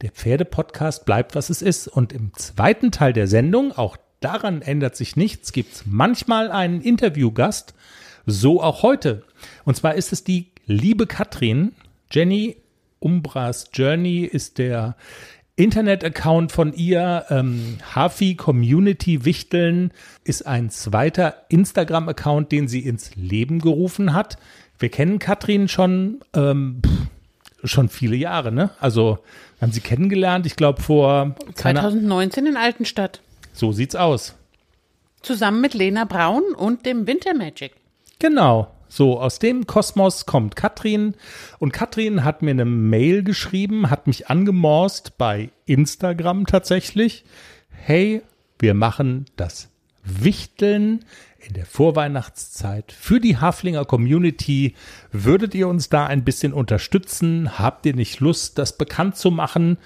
Der 0.00 0.10
Pferdepodcast 0.10 1.04
bleibt, 1.04 1.34
was 1.34 1.50
es 1.50 1.60
ist. 1.60 1.88
Und 1.88 2.12
im 2.12 2.32
zweiten 2.34 2.92
Teil 2.92 3.12
der 3.12 3.26
Sendung, 3.26 3.72
auch 3.72 3.98
daran 4.20 4.62
ändert 4.62 4.96
sich 4.96 5.16
nichts, 5.16 5.52
gibt 5.52 5.74
es 5.74 5.84
manchmal 5.86 6.50
einen 6.50 6.80
Interviewgast, 6.80 7.74
so 8.24 8.62
auch 8.62 8.82
heute. 8.82 9.22
Und 9.64 9.76
zwar 9.76 9.94
ist 9.94 10.12
es 10.12 10.24
die 10.24 10.50
liebe 10.66 11.06
Katrin. 11.06 11.72
Jenny 12.10 12.56
Umbras 12.98 13.70
Journey 13.72 14.24
ist 14.24 14.58
der 14.58 14.96
Internet-Account 15.56 16.52
von 16.52 16.72
ihr. 16.74 17.24
Ähm, 17.30 17.78
Hafi 17.94 18.34
Community 18.34 19.24
Wichteln 19.24 19.90
ist 20.22 20.46
ein 20.46 20.70
zweiter 20.70 21.46
Instagram-Account, 21.48 22.52
den 22.52 22.68
sie 22.68 22.80
ins 22.80 23.16
Leben 23.16 23.60
gerufen 23.60 24.12
hat. 24.12 24.36
Wir 24.78 24.90
kennen 24.90 25.18
Katrin 25.18 25.68
schon 25.68 26.20
ähm, 26.34 26.82
pff, 26.84 27.70
schon 27.70 27.88
viele 27.88 28.16
Jahre, 28.16 28.52
ne? 28.52 28.70
Also 28.80 29.18
haben 29.60 29.72
sie 29.72 29.80
kennengelernt, 29.80 30.44
ich 30.44 30.56
glaube 30.56 30.82
vor 30.82 31.34
2019 31.54 32.46
in 32.46 32.56
Altenstadt. 32.56 33.20
So 33.54 33.72
sieht's 33.72 33.96
aus. 33.96 34.34
Zusammen 35.22 35.62
mit 35.62 35.72
Lena 35.72 36.04
Braun 36.04 36.42
und 36.54 36.84
dem 36.84 37.06
Winter 37.06 37.34
Magic. 37.34 37.72
Genau. 38.18 38.75
So, 38.88 39.20
aus 39.20 39.38
dem 39.38 39.66
Kosmos 39.66 40.26
kommt 40.26 40.56
Katrin 40.56 41.14
und 41.58 41.72
Katrin 41.72 42.24
hat 42.24 42.42
mir 42.42 42.52
eine 42.52 42.64
Mail 42.64 43.22
geschrieben, 43.22 43.90
hat 43.90 44.06
mich 44.06 44.28
angemorst 44.28 45.18
bei 45.18 45.50
Instagram 45.64 46.46
tatsächlich. 46.46 47.24
Hey, 47.70 48.22
wir 48.58 48.74
machen 48.74 49.26
das 49.36 49.68
Wichteln 50.04 51.04
in 51.46 51.54
der 51.54 51.66
Vorweihnachtszeit 51.66 52.92
für 52.92 53.20
die 53.20 53.38
Haflinger 53.38 53.84
Community. 53.84 54.74
Würdet 55.12 55.54
ihr 55.54 55.68
uns 55.68 55.88
da 55.88 56.06
ein 56.06 56.24
bisschen 56.24 56.52
unterstützen? 56.52 57.58
Habt 57.58 57.86
ihr 57.86 57.94
nicht 57.94 58.20
Lust, 58.20 58.58
das 58.58 58.76
bekannt 58.76 59.16
zu 59.16 59.30
machen? 59.30 59.78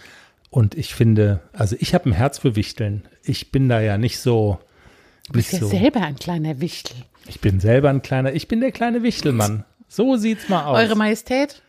Und 0.51 0.75
ich 0.75 0.95
finde, 0.95 1.41
also 1.53 1.77
ich 1.79 1.95
habe 1.95 2.11
ein 2.11 2.13
Herz 2.13 2.39
für 2.39 2.57
Wichteln. 2.57 3.09
Ich 3.23 3.53
bin 3.53 3.69
da 3.69 3.81
ja 3.81 3.99
nicht 3.99 4.19
so. 4.19 4.59
Du 5.31 5.35
bist 5.35 5.53
ja 5.53 5.61
so, 5.61 5.69
selber 5.69 6.01
ein 6.03 6.17
kleiner 6.17 6.61
Wichtel. 6.61 6.97
Ich 7.29 7.41
bin 7.41 7.61
selber 7.61 7.89
ein 7.89 8.03
kleiner, 8.03 8.33
ich 8.33 8.49
bin 8.49 8.61
der 8.61 8.73
kleine 8.73 9.05
Wichtelmann. 9.05 9.65
So 9.87 10.17
sieht's 10.17 10.49
mal 10.49 10.65
aus. 10.65 10.77
Eure 10.77 10.97
Majestät, 10.97 11.63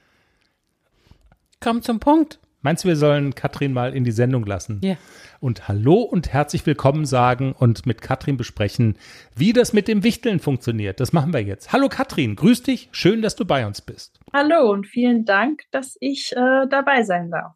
kommt 1.60 1.84
zum 1.84 2.00
Punkt. 2.00 2.40
Meinst 2.64 2.84
du, 2.84 2.88
wir 2.88 2.96
sollen 2.96 3.36
Katrin 3.36 3.72
mal 3.72 3.96
in 3.96 4.04
die 4.04 4.12
Sendung 4.12 4.48
lassen? 4.48 4.82
Ja. 4.84 4.98
Und 5.40 5.68
Hallo 5.68 6.02
und 6.02 6.34
herzlich 6.34 6.66
willkommen 6.66 7.06
sagen 7.06 7.54
und 7.54 7.86
mit 7.86 8.02
Katrin 8.02 8.36
besprechen, 8.36 8.98
wie 9.36 9.54
das 9.54 9.74
mit 9.74 9.88
dem 9.88 10.04
Wichteln 10.04 10.40
funktioniert. 10.40 11.00
Das 11.00 11.14
machen 11.14 11.32
wir 11.32 11.44
jetzt. 11.44 11.72
Hallo 11.72 11.88
Katrin, 11.88 12.36
grüß 12.36 12.64
dich. 12.64 12.90
Schön, 12.92 13.22
dass 13.22 13.36
du 13.36 13.46
bei 13.46 13.68
uns 13.68 13.82
bist. 13.82 14.20
Hallo 14.34 14.72
und 14.72 14.88
vielen 14.88 15.24
Dank, 15.26 15.62
dass 15.70 15.98
ich 16.00 16.32
äh, 16.32 16.68
dabei 16.68 17.04
sein 17.04 17.30
darf. 17.30 17.54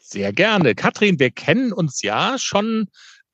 Sehr 0.00 0.32
gerne. 0.32 0.74
Katrin, 0.74 1.20
wir 1.20 1.30
kennen 1.30 1.72
uns 1.72 2.02
ja 2.02 2.34
schon 2.36 2.88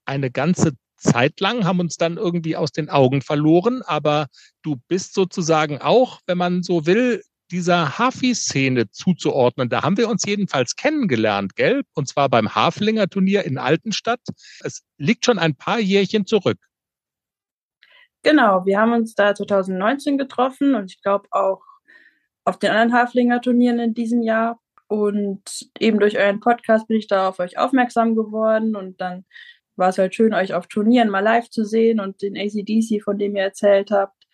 eine 0.05 0.31
ganze 0.31 0.73
Zeit 0.97 1.41
lang, 1.41 1.65
haben 1.65 1.81
uns 1.81 1.97
dann 1.97 2.17
irgendwie 2.17 2.57
aus 2.57 2.73
den 2.73 2.89
Augen 2.89 3.23
verloren, 3.23 3.83
aber 3.83 4.27
du 4.63 4.77
bist 4.89 5.15
sozusagen 5.15 5.81
auch, 5.81 6.21
wenn 6.27 6.39
man 6.39 6.63
so 6.63 6.87
will, 6.87 7.23
dieser 7.51 7.99
Hafi-Szene 7.99 8.91
zuzuordnen. 8.91 9.69
Da 9.69 9.83
haben 9.83 9.97
wir 9.97 10.09
uns 10.09 10.25
jedenfalls 10.27 10.75
kennengelernt, 10.75 11.55
gell? 11.55 11.83
Und 11.95 12.09
zwar 12.09 12.29
beim 12.29 12.55
Haflinger 12.55 13.09
Turnier 13.09 13.45
in 13.45 13.59
Altenstadt. 13.59 14.21
Es 14.65 14.83
liegt 14.99 15.25
schon 15.25 15.39
ein 15.39 15.55
paar 15.55 15.79
Jährchen 15.79 16.27
zurück. 16.27 16.59
Genau, 18.23 18.67
wir 18.67 18.81
haben 18.81 18.93
uns 18.93 19.15
da 19.15 19.35
2019 19.35 20.19
getroffen 20.19 20.75
und 20.75 20.91
ich 20.91 21.01
glaube 21.01 21.29
auch 21.31 21.63
auf 22.45 22.59
den 22.59 22.71
anderen 22.71 22.93
Haflinger 22.93 23.41
Turnieren 23.41 23.79
in 23.79 23.95
diesem 23.95 24.23
Jahr. 24.23 24.59
Und 24.89 25.43
eben 25.79 25.99
durch 25.99 26.17
euren 26.17 26.41
Podcast 26.41 26.87
bin 26.89 26.97
ich 26.97 27.09
da 27.09 27.29
auf 27.29 27.41
euch 27.41 27.59
aufmerksam 27.59 28.15
geworden 28.15 28.77
und 28.77 29.01
dann 29.01 29.25
war 29.77 29.91
es 29.91 29.99
halt 29.99 30.15
schön, 30.15 30.35
euch 30.35 30.55
auf 30.55 30.67
Turnieren 30.67 31.11
mal 31.11 31.21
live 31.21 31.49
zu 31.51 31.65
sehen 31.65 32.01
und 32.01 32.23
den 32.23 32.37
ACDC, 32.37 33.03
von 33.03 33.19
dem 33.19 33.37
ihr 33.37 33.43
erzählt 33.43 33.91
habt. 33.91 34.27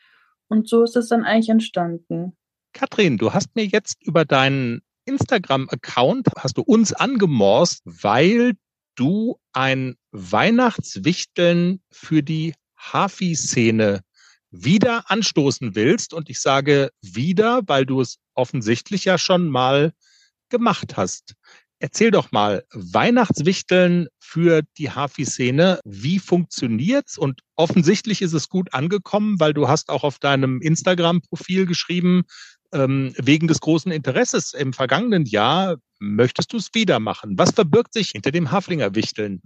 Und 0.48 0.68
so 0.68 0.82
ist 0.84 0.96
es 0.96 1.08
dann 1.08 1.24
eigentlich 1.24 1.48
entstanden. 1.48 2.36
Katrin, 2.72 3.18
du 3.18 3.32
hast 3.32 3.54
mir 3.54 3.64
jetzt 3.64 4.02
über 4.02 4.24
deinen 4.24 4.82
Instagram-Account, 5.04 6.28
hast 6.36 6.58
du 6.58 6.62
uns 6.62 6.92
angemorst, 6.92 7.82
weil 7.84 8.54
du 8.94 9.38
ein 9.52 9.96
Weihnachtswichteln 10.12 11.80
für 11.90 12.22
die 12.22 12.54
Hafi-Szene 12.76 14.00
wieder 14.50 15.10
anstoßen 15.10 15.74
willst. 15.74 16.14
Und 16.14 16.30
ich 16.30 16.40
sage 16.40 16.90
wieder, 17.00 17.62
weil 17.66 17.86
du 17.86 18.00
es 18.00 18.18
offensichtlich 18.34 19.04
ja 19.04 19.18
schon 19.18 19.48
mal 19.48 19.92
gemacht 20.50 20.96
hast. 20.96 21.34
Erzähl 21.82 22.12
doch 22.12 22.30
mal, 22.30 22.62
Weihnachtswichteln 22.72 24.06
für 24.20 24.62
die 24.78 24.92
Hafi-Szene, 24.92 25.80
wie 25.84 26.20
funktioniert's? 26.20 27.18
Und 27.18 27.40
offensichtlich 27.56 28.22
ist 28.22 28.34
es 28.34 28.48
gut 28.48 28.72
angekommen, 28.72 29.40
weil 29.40 29.52
du 29.52 29.66
hast 29.66 29.88
auch 29.88 30.04
auf 30.04 30.20
deinem 30.20 30.60
Instagram-Profil 30.60 31.66
geschrieben, 31.66 32.22
ähm, 32.72 33.12
wegen 33.18 33.48
des 33.48 33.60
großen 33.60 33.90
Interesses 33.90 34.54
im 34.54 34.72
vergangenen 34.72 35.24
Jahr 35.24 35.74
möchtest 35.98 36.52
du 36.52 36.58
es 36.58 36.72
wieder 36.72 37.00
machen. 37.00 37.36
Was 37.36 37.50
verbirgt 37.50 37.94
sich 37.94 38.10
hinter 38.10 38.30
dem 38.30 38.52
Haflinger 38.52 38.94
Wichteln? 38.94 39.42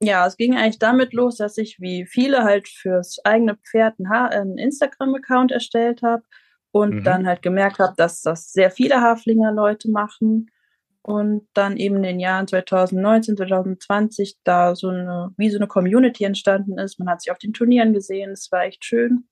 Ja, 0.00 0.26
es 0.26 0.36
ging 0.36 0.56
eigentlich 0.56 0.80
damit 0.80 1.12
los, 1.12 1.36
dass 1.36 1.56
ich 1.56 1.76
wie 1.78 2.04
viele 2.04 2.42
halt 2.42 2.66
fürs 2.66 3.24
eigene 3.24 3.54
Pferd 3.54 3.94
einen 4.00 4.58
Instagram-Account 4.58 5.52
erstellt 5.52 6.02
habe 6.02 6.24
und 6.72 6.94
mhm. 6.96 7.04
dann 7.04 7.28
halt 7.28 7.42
gemerkt 7.42 7.78
habe, 7.78 7.94
dass 7.96 8.22
das 8.22 8.50
sehr 8.50 8.72
viele 8.72 9.00
Haflinger 9.00 9.52
Leute 9.52 9.88
machen 9.88 10.50
und 11.06 11.46
dann 11.54 11.76
eben 11.76 11.98
in 11.98 12.02
den 12.02 12.18
Jahren 12.18 12.48
2019, 12.48 13.36
2020 13.36 14.38
da 14.42 14.74
so 14.74 14.88
eine, 14.88 15.30
wie 15.36 15.50
so 15.50 15.56
eine 15.56 15.68
Community 15.68 16.24
entstanden 16.24 16.78
ist. 16.78 16.98
Man 16.98 17.08
hat 17.08 17.22
sich 17.22 17.30
auf 17.30 17.38
den 17.38 17.52
Turnieren 17.52 17.92
gesehen, 17.92 18.32
es 18.32 18.50
war 18.50 18.64
echt 18.64 18.84
schön. 18.84 19.28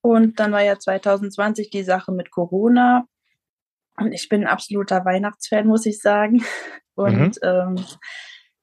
Und 0.00 0.40
dann 0.40 0.50
war 0.50 0.64
ja 0.64 0.76
2020 0.76 1.70
die 1.70 1.84
Sache 1.84 2.10
mit 2.10 2.32
Corona. 2.32 3.06
Und 3.96 4.10
ich 4.10 4.28
bin 4.28 4.40
ein 4.40 4.48
absoluter 4.48 5.04
Weihnachtsfan, 5.04 5.68
muss 5.68 5.86
ich 5.86 6.00
sagen. 6.00 6.42
Und 6.96 7.16
mhm. 7.16 7.32
ähm, 7.44 7.84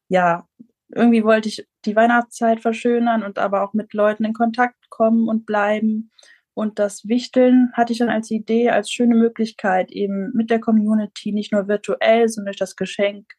ja, 0.09 0.45
irgendwie 0.93 1.23
wollte 1.23 1.47
ich 1.47 1.65
die 1.85 1.95
Weihnachtszeit 1.95 2.59
verschönern 2.59 3.23
und 3.23 3.39
aber 3.39 3.63
auch 3.63 3.73
mit 3.73 3.93
Leuten 3.93 4.25
in 4.25 4.33
Kontakt 4.33 4.89
kommen 4.89 5.29
und 5.29 5.45
bleiben. 5.45 6.11
Und 6.55 6.79
das 6.79 7.05
Wichteln 7.05 7.69
hatte 7.73 7.91
ich 7.91 7.99
dann 7.99 8.09
als 8.09 8.31
Idee, 8.31 8.69
als 8.69 8.89
schöne 8.89 9.15
Möglichkeit, 9.15 9.91
eben 9.91 10.31
mit 10.33 10.49
der 10.49 10.61
Community 10.61 11.33
nicht 11.33 11.51
nur 11.51 11.67
virtuell, 11.67 12.29
sondern 12.29 12.47
durch 12.47 12.57
das 12.57 12.77
Geschenk 12.77 13.33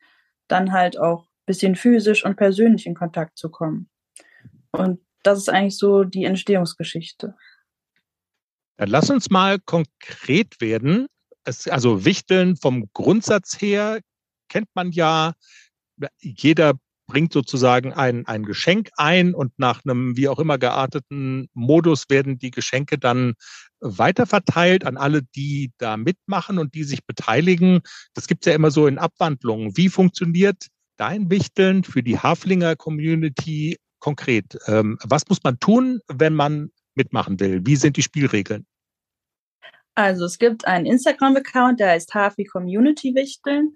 dann 0.48 0.70
halt 0.72 0.98
auch 0.98 1.22
ein 1.22 1.46
bisschen 1.46 1.76
physisch 1.76 2.24
und 2.26 2.36
persönlich 2.36 2.86
in 2.86 2.94
Kontakt 2.94 3.38
zu 3.38 3.50
kommen. 3.50 3.88
Und 4.70 5.00
das 5.22 5.38
ist 5.38 5.48
eigentlich 5.48 5.78
so 5.78 6.04
die 6.04 6.24
Entstehungsgeschichte. 6.24 7.34
Dann 8.76 8.90
lass 8.90 9.08
uns 9.08 9.30
mal 9.30 9.58
konkret 9.60 10.60
werden. 10.60 11.06
Es, 11.44 11.66
also 11.68 12.04
Wichteln 12.04 12.56
vom 12.56 12.90
Grundsatz 12.92 13.60
her 13.62 14.00
kennt 14.50 14.68
man 14.74 14.90
ja, 14.92 15.32
jeder 16.20 16.74
bringt 17.06 17.32
sozusagen 17.32 17.92
ein, 17.92 18.26
ein 18.26 18.44
Geschenk 18.44 18.90
ein 18.96 19.34
und 19.34 19.52
nach 19.58 19.82
einem 19.84 20.16
wie 20.16 20.28
auch 20.28 20.38
immer 20.38 20.58
gearteten 20.58 21.48
Modus 21.54 22.04
werden 22.08 22.38
die 22.38 22.50
Geschenke 22.50 22.98
dann 22.98 23.34
weiterverteilt 23.80 24.84
an 24.84 24.96
alle, 24.96 25.22
die 25.22 25.72
da 25.78 25.96
mitmachen 25.96 26.58
und 26.58 26.74
die 26.74 26.84
sich 26.84 27.04
beteiligen. 27.04 27.80
Das 28.14 28.26
gibt's 28.26 28.46
ja 28.46 28.54
immer 28.54 28.70
so 28.70 28.86
in 28.86 28.98
Abwandlungen. 28.98 29.76
Wie 29.76 29.88
funktioniert 29.88 30.66
dein 30.96 31.30
Wichteln 31.30 31.84
für 31.84 32.02
die 32.02 32.18
Haflinger 32.18 32.76
Community 32.76 33.78
konkret? 34.00 34.58
Ähm, 34.66 34.98
was 35.02 35.28
muss 35.28 35.42
man 35.44 35.58
tun, 35.60 36.00
wenn 36.08 36.34
man 36.34 36.70
mitmachen 36.94 37.38
will? 37.38 37.60
Wie 37.64 37.76
sind 37.76 37.96
die 37.96 38.02
Spielregeln? 38.02 38.66
Also 39.94 40.26
es 40.26 40.38
gibt 40.38 40.66
einen 40.66 40.84
Instagram-Account, 40.84 41.80
der 41.80 41.90
heißt 41.90 42.14
Hafi 42.14 42.44
Community 42.44 43.14
Wichteln 43.14 43.74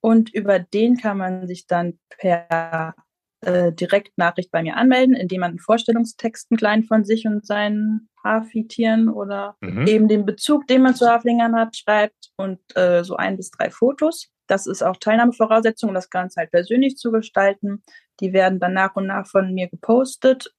und 0.00 0.32
über 0.32 0.58
den 0.58 0.96
kann 0.96 1.18
man 1.18 1.46
sich 1.46 1.66
dann 1.66 1.98
per 2.08 2.94
äh, 3.40 3.72
Direktnachricht 3.72 4.50
bei 4.50 4.62
mir 4.62 4.76
anmelden, 4.76 5.14
indem 5.14 5.40
man 5.40 5.50
einen 5.50 5.58
Vorstellungstext 5.58 6.48
klein 6.56 6.84
von 6.84 7.04
sich 7.04 7.26
und 7.26 7.46
seinen 7.46 8.08
Hafi-Tieren 8.24 9.08
oder 9.08 9.56
mhm. 9.60 9.86
eben 9.86 10.08
den 10.08 10.26
Bezug, 10.26 10.66
den 10.66 10.82
man 10.82 10.94
zu 10.94 11.08
Haflingern 11.08 11.54
hat, 11.54 11.76
schreibt 11.76 12.30
und 12.36 12.58
äh, 12.76 13.04
so 13.04 13.16
ein 13.16 13.36
bis 13.36 13.50
drei 13.50 13.70
Fotos. 13.70 14.28
Das 14.48 14.66
ist 14.66 14.82
auch 14.82 14.96
Teilnahmevoraussetzung, 14.96 15.90
um 15.90 15.94
das 15.94 16.10
Ganze 16.10 16.40
halt 16.40 16.50
persönlich 16.50 16.96
zu 16.96 17.12
gestalten. 17.12 17.82
Die 18.20 18.32
werden 18.32 18.58
dann 18.58 18.72
nach 18.72 18.96
und 18.96 19.06
nach 19.06 19.26
von 19.26 19.52
mir 19.52 19.68
gepostet 19.68 20.52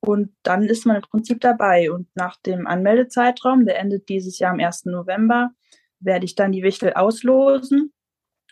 und 0.00 0.34
dann 0.42 0.62
ist 0.62 0.86
man 0.86 0.96
im 0.96 1.02
Prinzip 1.02 1.40
dabei. 1.40 1.90
Und 1.90 2.08
nach 2.14 2.36
dem 2.42 2.66
Anmeldezeitraum, 2.66 3.66
der 3.66 3.78
endet 3.78 4.08
dieses 4.08 4.38
Jahr 4.38 4.52
am 4.52 4.60
1. 4.60 4.86
November, 4.86 5.50
werde 6.00 6.24
ich 6.24 6.34
dann 6.34 6.52
die 6.52 6.62
Wichtel 6.62 6.92
auslosen 6.92 7.92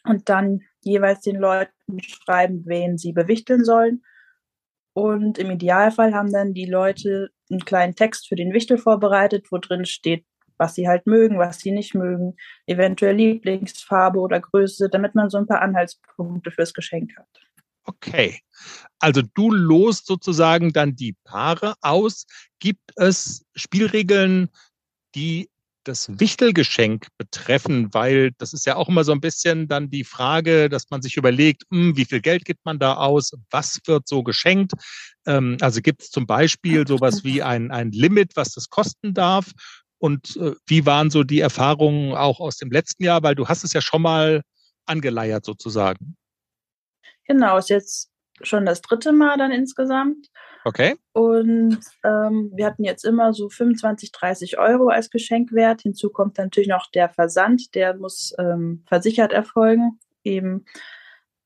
und 0.05 0.29
dann 0.29 0.61
jeweils 0.81 1.21
den 1.21 1.37
Leuten 1.37 2.03
schreiben, 2.03 2.63
wen 2.67 2.99
sie 2.99 3.13
bewichteln 3.13 3.65
sollen. 3.65 4.03
Und 4.95 5.39
im 5.39 5.51
Idealfall 5.51 6.15
haben 6.15 6.33
dann 6.33 6.55
die 6.55 6.67
Leute 6.67 7.31
einen 7.51 7.65
kleinen 7.65 7.95
Text 7.95 8.29
für 8.29 8.37
den 8.37 8.53
Wichtel 8.53 8.79
vorbereitet, 8.79 9.47
wo 9.51 9.59
drin 9.59 9.87
steht, 9.87 10.25
was 10.59 10.75
sie 10.75 10.89
halt 10.89 11.07
mögen, 11.07 11.39
was 11.39 11.59
sie 11.59 11.73
nicht 11.73 11.95
mögen, 11.95 12.37
eventuell 12.67 13.17
Lieblingsfarbe 13.17 14.19
oder 14.19 14.41
Größe, 14.41 14.89
damit 14.91 15.15
man 15.15 15.31
so 15.31 15.39
ein 15.39 15.47
paar 15.47 15.63
Anhaltspunkte 15.63 16.51
fürs 16.51 16.75
Geschenk 16.75 17.17
hat. 17.17 17.29
Okay. 17.85 18.41
Also 18.99 19.23
du 19.35 19.51
lost 19.51 20.07
sozusagen 20.07 20.73
dann 20.73 20.95
die 20.95 21.17
Paare 21.25 21.75
aus. 21.81 22.27
Gibt 22.61 22.93
es 22.97 23.45
Spielregeln, 23.55 24.51
die 25.15 25.51
das 25.85 26.09
Wichtelgeschenk 26.21 27.09
betreffen, 27.19 27.93
weil 27.93 28.33
das 28.39 28.53
ist 28.53 28.67
ja 28.67 28.77
auch 28.77 28.89
immer 28.89 29.05
so 29.05 29.13
ein 29.13 29.21
bisschen 29.21 29.69
dann 29.69 29.91
die 29.91 30.05
Frage, 30.05 30.69
dass 30.69 30.91
man 30.91 31.03
sich 31.03 31.17
überlegt, 31.17 31.65
mh, 31.71 31.79
hm, 31.79 31.97
wie 31.97 32.05
viel 32.05 32.21
Geld 32.21 32.45
gibt 32.45 32.65
man 32.65 32.79
da 32.79 32.95
aus, 32.95 33.33
was 33.51 33.81
wird 33.87 34.09
so 34.09 34.23
geschenkt. 34.23 34.73
Ähm, 35.27 35.57
also 35.61 35.81
gibt 35.81 36.03
es 36.03 36.11
zum 36.11 36.27
Beispiel 36.27 36.87
sowas 36.87 37.25
wie 37.25 37.43
ein, 37.43 37.71
ein 37.71 37.91
Limit, 37.91 38.37
was 38.37 38.53
das 38.53 38.69
kosten 38.69 39.15
darf 39.15 39.53
Und 39.99 40.37
äh, 40.37 40.53
wie 40.67 40.87
waren 40.87 41.11
so 41.11 41.25
die 41.25 41.41
Erfahrungen 41.41 42.15
auch 42.15 42.41
aus 42.41 42.57
dem 42.57 42.71
letzten 42.71 43.05
Jahr? 43.05 43.23
Weil 43.23 43.35
du 43.35 43.49
hast 43.49 43.65
es 43.65 43.73
ja 43.73 43.81
schon 43.81 44.03
mal 44.03 44.43
angeleiert 44.87 45.45
sozusagen. 45.45 46.17
Genau, 47.27 47.57
ist 47.57 47.71
jetzt 47.71 48.12
schon 48.47 48.67
das 48.67 48.83
dritte 48.83 49.13
Mal 49.13 49.37
dann 49.37 49.53
insgesamt. 49.53 50.29
Okay. 50.65 50.97
Und 51.13 51.81
ähm, 52.05 52.53
wir 52.55 52.67
hatten 52.67 52.85
jetzt 52.85 53.05
immer 53.05 53.33
so 53.33 53.49
25, 53.49 54.13
30 54.13 54.59
Euro 54.59 54.89
als 54.89 55.11
Geschenkwert. 55.11 55.83
Hinzu 55.83 56.11
kommt 56.11 56.39
natürlich 56.39 56.69
noch 56.69 56.91
der 56.91 57.09
Versand, 57.09 57.75
der 57.75 57.95
muss 57.97 58.35
ähm, 58.39 58.85
versichert 58.87 59.33
erfolgen, 59.33 59.99
eben 60.23 60.65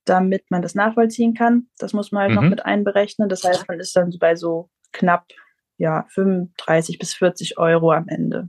damit 0.05 0.51
man 0.51 0.63
das 0.63 0.75
nachvollziehen 0.75 1.35
kann. 1.35 1.69
Das 1.79 1.93
muss 1.93 2.13
man 2.13 2.23
halt 2.23 2.31
mhm. 2.31 2.37
noch 2.37 2.51
mit 2.51 2.65
einberechnen. 2.65 3.29
Das 3.29 3.43
heißt, 3.43 3.67
man 3.69 3.81
ist 3.81 3.97
dann 3.97 4.13
bei 4.21 4.37
so 4.37 4.71
knapp 4.93 5.27
ja, 5.79 6.07
35 6.09 6.99
bis 6.99 7.15
40 7.15 7.59
Euro 7.59 7.93
am 7.93 8.09
Ende. 8.09 8.49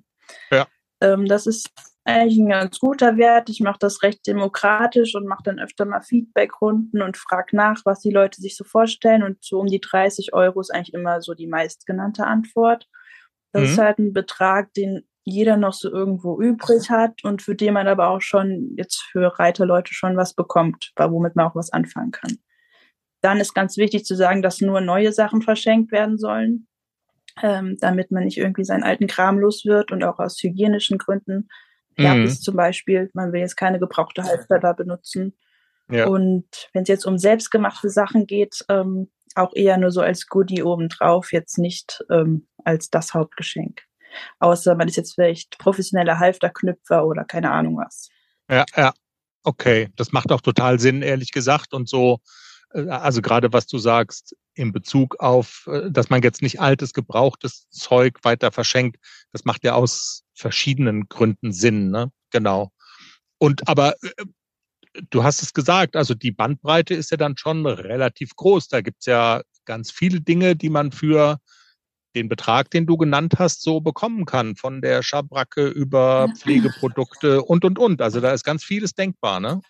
Ja. 0.52 0.68
Ähm, 1.02 1.26
das 1.26 1.48
ist 1.48 1.70
eigentlich 2.08 2.40
ein 2.40 2.50
ganz 2.50 2.80
guter 2.80 3.18
Wert. 3.18 3.50
Ich 3.50 3.60
mache 3.60 3.80
das 3.80 4.02
recht 4.02 4.26
demokratisch 4.26 5.16
und 5.16 5.28
mache 5.28 5.44
dann 5.44 5.60
öfter 5.60 5.86
mal 5.86 6.02
Feedbackrunden 6.02 7.02
und 7.02 7.18
frage 7.18 7.56
nach, 7.56 7.82
was 7.86 8.02
die 8.02 8.12
Leute 8.12 8.42
sich 8.42 8.56
so 8.56 8.64
vorstellen. 8.64 9.24
Und 9.24 9.44
so 9.44 9.60
um 9.60 9.68
die 9.68 9.82
30 9.82 10.34
Euro 10.34 10.62
ist 10.62 10.74
eigentlich 10.74 10.94
immer 10.94 11.22
so 11.22 11.34
die 11.34 11.48
meistgenannte 11.48 12.26
Antwort. 12.26 12.88
Das 13.52 13.64
mhm. 13.64 13.68
ist 13.68 13.78
halt 13.78 14.00
ein 14.00 14.14
Betrag, 14.14 14.74
den 14.74 15.08
jeder 15.24 15.58
noch 15.58 15.74
so 15.74 15.92
irgendwo 15.92 16.42
übrig 16.42 16.90
hat 16.90 17.26
und 17.26 17.42
für 17.42 17.54
den 17.54 17.74
man 17.74 17.90
aber 17.90 18.08
auch 18.08 18.22
schon 18.22 18.74
jetzt 18.78 19.02
für 19.12 19.38
Reiterleute 19.38 19.94
schon 19.94 20.16
was 20.16 20.34
bekommt, 20.34 20.94
womit 20.98 21.36
man 21.36 21.48
auch 21.48 21.56
was 21.56 21.74
anfangen 21.74 22.12
kann. 22.12 22.38
Dann 23.22 23.42
ist 23.42 23.54
ganz 23.54 23.76
wichtig 23.76 24.06
zu 24.06 24.16
sagen, 24.16 24.42
dass 24.42 24.62
nur 24.62 24.80
neue 24.80 25.12
Sachen 25.12 25.42
verschenkt 25.42 25.92
werden 25.92 26.18
sollen, 26.18 26.68
ähm, 27.44 27.76
damit 27.82 28.10
man 28.10 28.24
nicht 28.24 28.38
irgendwie 28.38 28.64
seinen 28.64 28.84
alten 28.84 29.08
Kram 29.08 29.38
los 29.38 29.66
wird 29.66 29.92
und 29.92 30.02
auch 30.06 30.20
aus 30.20 30.42
hygienischen 30.42 30.98
Gründen 30.98 31.50
Herpes 31.98 32.40
mhm. 32.40 32.44
zum 32.44 32.56
Beispiel. 32.56 33.10
Man 33.14 33.34
will 33.34 33.42
jetzt 33.42 33.58
keine 33.58 33.80
gebrauchte 33.80 34.24
Halfter 34.24 34.60
da 34.60 34.74
benutzen. 34.74 35.38
Ja. 35.90 36.08
Und 36.08 36.70
wenn 36.74 36.84
es 36.84 36.90
jetzt 36.90 37.06
um 37.06 37.18
selbstgemachte 37.18 37.90
Sachen 37.90 38.28
geht, 38.28 38.66
ähm, 38.70 39.10
auch 39.36 39.54
eher 39.54 39.78
nur 39.78 39.92
so 39.92 40.02
als 40.02 40.28
Goodie 40.28 40.64
obendrauf, 40.64 41.32
jetzt 41.32 41.58
nicht 41.58 42.04
ähm, 42.10 42.48
als 42.64 42.90
das 42.90 43.14
Hauptgeschenk. 43.14 43.84
Außer 44.40 44.76
man 44.76 44.88
ist 44.88 44.96
jetzt 44.96 45.16
vielleicht 45.16 45.58
professioneller 45.60 46.20
Halfterknüpfer 46.20 47.06
oder 47.06 47.24
keine 47.24 47.52
Ahnung 47.52 47.78
was. 47.78 48.10
Ja, 48.50 48.66
ja. 48.76 48.94
Okay, 49.44 49.90
das 49.96 50.12
macht 50.12 50.32
auch 50.32 50.42
total 50.42 50.80
Sinn, 50.80 51.02
ehrlich 51.02 51.32
gesagt. 51.32 51.74
Und 51.74 51.88
so, 51.88 52.20
äh, 52.74 52.88
also 52.90 53.22
gerade 53.22 53.54
was 53.54 53.68
du 53.68 53.78
sagst, 53.78 54.36
in 54.58 54.72
Bezug 54.72 55.20
auf, 55.20 55.68
äh, 55.72 55.92
dass 55.92 56.10
man 56.10 56.22
jetzt 56.22 56.42
nicht 56.42 56.60
altes, 56.60 56.94
gebrauchtes 56.94 57.70
Zeug 57.70 58.20
weiter 58.24 58.52
verschenkt, 58.52 58.98
das 59.32 59.46
macht 59.46 59.64
ja 59.64 59.74
aus 59.74 60.24
verschiedenen 60.34 61.08
Gründen 61.08 61.52
Sinn, 61.52 61.90
ne? 61.90 62.12
Genau. 62.32 62.72
Und 63.38 63.68
aber 63.68 63.94
äh, 64.02 64.26
du 65.10 65.24
hast 65.24 65.44
es 65.44 65.54
gesagt, 65.54 65.96
also 65.96 66.14
die 66.14 66.32
Bandbreite 66.32 66.94
ist 66.94 67.12
ja 67.12 67.18
dann 67.18 67.38
schon 67.38 67.66
relativ 67.66 68.36
groß. 68.36 68.68
Da 68.68 68.82
gibt's 68.82 69.06
ja 69.06 69.42
ganz 69.66 69.92
viele 69.92 70.22
Dinge, 70.22 70.56
die 70.56 70.70
man 70.70 70.92
für 70.92 71.40
den 72.16 72.30
Betrag, 72.30 72.72
den 72.72 72.88
du 72.88 72.98
genannt 72.98 73.36
hast, 73.38 73.62
so 73.62 73.80
bekommen 73.80 74.26
kann. 74.26 74.56
Von 74.56 74.82
der 74.82 75.04
Schabracke 75.04 75.68
über 75.68 76.30
Pflegeprodukte 76.36 77.44
und, 77.44 77.64
und, 77.64 77.78
und. 77.78 78.02
Also 78.02 78.22
da 78.22 78.34
ist 78.34 78.44
ganz 78.44 78.64
vieles 78.64 78.94
denkbar, 78.94 79.40
ne? 79.40 79.62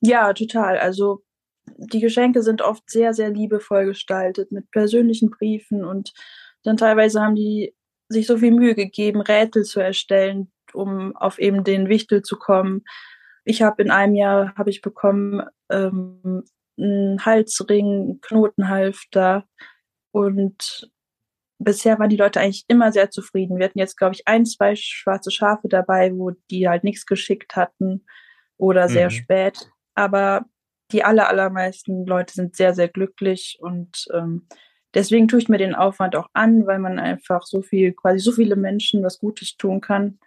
Ja, 0.00 0.32
total. 0.32 0.78
Also 0.78 1.22
die 1.76 2.00
Geschenke 2.00 2.42
sind 2.42 2.62
oft 2.62 2.88
sehr, 2.88 3.14
sehr 3.14 3.30
liebevoll 3.30 3.86
gestaltet 3.86 4.52
mit 4.52 4.70
persönlichen 4.70 5.30
Briefen 5.30 5.84
und 5.84 6.12
dann 6.62 6.76
teilweise 6.76 7.20
haben 7.20 7.34
die 7.34 7.74
sich 8.08 8.26
so 8.26 8.38
viel 8.38 8.52
Mühe 8.52 8.74
gegeben, 8.74 9.20
Rätsel 9.20 9.64
zu 9.64 9.80
erstellen, 9.80 10.52
um 10.72 11.16
auf 11.16 11.38
eben 11.38 11.64
den 11.64 11.88
Wichtel 11.88 12.22
zu 12.22 12.36
kommen. 12.36 12.84
Ich 13.44 13.62
habe 13.62 13.82
in 13.82 13.90
einem 13.90 14.14
Jahr 14.14 14.54
habe 14.56 14.70
ich 14.70 14.80
bekommen 14.80 15.42
ähm, 15.70 16.44
einen 16.78 17.24
Halsring, 17.24 17.86
einen 17.86 18.20
Knotenhalfter 18.20 19.44
und 20.12 20.90
bisher 21.58 21.98
waren 21.98 22.10
die 22.10 22.16
Leute 22.16 22.40
eigentlich 22.40 22.64
immer 22.68 22.92
sehr 22.92 23.10
zufrieden. 23.10 23.58
Wir 23.58 23.66
hatten 23.66 23.78
jetzt, 23.78 23.96
glaube 23.96 24.14
ich, 24.14 24.26
ein, 24.26 24.44
zwei 24.44 24.74
schwarze 24.76 25.30
Schafe 25.30 25.68
dabei, 25.68 26.12
wo 26.14 26.32
die 26.50 26.68
halt 26.68 26.84
nichts 26.84 27.06
geschickt 27.06 27.56
hatten 27.56 28.04
oder 28.56 28.88
sehr 28.88 29.06
mhm. 29.06 29.10
spät. 29.10 29.70
Aber 29.94 30.46
die 30.92 31.04
aller, 31.04 31.28
allermeisten 31.28 32.06
Leute 32.06 32.34
sind 32.34 32.56
sehr, 32.56 32.74
sehr 32.74 32.88
glücklich 32.88 33.58
und 33.60 34.06
ähm, 34.12 34.46
deswegen 34.94 35.28
tue 35.28 35.40
ich 35.40 35.48
mir 35.48 35.58
den 35.58 35.74
Aufwand 35.74 36.16
auch 36.16 36.28
an, 36.32 36.66
weil 36.66 36.78
man 36.78 36.98
einfach 36.98 37.42
so 37.42 37.62
viel, 37.62 37.92
quasi 37.92 38.20
so 38.20 38.32
viele 38.32 38.56
Menschen 38.56 39.02
was 39.02 39.18
Gutes 39.18 39.56
tun 39.56 39.80
kann 39.80 40.18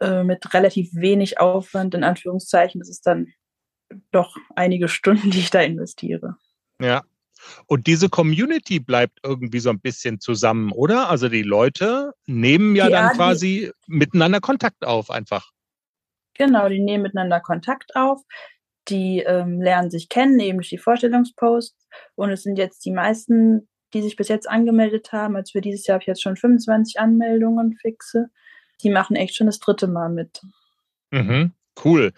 äh, 0.00 0.24
mit 0.24 0.52
relativ 0.54 0.90
wenig 0.94 1.40
Aufwand, 1.40 1.94
in 1.94 2.04
Anführungszeichen. 2.04 2.80
Das 2.80 2.88
ist 2.88 3.06
dann 3.06 3.32
doch 4.12 4.36
einige 4.56 4.88
Stunden, 4.88 5.30
die 5.30 5.38
ich 5.38 5.50
da 5.50 5.60
investiere. 5.60 6.36
Ja. 6.80 7.02
Und 7.66 7.86
diese 7.86 8.10
Community 8.10 8.80
bleibt 8.80 9.20
irgendwie 9.22 9.60
so 9.60 9.70
ein 9.70 9.80
bisschen 9.80 10.20
zusammen, 10.20 10.72
oder? 10.72 11.08
Also 11.08 11.28
die 11.28 11.42
Leute 11.42 12.12
nehmen 12.26 12.76
ja, 12.76 12.88
ja 12.88 13.08
dann 13.08 13.16
quasi 13.16 13.72
die, 13.72 13.72
miteinander 13.86 14.40
Kontakt 14.40 14.84
auf, 14.84 15.10
einfach. 15.10 15.50
Genau, 16.34 16.68
die 16.68 16.80
nehmen 16.80 17.02
miteinander 17.02 17.40
Kontakt 17.40 17.96
auf 17.96 18.22
die 18.90 19.20
ähm, 19.20 19.60
lernen 19.60 19.90
sich 19.90 20.08
kennen, 20.08 20.38
durch 20.38 20.68
die 20.68 20.78
Vorstellungsposts. 20.78 21.88
Und 22.16 22.30
es 22.30 22.42
sind 22.42 22.56
jetzt 22.56 22.84
die 22.84 22.90
meisten, 22.90 23.68
die 23.94 24.02
sich 24.02 24.16
bis 24.16 24.28
jetzt 24.28 24.48
angemeldet 24.48 25.12
haben. 25.12 25.36
Also 25.36 25.52
für 25.52 25.60
dieses 25.60 25.86
Jahr 25.86 25.94
habe 25.94 26.02
ich 26.02 26.08
jetzt 26.08 26.22
schon 26.22 26.36
25 26.36 26.98
Anmeldungen 27.00 27.76
fixe. 27.80 28.26
Die 28.82 28.90
machen 28.90 29.16
echt 29.16 29.36
schon 29.36 29.46
das 29.46 29.58
dritte 29.58 29.88
Mal 29.88 30.10
mit. 30.10 30.40
Mhm, 31.10 31.52
cool. 31.84 32.12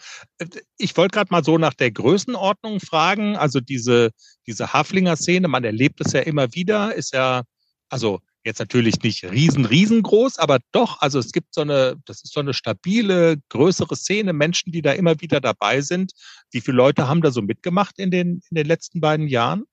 Ich 0.77 0.97
wollte 0.97 1.15
gerade 1.15 1.33
mal 1.33 1.45
so 1.45 1.59
nach 1.59 1.75
der 1.75 1.91
Größenordnung 1.91 2.81
fragen. 2.81 3.37
Also 3.37 3.61
diese, 3.61 4.11
diese 4.47 4.73
Haflinger-Szene, 4.73 5.49
man 5.49 5.65
erlebt 5.65 6.01
es 6.01 6.13
ja 6.13 6.21
immer 6.21 6.53
wieder, 6.55 6.95
ist 6.95 7.15
ja, 7.15 7.43
also 7.89 8.21
jetzt 8.45 8.59
natürlich 8.59 9.03
nicht 9.03 9.25
riesen, 9.25 9.65
riesengroß, 9.65 10.39
aber 10.39 10.59
doch, 10.73 11.01
also 11.01 11.19
es 11.19 11.33
gibt 11.33 11.55
so 11.55 11.61
eine, 11.61 11.97
das 12.07 12.25
ist 12.25 12.33
so 12.33 12.41
eine 12.41 12.55
stabile, 12.55 13.37
größere 13.49 13.97
Szene, 13.97 14.33
Menschen, 14.33 14.73
die 14.73 14.83
da 14.83 14.93
immer 14.93 15.21
wieder 15.21 15.41
dabei 15.41 15.81
sind. 15.81 16.13
Wie 16.51 16.61
viele 16.61 16.77
Leute 16.77 17.09
haben 17.09 17.23
da 17.23 17.31
so 17.31 17.43
mitgemacht 17.43 17.99
in 17.99 18.11
den, 18.11 18.43
in 18.51 18.55
den 18.55 18.67
letzten 18.67 19.01
beiden 19.01 19.29
Jahren? 19.29 19.65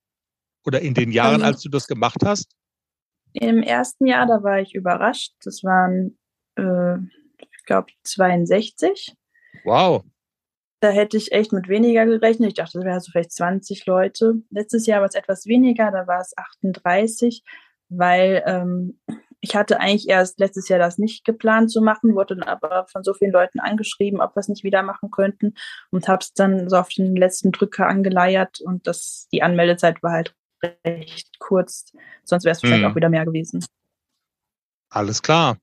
Oder 0.65 0.81
in 0.81 0.93
den 0.93 1.11
Jahren, 1.11 1.41
also, 1.41 1.45
als 1.45 1.61
du 1.61 1.69
das 1.69 1.87
gemacht 1.87 2.19
hast? 2.23 2.51
Im 3.33 3.63
ersten 3.63 4.05
Jahr, 4.05 4.27
da 4.27 4.43
war 4.43 4.59
ich 4.59 4.75
überrascht. 4.75 5.33
Das 5.43 5.63
waren, 5.63 6.17
äh, 6.55 6.97
ich 7.37 7.63
glaube, 7.65 7.87
62. 8.03 9.15
Wow. 9.63 10.03
Da 10.81 10.89
hätte 10.89 11.17
ich 11.17 11.31
echt 11.31 11.51
mit 11.53 11.67
weniger 11.69 12.05
gerechnet. 12.05 12.49
Ich 12.49 12.53
dachte, 12.55 12.77
das 12.77 12.85
wären 12.85 12.99
so 12.99 13.11
vielleicht 13.11 13.31
20 13.31 13.85
Leute. 13.85 14.35
Letztes 14.49 14.85
Jahr 14.85 15.01
war 15.01 15.07
es 15.07 15.15
etwas 15.15 15.45
weniger, 15.45 15.91
da 15.91 16.07
war 16.07 16.21
es 16.21 16.37
38 16.37 17.43
weil 17.89 18.43
ähm, 18.45 18.99
ich 19.41 19.55
hatte 19.55 19.79
eigentlich 19.79 20.09
erst 20.09 20.39
letztes 20.39 20.67
Jahr 20.67 20.79
das 20.79 20.97
nicht 20.97 21.23
geplant 21.23 21.71
zu 21.71 21.81
machen, 21.81 22.15
wurde 22.15 22.35
dann 22.35 22.47
aber 22.47 22.85
von 22.91 23.03
so 23.03 23.13
vielen 23.13 23.31
Leuten 23.31 23.59
angeschrieben, 23.59 24.21
ob 24.21 24.35
wir 24.35 24.41
es 24.41 24.49
nicht 24.49 24.63
wieder 24.63 24.83
machen 24.83 25.11
könnten 25.11 25.53
und 25.91 26.07
habe 26.07 26.19
es 26.21 26.33
dann 26.33 26.69
so 26.69 26.77
auf 26.77 26.89
den 26.89 27.15
letzten 27.15 27.51
Drücker 27.51 27.87
angeleiert 27.87 28.59
und 28.59 28.85
das, 28.87 29.27
die 29.31 29.41
Anmeldezeit 29.41 30.03
war 30.03 30.11
halt 30.11 30.35
recht 30.85 31.39
kurz, 31.39 31.93
sonst 32.23 32.43
wäre 32.43 32.51
es 32.51 32.63
wahrscheinlich 32.63 32.85
mhm. 32.85 32.91
auch 32.91 32.95
wieder 32.95 33.09
mehr 33.09 33.25
gewesen. 33.25 33.65
Alles 34.89 35.21
klar. 35.21 35.57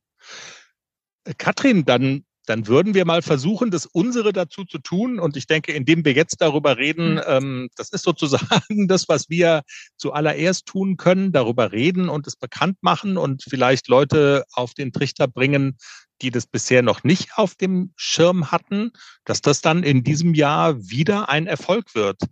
Katrin, 1.39 1.85
dann 1.85 2.24
dann 2.47 2.67
würden 2.67 2.95
wir 2.95 3.05
mal 3.05 3.23
versuchen, 3.23 3.71
das 3.71 3.87
unsere 3.87 4.33
dazu 4.33 4.65
zu 4.65 4.79
tun. 4.79 5.19
Und 5.19 5.37
ich 5.37 5.47
denke, 5.47 5.73
indem 5.73 6.05
wir 6.05 6.13
jetzt 6.13 6.41
darüber 6.41 6.79
reden, 6.79 7.15
mhm. 7.15 7.23
ähm, 7.27 7.69
das 7.77 7.91
ist 7.91 8.05
sozusagen 8.05 8.89
das, 8.89 9.09
was 9.09 9.29
wir 9.29 9.63
zuallererst 9.97 10.67
tun 10.67 10.97
können, 10.97 11.33
darüber 11.33 11.73
reden 11.73 12.09
und 12.09 12.27
es 12.27 12.37
bekannt 12.37 12.79
machen 12.81 13.17
und 13.17 13.43
vielleicht 13.43 13.89
Leute 13.89 14.45
auf 14.53 14.75
den 14.75 14.93
Trichter 14.93 15.29
bringen, 15.29 15.77
die 16.23 16.31
das 16.31 16.47
bisher 16.47 16.83
noch 16.83 17.05
nicht 17.05 17.37
auf 17.37 17.55
dem 17.55 17.93
Schirm 17.97 18.51
hatten, 18.51 18.93
dass 19.25 19.41
das 19.41 19.61
dann 19.61 19.83
in 19.83 20.03
diesem 20.03 20.35
Jahr 20.35 20.81
wieder 20.89 21.29
ein 21.29 21.47
Erfolg 21.47 21.95
wird. 21.95 22.23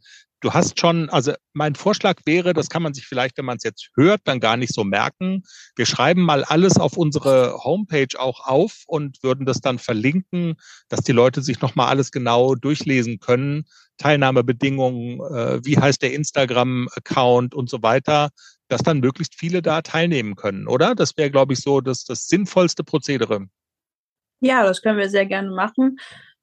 Du 0.44 0.52
hast 0.52 0.78
schon, 0.78 1.08
also 1.08 1.32
mein 1.54 1.74
Vorschlag 1.74 2.20
wäre, 2.26 2.52
das 2.52 2.68
kann 2.68 2.82
man 2.82 2.92
sich 2.92 3.06
vielleicht, 3.06 3.38
wenn 3.38 3.46
man 3.46 3.56
es 3.56 3.62
jetzt 3.62 3.88
hört, 3.96 4.20
dann 4.24 4.40
gar 4.40 4.58
nicht 4.58 4.74
so 4.74 4.84
merken. 4.84 5.42
Wir 5.74 5.86
schreiben 5.86 6.20
mal 6.20 6.44
alles 6.44 6.76
auf 6.76 6.98
unsere 6.98 7.64
Homepage 7.64 8.18
auch 8.18 8.46
auf 8.46 8.82
und 8.86 9.22
würden 9.22 9.46
das 9.46 9.62
dann 9.62 9.78
verlinken, 9.78 10.56
dass 10.90 11.00
die 11.00 11.12
Leute 11.12 11.40
sich 11.40 11.62
nochmal 11.62 11.88
alles 11.88 12.10
genau 12.10 12.56
durchlesen 12.56 13.20
können. 13.20 13.64
Teilnahmebedingungen, 13.96 15.20
äh, 15.20 15.64
wie 15.64 15.78
heißt 15.78 16.02
der 16.02 16.12
Instagram-Account 16.12 17.54
und 17.54 17.70
so 17.70 17.82
weiter, 17.82 18.28
dass 18.68 18.82
dann 18.82 19.00
möglichst 19.00 19.36
viele 19.36 19.62
da 19.62 19.80
teilnehmen 19.80 20.36
können, 20.36 20.68
oder? 20.68 20.94
Das 20.94 21.16
wäre, 21.16 21.30
glaube 21.30 21.54
ich, 21.54 21.60
so 21.60 21.80
das, 21.80 22.04
das 22.04 22.26
sinnvollste 22.26 22.84
Prozedere. 22.84 23.46
Ja, 24.40 24.62
das 24.62 24.82
können 24.82 24.98
wir 24.98 25.08
sehr 25.08 25.24
gerne 25.24 25.52
machen 25.52 25.96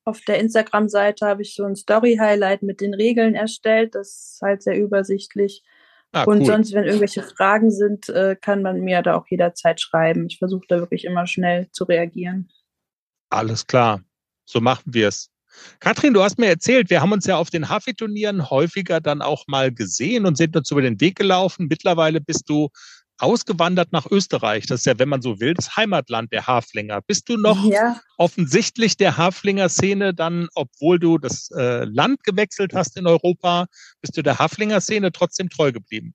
auf 0.03 0.21
der 0.21 0.39
Instagram-Seite 0.39 1.25
habe 1.25 1.41
ich 1.41 1.55
so 1.55 1.63
ein 1.63 1.75
Story-Highlight 1.75 2.63
mit 2.63 2.81
den 2.81 2.93
Regeln 2.93 3.35
erstellt. 3.35 3.95
Das 3.95 4.07
ist 4.07 4.39
halt 4.41 4.63
sehr 4.63 4.77
übersichtlich. 4.77 5.63
Ah, 6.13 6.23
und 6.23 6.41
cool. 6.41 6.45
sonst, 6.45 6.73
wenn 6.73 6.83
irgendwelche 6.83 7.23
Fragen 7.23 7.71
sind, 7.71 8.09
äh, 8.09 8.35
kann 8.35 8.61
man 8.61 8.81
mir 8.81 9.01
da 9.01 9.15
auch 9.15 9.27
jederzeit 9.29 9.79
schreiben. 9.79 10.27
Ich 10.29 10.39
versuche 10.39 10.65
da 10.67 10.79
wirklich 10.79 11.05
immer 11.05 11.25
schnell 11.25 11.69
zu 11.71 11.85
reagieren. 11.85 12.49
Alles 13.29 13.65
klar. 13.65 14.01
So 14.45 14.59
machen 14.59 14.83
wir 14.87 15.07
es. 15.07 15.29
Katrin, 15.79 16.13
du 16.13 16.21
hast 16.21 16.37
mir 16.37 16.47
erzählt, 16.47 16.89
wir 16.89 17.01
haben 17.01 17.11
uns 17.11 17.25
ja 17.25 17.37
auf 17.37 17.49
den 17.49 17.69
Hafi-Turnieren 17.69 18.49
häufiger 18.49 18.99
dann 18.99 19.21
auch 19.21 19.45
mal 19.47 19.71
gesehen 19.71 20.25
und 20.25 20.37
sind 20.37 20.55
uns 20.55 20.71
über 20.71 20.81
den 20.81 20.99
Weg 20.99 21.17
gelaufen. 21.17 21.67
Mittlerweile 21.69 22.21
bist 22.21 22.49
du 22.49 22.69
ausgewandert 23.21 23.91
nach 23.91 24.09
Österreich. 24.09 24.65
Das 24.67 24.81
ist 24.81 24.85
ja, 24.85 24.97
wenn 24.99 25.09
man 25.09 25.21
so 25.21 25.39
will, 25.39 25.53
das 25.53 25.75
Heimatland 25.75 26.31
der 26.31 26.47
Haflinger. 26.47 27.01
Bist 27.01 27.29
du 27.29 27.37
noch 27.37 27.63
ja. 27.65 27.99
offensichtlich 28.17 28.97
der 28.97 29.17
Haflinger-Szene 29.17 30.13
dann, 30.13 30.47
obwohl 30.55 30.99
du 30.99 31.17
das 31.17 31.49
äh, 31.51 31.85
Land 31.85 32.23
gewechselt 32.23 32.73
hast 32.73 32.97
in 32.97 33.07
Europa, 33.07 33.67
bist 34.01 34.17
du 34.17 34.21
der 34.21 34.39
Haflinger-Szene 34.39 35.11
trotzdem 35.11 35.49
treu 35.49 35.71
geblieben? 35.71 36.13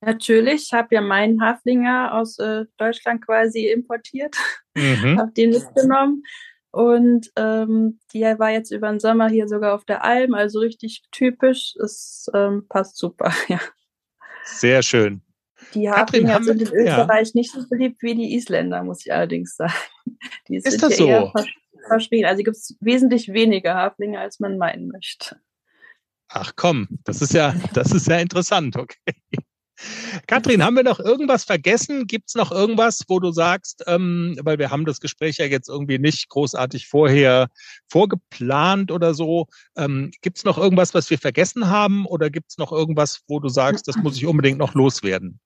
Natürlich, 0.00 0.64
ich 0.66 0.72
habe 0.72 0.94
ja 0.94 1.00
meinen 1.00 1.40
Haflinger 1.42 2.14
aus 2.14 2.38
äh, 2.38 2.64
Deutschland 2.76 3.24
quasi 3.24 3.68
importiert, 3.68 4.36
mhm. 4.74 5.18
habe 5.18 5.32
den 5.32 5.50
mitgenommen 5.50 6.22
und 6.70 7.30
ähm, 7.36 7.98
die 8.12 8.20
war 8.20 8.50
jetzt 8.50 8.70
über 8.70 8.90
den 8.90 9.00
Sommer 9.00 9.30
hier 9.30 9.48
sogar 9.48 9.74
auf 9.74 9.86
der 9.86 10.04
Alm, 10.04 10.34
also 10.34 10.58
richtig 10.58 11.04
typisch. 11.10 11.74
Es 11.82 12.30
ähm, 12.34 12.66
passt 12.68 12.98
super, 12.98 13.32
ja. 13.48 13.58
Sehr 14.44 14.82
schön. 14.82 15.22
Die 15.74 15.90
Haflinger 15.90 16.42
sind 16.42 16.62
in 16.62 16.68
Österreich 16.68 17.28
ja. 17.28 17.32
nicht 17.34 17.52
so 17.52 17.66
beliebt 17.68 18.02
wie 18.02 18.14
die 18.14 18.34
Isländer, 18.34 18.82
muss 18.82 19.04
ich 19.04 19.12
allerdings 19.12 19.56
sagen. 19.56 19.72
Die 20.48 20.56
Ist 20.56 20.82
das 20.82 20.96
so? 20.96 21.32
verschrien. 21.88 22.24
Also 22.24 22.42
gibt 22.42 22.56
es 22.56 22.76
wesentlich 22.80 23.32
weniger 23.32 23.74
Haflinge, 23.74 24.18
als 24.18 24.40
man 24.40 24.58
meinen 24.58 24.88
möchte. 24.88 25.40
Ach 26.28 26.52
komm, 26.56 26.88
das 27.04 27.22
ist 27.22 27.34
ja, 27.34 27.54
das 27.74 27.92
ist 27.92 28.08
ja 28.08 28.18
interessant, 28.18 28.76
okay. 28.76 29.14
Katrin, 30.26 30.64
haben 30.64 30.74
wir 30.74 30.82
noch 30.82 31.00
irgendwas 31.00 31.44
vergessen? 31.44 32.06
Gibt 32.06 32.30
es 32.30 32.34
noch 32.34 32.50
irgendwas, 32.50 33.02
wo 33.08 33.20
du 33.20 33.30
sagst, 33.30 33.84
ähm, 33.86 34.38
weil 34.42 34.58
wir 34.58 34.70
haben 34.70 34.86
das 34.86 35.00
Gespräch 35.00 35.36
ja 35.36 35.44
jetzt 35.44 35.68
irgendwie 35.68 35.98
nicht 35.98 36.30
großartig 36.30 36.88
vorher 36.88 37.48
vorgeplant 37.86 38.90
oder 38.90 39.12
so. 39.12 39.46
Ähm, 39.76 40.10
gibt 40.22 40.38
es 40.38 40.44
noch 40.44 40.56
irgendwas, 40.56 40.94
was 40.94 41.10
wir 41.10 41.18
vergessen 41.18 41.68
haben 41.68 42.06
oder 42.06 42.30
gibt 42.30 42.52
es 42.52 42.58
noch 42.58 42.72
irgendwas, 42.72 43.20
wo 43.28 43.38
du 43.38 43.48
sagst, 43.48 43.86
das 43.86 43.96
muss 43.96 44.16
ich 44.16 44.26
unbedingt 44.26 44.58
noch 44.58 44.74
loswerden? 44.74 45.40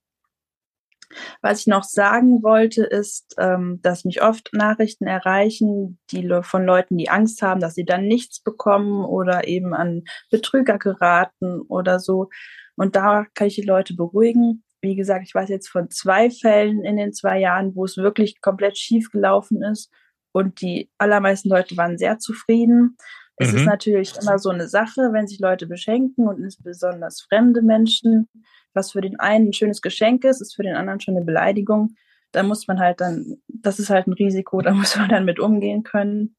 Was 1.42 1.61
ich 1.61 1.66
noch 1.66 1.84
sagen 1.84 2.42
wollte, 2.42 2.84
ist, 2.84 3.34
ähm, 3.38 3.80
dass 3.82 4.04
mich 4.04 4.22
oft 4.22 4.50
Nachrichten 4.52 5.06
erreichen, 5.06 5.98
die 6.11 6.28
von 6.42 6.64
Leuten, 6.64 6.96
die 6.96 7.11
Angst 7.11 7.42
haben, 7.42 7.61
dass 7.61 7.74
sie 7.74 7.84
dann 7.84 8.06
nichts 8.06 8.40
bekommen 8.40 9.04
oder 9.04 9.48
eben 9.48 9.74
an 9.74 10.04
Betrüger 10.30 10.78
geraten 10.78 11.61
oder 11.62 11.98
so. 11.98 12.28
Und 12.76 12.96
da 12.96 13.26
kann 13.34 13.48
ich 13.48 13.56
die 13.56 13.62
Leute 13.62 13.94
beruhigen. 13.94 14.64
Wie 14.80 14.96
gesagt, 14.96 15.24
ich 15.26 15.34
weiß 15.34 15.48
jetzt 15.48 15.68
von 15.68 15.90
zwei 15.90 16.30
Fällen 16.30 16.84
in 16.84 16.96
den 16.96 17.12
zwei 17.12 17.38
Jahren, 17.38 17.74
wo 17.74 17.84
es 17.84 17.96
wirklich 17.96 18.40
komplett 18.40 18.78
schief 18.78 19.11
gelaufen 19.11 19.62
ist. 19.62 19.90
Und 20.32 20.61
die 20.61 20.90
allermeisten 20.96 21.48
Leute 21.48 21.76
waren 21.76 21.98
sehr 21.98 22.18
zufrieden. 22.18 22.96
Es 23.36 23.52
mhm. 23.52 23.58
ist 23.58 23.64
natürlich 23.64 24.12
immer 24.20 24.38
so 24.38 24.50
eine 24.50 24.68
Sache, 24.68 25.11
wenn 25.12 25.26
sich 25.26 25.40
Leute 25.40 25.66
beschenken 25.66 26.28
und 26.28 26.42
insbesondere 26.42 27.11
fremde 27.28 27.62
Menschen 27.62 28.28
was 28.74 28.92
für 28.92 29.00
den 29.00 29.18
einen 29.18 29.48
ein 29.48 29.52
schönes 29.52 29.82
Geschenk 29.82 30.24
ist, 30.24 30.40
ist 30.40 30.54
für 30.54 30.62
den 30.62 30.76
anderen 30.76 31.00
schon 31.00 31.16
eine 31.16 31.24
Beleidigung. 31.24 31.96
Da 32.32 32.42
muss 32.42 32.68
man 32.68 32.78
halt 32.78 33.00
dann, 33.00 33.38
das 33.48 33.78
ist 33.78 33.90
halt 33.90 34.06
ein 34.06 34.12
Risiko, 34.12 34.60
da 34.60 34.72
muss 34.74 34.96
man 34.96 35.08
dann 35.08 35.24
mit 35.24 35.40
umgehen 35.40 35.82
können. 35.82 36.36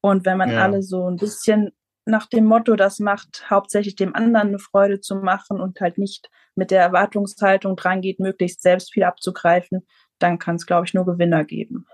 Und 0.00 0.26
wenn 0.26 0.38
man 0.38 0.50
ja. 0.50 0.62
alle 0.62 0.82
so 0.82 1.08
ein 1.08 1.16
bisschen 1.16 1.72
nach 2.06 2.26
dem 2.26 2.44
Motto 2.44 2.76
das 2.76 2.98
macht, 2.98 3.48
hauptsächlich 3.48 3.96
dem 3.96 4.14
anderen 4.14 4.48
eine 4.48 4.58
Freude 4.58 5.00
zu 5.00 5.16
machen 5.16 5.60
und 5.60 5.80
halt 5.80 5.98
nicht 5.98 6.28
mit 6.54 6.70
der 6.70 6.82
Erwartungshaltung 6.82 7.76
dran 7.76 8.02
geht, 8.02 8.20
möglichst 8.20 8.62
selbst 8.62 8.92
viel 8.92 9.04
abzugreifen, 9.04 9.86
dann 10.18 10.38
kann 10.38 10.56
es, 10.56 10.66
glaube 10.66 10.86
ich, 10.86 10.94
nur 10.94 11.06
Gewinner 11.06 11.44
geben. 11.44 11.86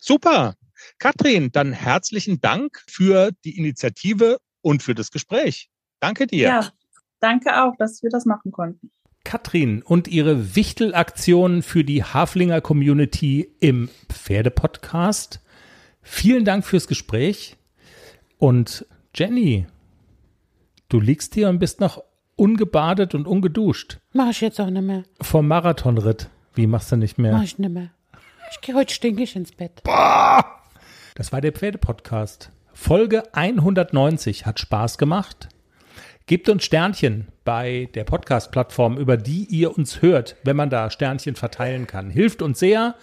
Super. 0.00 0.54
Katrin, 0.98 1.52
dann 1.52 1.72
herzlichen 1.72 2.40
Dank 2.40 2.82
für 2.88 3.30
die 3.44 3.56
Initiative 3.56 4.38
und 4.62 4.82
für 4.82 4.94
das 4.94 5.10
Gespräch. 5.10 5.70
Danke 6.00 6.26
dir. 6.26 6.48
Ja, 6.48 6.70
danke 7.20 7.62
auch, 7.62 7.76
dass 7.76 8.02
wir 8.02 8.10
das 8.10 8.24
machen 8.24 8.52
konnten. 8.52 8.90
Katrin 9.24 9.82
und 9.82 10.08
ihre 10.08 10.56
Wichtelaktion 10.56 11.62
für 11.62 11.84
die 11.84 12.02
Haflinger 12.02 12.60
Community 12.60 13.52
im 13.60 13.88
Pferdepodcast. 14.08 15.40
Vielen 16.02 16.44
Dank 16.44 16.64
fürs 16.64 16.88
Gespräch. 16.88 17.56
Und 18.38 18.86
Jenny, 19.14 19.66
du 20.88 21.00
liegst 21.00 21.34
hier 21.34 21.48
und 21.48 21.58
bist 21.58 21.80
noch 21.80 22.02
ungebadet 22.36 23.14
und 23.14 23.26
ungeduscht. 23.26 23.98
Mach 24.14 24.30
ich 24.30 24.40
jetzt 24.40 24.60
auch 24.60 24.70
nicht 24.70 24.82
mehr. 24.82 25.04
Vom 25.20 25.46
Marathonritt. 25.46 26.30
Wie 26.54 26.66
machst 26.66 26.90
du 26.90 26.96
nicht 26.96 27.18
mehr? 27.18 27.32
Mach 27.32 27.42
ich 27.42 27.58
nicht 27.58 27.70
mehr. 27.70 27.90
Ich 28.50 28.60
gehe 28.62 28.74
heute 28.74 28.92
stinkig 28.92 29.36
ins 29.36 29.52
Bett. 29.52 29.82
Boah! 29.84 30.44
Das 31.14 31.32
war 31.32 31.40
der 31.40 31.52
Pferdepodcast. 31.52 32.50
Folge 32.72 33.34
190 33.34 34.46
hat 34.46 34.58
Spaß 34.58 34.96
gemacht. 34.96 35.48
Gebt 36.30 36.48
uns 36.48 36.64
Sternchen 36.64 37.26
bei 37.44 37.88
der 37.94 38.04
Podcast-Plattform, 38.04 38.98
über 38.98 39.16
die 39.16 39.46
ihr 39.50 39.76
uns 39.76 40.00
hört, 40.00 40.36
wenn 40.44 40.54
man 40.54 40.70
da 40.70 40.88
Sternchen 40.88 41.34
verteilen 41.34 41.88
kann. 41.88 42.08
Hilft 42.08 42.40
uns 42.40 42.60
sehr. 42.60 42.94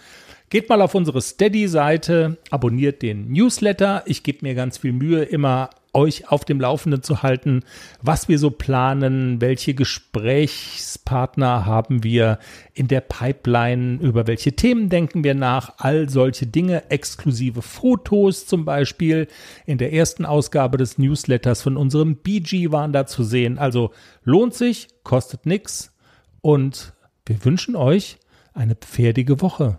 Geht 0.48 0.70
mal 0.70 0.80
auf 0.80 0.94
unsere 0.94 1.20
Steady-Seite, 1.20 2.38
abonniert 2.48 3.02
den 3.02 3.30
Newsletter. 3.30 4.02
Ich 4.06 4.22
gebe 4.22 4.46
mir 4.46 4.54
ganz 4.54 4.78
viel 4.78 4.94
Mühe, 4.94 5.24
immer 5.24 5.68
euch 5.92 6.30
auf 6.30 6.44
dem 6.44 6.60
Laufenden 6.60 7.02
zu 7.02 7.22
halten, 7.22 7.64
was 8.02 8.28
wir 8.28 8.38
so 8.38 8.50
planen, 8.50 9.40
welche 9.40 9.74
Gesprächspartner 9.74 11.66
haben 11.66 12.04
wir 12.04 12.38
in 12.74 12.88
der 12.88 13.00
Pipeline, 13.00 13.98
über 14.00 14.26
welche 14.26 14.52
Themen 14.52 14.88
denken 14.88 15.24
wir 15.24 15.34
nach, 15.34 15.74
all 15.78 16.08
solche 16.08 16.46
Dinge, 16.46 16.90
exklusive 16.90 17.62
Fotos 17.62 18.46
zum 18.46 18.64
Beispiel. 18.64 19.28
In 19.66 19.78
der 19.78 19.92
ersten 19.92 20.24
Ausgabe 20.24 20.78
des 20.78 20.98
Newsletters 20.98 21.62
von 21.62 21.76
unserem 21.76 22.16
BG 22.16 22.70
waren 22.70 22.92
da 22.92 23.06
zu 23.06 23.24
sehen. 23.24 23.58
Also 23.58 23.92
lohnt 24.24 24.54
sich, 24.54 24.88
kostet 25.02 25.46
nichts 25.46 25.94
und 26.40 26.92
wir 27.26 27.44
wünschen 27.44 27.76
euch 27.76 28.18
eine 28.54 28.74
pferdige 28.74 29.40
Woche. 29.40 29.78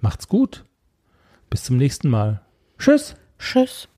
Macht's 0.00 0.28
gut. 0.28 0.64
Bis 1.48 1.64
zum 1.64 1.76
nächsten 1.76 2.08
Mal. 2.08 2.42
Tschüss. 2.78 3.14
Tschüss. 3.38 3.88